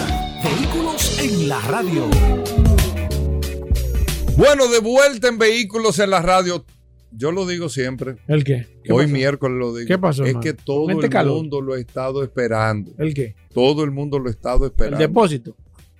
[0.44, 2.10] Vehículos en la radio.
[4.36, 6.64] Bueno, de vuelta en vehículos en la radio.
[7.14, 8.16] Yo lo digo siempre.
[8.26, 8.66] ¿El qué?
[8.82, 9.14] ¿Qué Hoy pasó?
[9.14, 9.86] miércoles lo digo.
[9.88, 10.44] ¿Qué pasó, Es hermano?
[10.44, 11.36] que todo Mente el calor.
[11.36, 12.92] mundo lo ha estado esperando.
[12.98, 13.34] ¿El qué?
[13.52, 14.98] Todo el mundo lo ha estado El esperando.
[14.98, 15.56] depósito.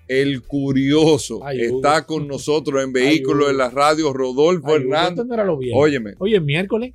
[0.09, 5.11] El curioso Ay, está con nosotros en vehículos en la radio, Rodolfo Ay, Hernández.
[5.21, 5.75] entenderlo bien.
[5.77, 6.93] Óyeme, Oye, miércoles.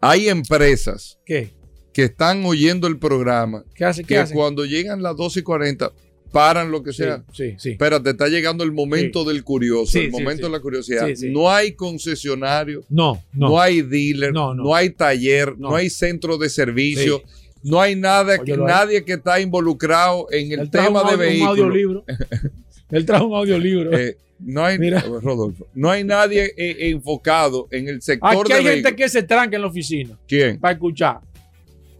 [0.00, 1.50] hay empresas ¿Qué?
[1.92, 4.02] que están oyendo el programa ¿Qué hace?
[4.02, 4.34] ¿Qué que hace?
[4.34, 5.92] cuando llegan las 12 y 40
[6.36, 7.24] paran lo que sea.
[7.32, 7.70] sí, sí.
[7.70, 10.42] Espérate, está llegando el momento del curioso, Sí, el momento sí.
[10.42, 11.08] de la curiosidad.
[11.30, 13.48] No hay concesionario, No, no.
[13.48, 14.74] no, hay dealer, no, No, no.
[14.74, 15.74] hay taller, no.
[15.74, 17.22] Hay centro de servicio,
[17.62, 21.50] no hay nada, que, nadie que está involucrado en el Él tema de vehículos.
[21.58, 22.04] audiolibro.
[22.90, 23.98] Él trajo un audiolibro.
[23.98, 25.00] Eh, no hay, Mira.
[25.00, 28.96] Rodolfo, no hay nadie eh, enfocado en el sector Aquí de hay gente vehículos.
[28.96, 30.60] que se tranca en la oficina ¿Quién?
[30.60, 31.20] para escuchar.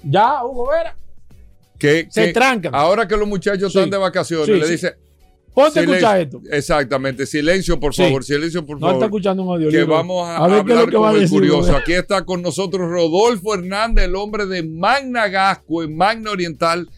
[0.04, 0.94] Ya, Hugo Vera.
[1.78, 2.74] Que, Se que trancan.
[2.74, 3.78] Ahora que los muchachos Sí.
[3.78, 4.94] están de vacaciones, Sí, le dice.
[5.54, 6.42] Ponte a escuchar esto.
[6.50, 8.94] Exactamente, silencio, por favor, silencio, por No favor.
[8.96, 9.94] está escuchando un que audiolibro.
[9.94, 11.76] vamos a, A ver qué es lo hablar que con el decir, curioso.
[11.76, 16.90] Aquí está con nosotros Rodolfo Hernández, el hombre de Magna Gasco en Magna Oriental,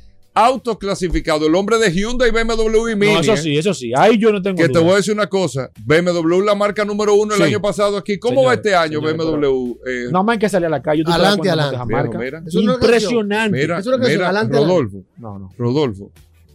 [0.46, 3.14] autoclasificado, el hombre de Hyundai, BMW y Mini.
[3.14, 3.92] No, eso sí, eso sí.
[3.96, 7.14] Ahí yo no tengo Que te voy a decir una cosa, BMW la marca número
[7.14, 7.46] uno el Sí.
[7.46, 8.18] año pasado aquí.
[8.18, 9.78] ¿Cómo va este año BMW?
[9.86, 11.04] Eh, Nada más hay que salir a la calle.
[11.04, 11.76] tú Adelante, adelante.
[11.76, 12.18] esa marca.
[12.18, 12.42] Mira, mira.
[12.46, 13.58] Es una Impresionante.
[13.58, 15.50] mira, Es una mira, adelante, Rodolfo, No, no.
[15.58, 16.12] Rodolfo.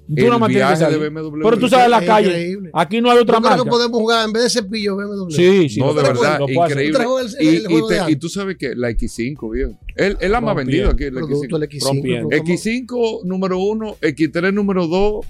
[0.08, 1.00] Tú el nada más tienes que salir.
[1.44, 2.28] Pero tú sabes la Es calle.
[2.28, 2.70] increíble.
[2.74, 3.64] Aquí no hay otra Yo creo marca.
[3.64, 5.30] que podemos jugar en vez de cepillo BMW.
[5.32, 5.80] Sí, sí.
[5.80, 7.00] no, de verdad, increíble.
[7.40, 9.80] El- el- Y, y te- y tú sabes que la X5, viejo.
[9.96, 11.80] Es es la más vendida aquí, la Producto del X5.
[11.80, 11.86] X5.
[11.88, 12.30] Rompiendo.
[12.30, 15.26] pero como X5 número 1, X3 número 2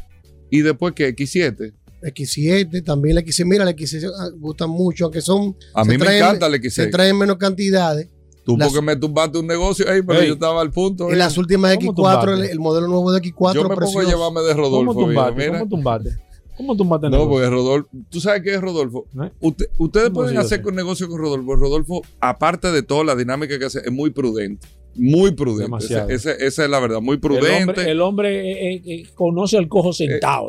[0.49, 1.73] y después que X7.
[2.03, 3.45] X7, también la X6.
[3.45, 5.55] Mira, la X6 ah, gustan mucho, aunque son.
[5.73, 6.55] A se mí me traen- encanta Se
[6.87, 6.91] X6.
[6.91, 8.09] traen menos cantidades.
[8.45, 10.27] Tú las- porque me tumbaste un negocio, ey, pero Ey.
[10.27, 11.05] yo estaba al punto.
[11.07, 11.17] En ey.
[11.17, 14.07] las últimas ¿Cómo X4, el, modelo nuevo de X4, yo me pongo a precioso.
[14.09, 14.93] llevarme de ¿Cómo Rodolfo.
[14.99, 15.35] tumbate?
[15.35, 15.59] mira.
[15.59, 16.09] ¿Cómo tumbate?
[16.57, 17.09] ¿Cómo tumbate?
[17.09, 19.05] No, porque Rodolfo, ¿tú sabes qué es Rodolfo?
[19.23, 19.31] ¿Eh?
[19.39, 21.55] Usted- ustedes ¿Cómo pueden hacer con negocio con Rodolfo.
[21.55, 24.67] Rodolfo, aparte de toda la dinámica que hace, es muy prudente.
[24.95, 25.85] Muy prudente.
[26.09, 27.89] Esa, es la verdad, muy prudente.
[27.89, 30.47] El hombre, eh, eh, eh, conoce al cojo sentado.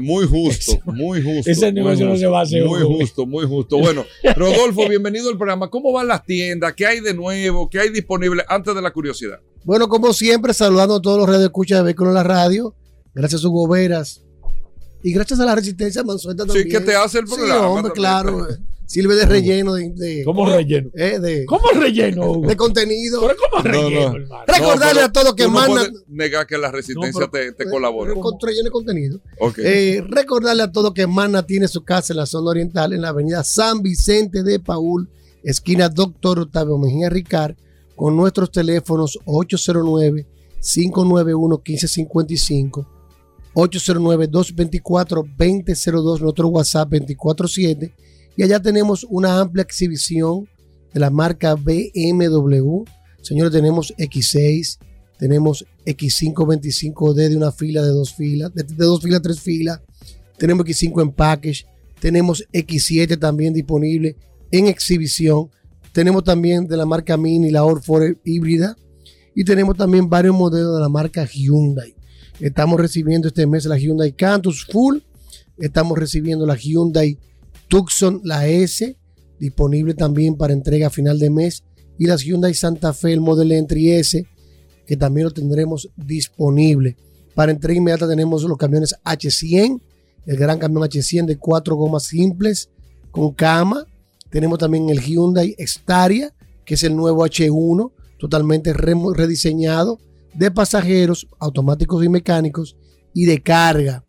[0.00, 1.50] muy justo, muy justo.
[1.50, 2.64] Ese negocio no se va a hacer.
[2.64, 3.78] Muy justo, muy justo.
[3.78, 4.04] Bueno,
[4.36, 5.70] Rodolfo, bienvenido al programa.
[5.70, 6.74] ¿Cómo van las tiendas?
[6.74, 7.70] ¿Qué hay de nuevo?
[7.70, 9.38] ¿Qué hay disponible antes de la curiosidad?
[9.64, 12.74] Bueno, como siempre, saludando a todos los redes escucha de Vehículos en la Radio.
[13.14, 14.22] Gracias a Hugo Veras.
[15.02, 16.64] Y gracias a la Resistencia Mansueta también.
[16.64, 17.60] Sí, que te hace el programa.
[17.60, 18.48] Sí, hombre, claro.
[18.86, 19.74] Sirve de relleno.
[19.74, 20.90] De, ¿Cómo relleno?
[20.94, 22.40] Eh, de, ¿Cómo relleno?
[22.40, 23.20] De contenido.
[23.22, 24.44] ¿Pero cómo relleno, hermano?
[24.46, 25.92] Recordarle a todos que mandan.
[25.92, 28.14] No negar que la resistencia te, te colabora.
[28.40, 29.20] Relleno de contenido.
[29.58, 33.08] Eh, recordarle a todos que Mana tiene su casa en la zona oriental, en la
[33.08, 35.08] avenida San Vicente de Paul,
[35.42, 37.56] esquina Doctor Octavio Mejía Ricard,
[37.96, 40.26] con nuestros teléfonos 809
[40.60, 42.94] 591 1555
[43.54, 47.94] 809-224-2002, nuestro WhatsApp 247
[48.36, 50.48] y allá tenemos una amplia exhibición
[50.92, 52.84] de la marca BMW.
[53.22, 54.78] Señores, tenemos X6,
[55.18, 59.80] tenemos X525D de una fila, de dos filas, de, dos filas, tres filas.
[60.36, 61.66] Tenemos X5 en package.
[62.00, 64.16] Tenemos X7 también disponible
[64.50, 65.50] en exhibición.
[65.92, 68.76] Tenemos también de la marca Mini la Orford híbrida.
[69.34, 71.94] Y tenemos también varios modelos de la marca Hyundai.
[72.40, 74.98] Estamos recibiendo este mes la Hyundai Cantus Full.
[75.56, 77.18] Estamos recibiendo la Hyundai
[77.74, 78.96] Tucson, la S,
[79.40, 81.64] disponible también para entrega a final de mes,
[81.98, 84.24] y las Hyundai Santa Fe, el Model Entry S,
[84.86, 86.96] que también lo tendremos disponible.
[87.34, 89.80] Para entrega inmediata tenemos los camiones H100,
[90.24, 92.70] el gran camión H100 de cuatro gomas simples
[93.10, 93.88] con cama.
[94.30, 96.32] Tenemos también el Hyundai Xtaria,
[96.64, 97.90] que es el nuevo H1,
[98.20, 99.98] totalmente rediseñado,
[100.32, 102.76] de pasajeros, automáticos y mecánicos,
[103.12, 104.03] y de carga.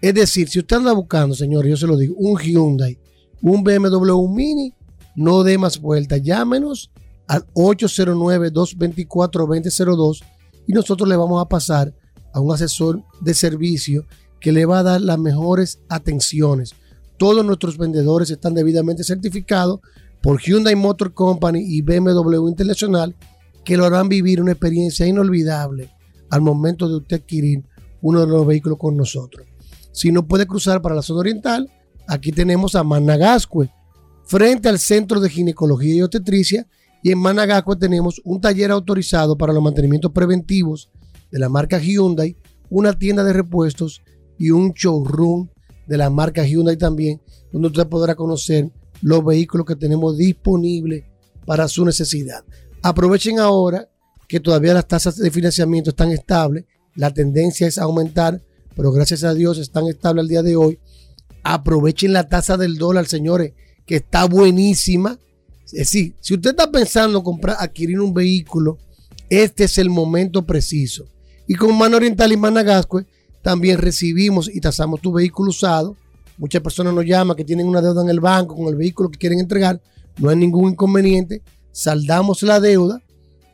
[0.00, 2.96] Es decir, si usted anda buscando, señor, yo se lo digo, un Hyundai,
[3.42, 4.72] un BMW Mini,
[5.16, 6.22] no dé más vueltas.
[6.22, 6.92] Llámenos
[7.26, 10.20] al 809-224-2002
[10.68, 11.92] y nosotros le vamos a pasar
[12.32, 14.06] a un asesor de servicio
[14.40, 16.76] que le va a dar las mejores atenciones.
[17.16, 19.80] Todos nuestros vendedores están debidamente certificados
[20.22, 23.16] por Hyundai Motor Company y BMW Internacional
[23.64, 25.90] que lo harán vivir una experiencia inolvidable
[26.30, 27.64] al momento de usted adquirir
[28.00, 29.47] uno de los vehículos con nosotros.
[29.98, 31.68] Si no puede cruzar para la zona oriental,
[32.06, 33.68] aquí tenemos a Managascue,
[34.26, 36.68] frente al Centro de Ginecología y Obstetricia.
[37.02, 40.92] Y en Managascue tenemos un taller autorizado para los mantenimientos preventivos
[41.32, 42.36] de la marca Hyundai,
[42.70, 44.00] una tienda de repuestos
[44.38, 45.48] y un showroom
[45.88, 47.20] de la marca Hyundai también,
[47.50, 48.70] donde usted podrá conocer
[49.02, 51.06] los vehículos que tenemos disponibles
[51.44, 52.44] para su necesidad.
[52.82, 53.90] Aprovechen ahora
[54.28, 58.40] que todavía las tasas de financiamiento están estables, la tendencia es aumentar
[58.78, 60.78] pero gracias a Dios están estables al día de hoy.
[61.42, 65.18] Aprovechen la tasa del dólar, señores, que está buenísima.
[65.64, 68.78] Es decir, si usted está pensando comprar, adquirir un vehículo,
[69.28, 71.08] este es el momento preciso.
[71.48, 73.04] Y con Mano Oriental y Managascue
[73.42, 75.96] también recibimos y tasamos tu vehículo usado.
[76.36, 79.18] Muchas personas nos llaman que tienen una deuda en el banco con el vehículo que
[79.18, 79.82] quieren entregar.
[80.18, 81.42] No hay ningún inconveniente.
[81.72, 83.02] Saldamos la deuda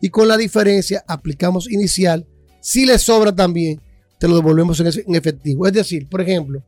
[0.03, 2.27] y con la diferencia aplicamos inicial.
[2.61, 3.81] Si le sobra también,
[4.25, 5.67] te lo devolvemos en, efectivo.
[5.67, 6.63] Es decir, por ejemplo,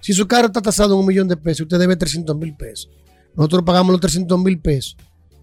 [0.00, 2.90] si su carro está tasado en un millón de pesos, usted debe 300 mil pesos.
[3.34, 4.96] Nosotros pagamos los 300 mil pesos.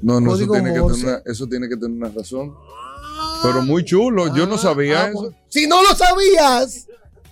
[0.02, 2.54] No, no, eso tiene, que tener una, eso tiene que tener una razón.
[3.44, 5.20] Pero muy chulo, yo no sabía Ah, eso.
[5.20, 6.88] pues, Si no lo sabías,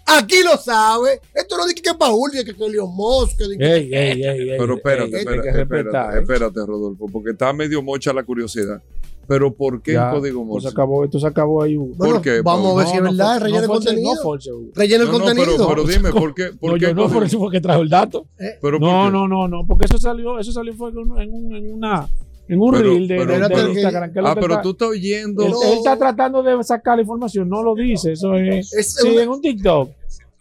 [0.07, 1.19] aquí lo sabes.
[1.33, 3.37] Esto no dije que Paul, dije que que Leon Musk.
[3.37, 6.21] que- Ey, ey, ey, ey, Pero espérate, ey, espérate, hay que espérate, respetar, ¿eh?
[6.21, 8.81] espérate, Rodolfo, porque está medio mocha la curiosidad.
[9.27, 10.67] Pero ¿por qué Ya, el código esto Morse?
[10.69, 11.75] se acabó, esto se acabó ahí.
[11.75, 12.77] Bueno, ¿Por qué, vamos a Paul?
[12.77, 13.33] ver si es No, no verdad.
[13.33, 14.15] for- Rellena el no force- contenido.
[14.15, 14.49] No force.
[14.73, 15.67] Rellena el No, no, pero, contenido.
[15.67, 16.43] pero dime, ¿por qué?
[16.57, 18.25] ¿Por No, qué yo el no, por código- eso fue que trajo el dato.
[18.61, 21.33] pero ¿por No, no, no, no, porque eso salió, eso salió fue en, un- en
[21.33, 22.07] un- en una,
[22.49, 24.13] en un Pero- reel de, pero- de- de Instagram.
[24.13, 25.43] que es lo Ah, pero está- tú estás oyendo.
[25.45, 29.07] él, él está tratando de sacar la información, no lo dice, eso es, Es sí,
[29.09, 29.89] una- en un TikTok.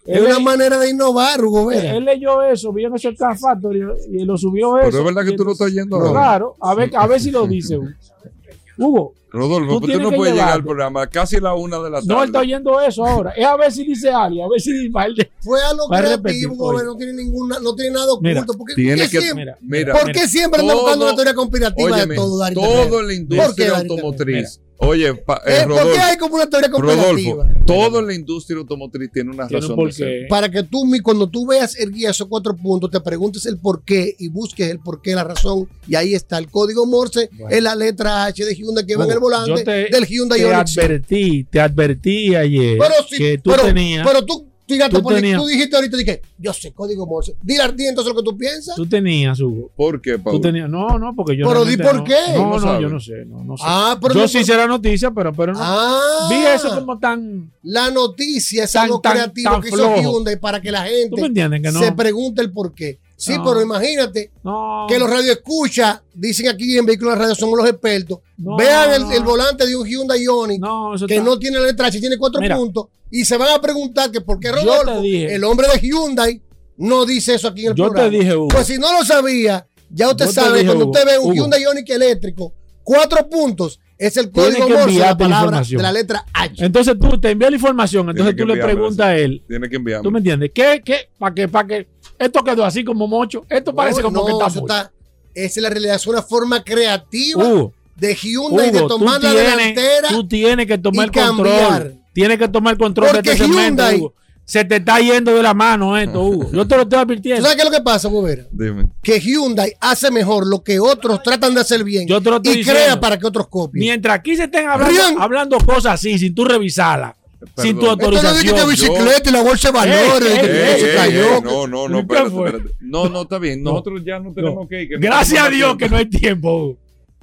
[0.06, 1.96] Es Él, una manera de innovar, Hugo Vera.
[1.96, 4.90] él leyó eso, vio en ese Car Factory y lo subió eso.
[4.90, 6.10] Pero es verdad que tú lo estás oyendo ahora.
[6.12, 7.76] Claro, a ver, a ver si lo dice.
[8.78, 9.14] Hugo.
[9.36, 12.06] Rodolfo, Tú tú no puedes llegar al programa casi la una de la tarde.
[12.14, 13.32] no él está oyendo eso ahora.
[13.36, 14.72] Es a ver si dice algo, a ver si
[15.14, 15.72] de- Fue a
[16.20, 16.76] creativo, oye.
[16.78, 18.58] Vera, no tiene ninguna, no tiene nada Mira, oculto.
[18.58, 20.20] ¿Por qué, tiene por qué que- siempre, Mira, Mira, ¿por mira.
[20.20, 23.14] qué siempre anda buscando una teoría conspirativa Óyeme, de todo, todo en la ¿Por qué,
[23.14, 24.60] industria automotriz.
[24.78, 26.68] Oye, pa- eh, Eh, ¿Por qué Rodolfo, hay como una teoría?
[26.68, 29.92] Rodolfo, todo en la industria automotriz tiene una Tiene un razón de porqué.
[29.96, 30.28] ser.
[30.28, 33.58] Para que tú, mi- cuando tú veas el guía, esos cuatro puntos, te preguntes el
[33.58, 35.66] por qué y busques el por qué, la razón.
[35.88, 39.12] Y ahí está el código Morse, es la letra H de Hyundai que va en
[39.12, 40.80] el volante Yo te, del Hyundai te Ioniq 5.
[40.84, 45.40] advertí, te advertí ayer Pero sí, que tú pero, tenías, pero tú, tú por- tenías-
[45.40, 47.34] tú dijiste ahorita, dije, yo sé código Morse.
[47.42, 48.74] Dile a ti entonces lo que tú piensas.
[48.76, 49.70] tú tenías, Hugo.
[49.76, 52.14] ¿Por qué, Tú tenías, no, no, porque yo Pero di por no- qué.
[52.34, 53.62] No, No yo no sé, no, no sé.
[53.66, 55.58] Ah, pero yo no- sí sé la noticia, pero, pero no.
[55.62, 57.52] Ah, Vi eso como tan.
[57.62, 60.00] La noticia es Tan- algo tan- creativo tan que hizo flojo.
[60.00, 61.78] Hyundai para que la ¿Tú gente me entiendes que no?
[61.80, 62.98] se pregunte el por qué.
[63.16, 63.44] Sí, No.
[63.44, 64.84] pero imagínate No.
[64.88, 68.18] que los radioescuchas, dicen aquí en Vehículos de Radio, somos los expertos.
[68.36, 69.12] No, Vean el, no.
[69.12, 70.62] el volante de un Hyundai Ioniq
[71.06, 72.56] que está- no tiene la letra H, tiene cuatro Mira.
[72.56, 75.34] puntos y se van a preguntar que por qué Rodolfo, te dije.
[75.34, 76.42] el hombre de Hyundai,
[76.76, 78.10] no dice eso aquí en el Yo te programa.
[78.18, 78.48] dije, Hugo.
[78.48, 81.18] Pues si no lo sabía, ya usted Yo te sabe, dije, cuando Hugo, usted ve
[81.18, 81.34] un Hugo.
[81.34, 82.52] Hyundai Ioniq eléctrico,
[82.82, 85.78] cuatro puntos, es el código que Morse, la palabra información.
[85.78, 86.62] de la letra H.
[86.66, 89.42] Entonces tú te envías la información, entonces tú le preguntas a él.
[89.48, 90.02] Tiene que enviarme.
[90.04, 90.50] ¿Tú me entiendes?
[90.54, 91.08] ¿Qué, qué?
[91.18, 91.48] ¿Para qué?
[91.48, 91.88] ¿Para qué?
[92.18, 93.44] Esto quedó así como mocho.
[93.48, 94.92] Esto parece No, como no, que está está-
[95.34, 99.22] Esa es la realidad, es una forma creativa Hugo, de Hyundai de Hugo, tú tomar
[99.22, 100.08] la tienes, delantera.
[100.08, 101.58] tú tienes que tomar el control.
[101.58, 101.92] cambiar.
[102.14, 104.14] Tienes que tomar el control Porque de este segmento, Hyundai- Hugo.
[104.48, 106.50] Se te está yendo de la mano esto, Hugo.
[106.52, 107.42] Yo te lo estoy ¿Tú advirtiendo.
[107.42, 108.44] sabes qué es lo que pasa, Bobera?
[108.52, 108.86] Dime.
[109.02, 112.52] Que Hyundai hace mejor lo que otros tratan de hacer bien Yo te lo estoy
[112.52, 112.80] y diciendo.
[112.80, 113.80] crea para que otros copien.
[113.84, 117.14] Mientras aquí se estén hablando, hablando cosas así, sin tú revisarlas,
[117.56, 118.14] sin tu Perdón.
[118.14, 118.56] Esto no autorización.
[118.56, 120.28] que bicicleta y la bolsa de valores.
[120.30, 121.34] Ey, se ey, Ey, cayó.
[121.36, 122.74] ey, no, no, no, ¿Qué espérate, espérate.
[122.80, 123.62] No, no, está bien.
[123.62, 124.88] Nosotros ya no tenemos que ir.
[124.88, 125.78] que Gracias a Dios tiempo.
[125.78, 126.76] que no hay tiempo.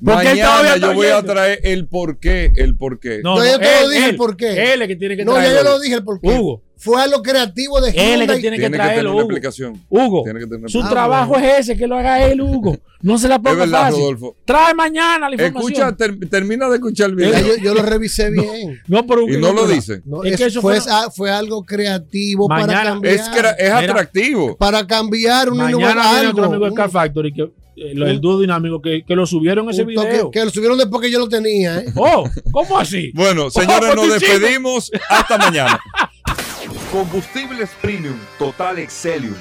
[0.03, 3.21] Porque Mañana yo voy a traer el por qué, el por qué.
[3.23, 4.73] No, No, no, yo te lo él, dije él, el por qué.
[4.73, 5.63] Él es que tiene que No, ya traerlo.
[5.63, 6.27] yo lo dije el porqué.
[6.27, 6.61] Hugo.
[6.75, 8.27] Fue algo creativo de Él es que Hyundai.
[8.27, 9.21] tiene que Tiene que tener traerlo, una Hugo.
[9.31, 9.81] explicación.
[9.89, 11.47] Hugo, Tiene que tener una su Ah, trabajo bueno.
[11.47, 12.75] es ese, que lo haga él, Hugo.
[13.01, 13.99] No se la Es ponga verdad, fácil.
[14.01, 14.35] Rodolfo.
[14.43, 15.71] Trae mañana la información.
[15.71, 17.31] Escucha, ter- termina de escuchar el video.
[17.31, 18.81] Ya yo, yo lo revisé bien.
[18.87, 20.01] No, pero Y no lo dice.
[20.03, 23.15] No, Es es- que eso fue, fue- ah, fue algo creativo para Mañana- cambiar.
[23.15, 24.57] Es, que era- es atractivo.
[24.57, 26.53] para cambiar un Mañana innovador, viene otro algo.
[26.55, 29.83] amigo del Car Factory, que, eh, lo- el dúo dinámico, que, que lo subieron ese
[29.83, 30.29] video.
[30.31, 31.79] que lo subieron después que yo lo tenía.
[31.79, 31.85] ¿eh?
[31.95, 33.11] Oh, ¿cómo así?
[33.15, 34.31] Bueno, señores, Oh, nos pues, chico.
[34.33, 34.91] despedimos.
[35.09, 35.79] Hasta mañana.
[36.91, 39.35] Combustibles Premium Total Excelium.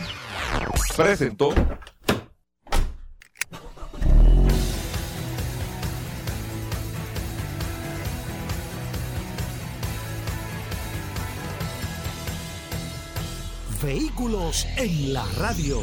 [0.97, 1.55] Presentó.
[13.83, 15.83] Vehículos en la radio.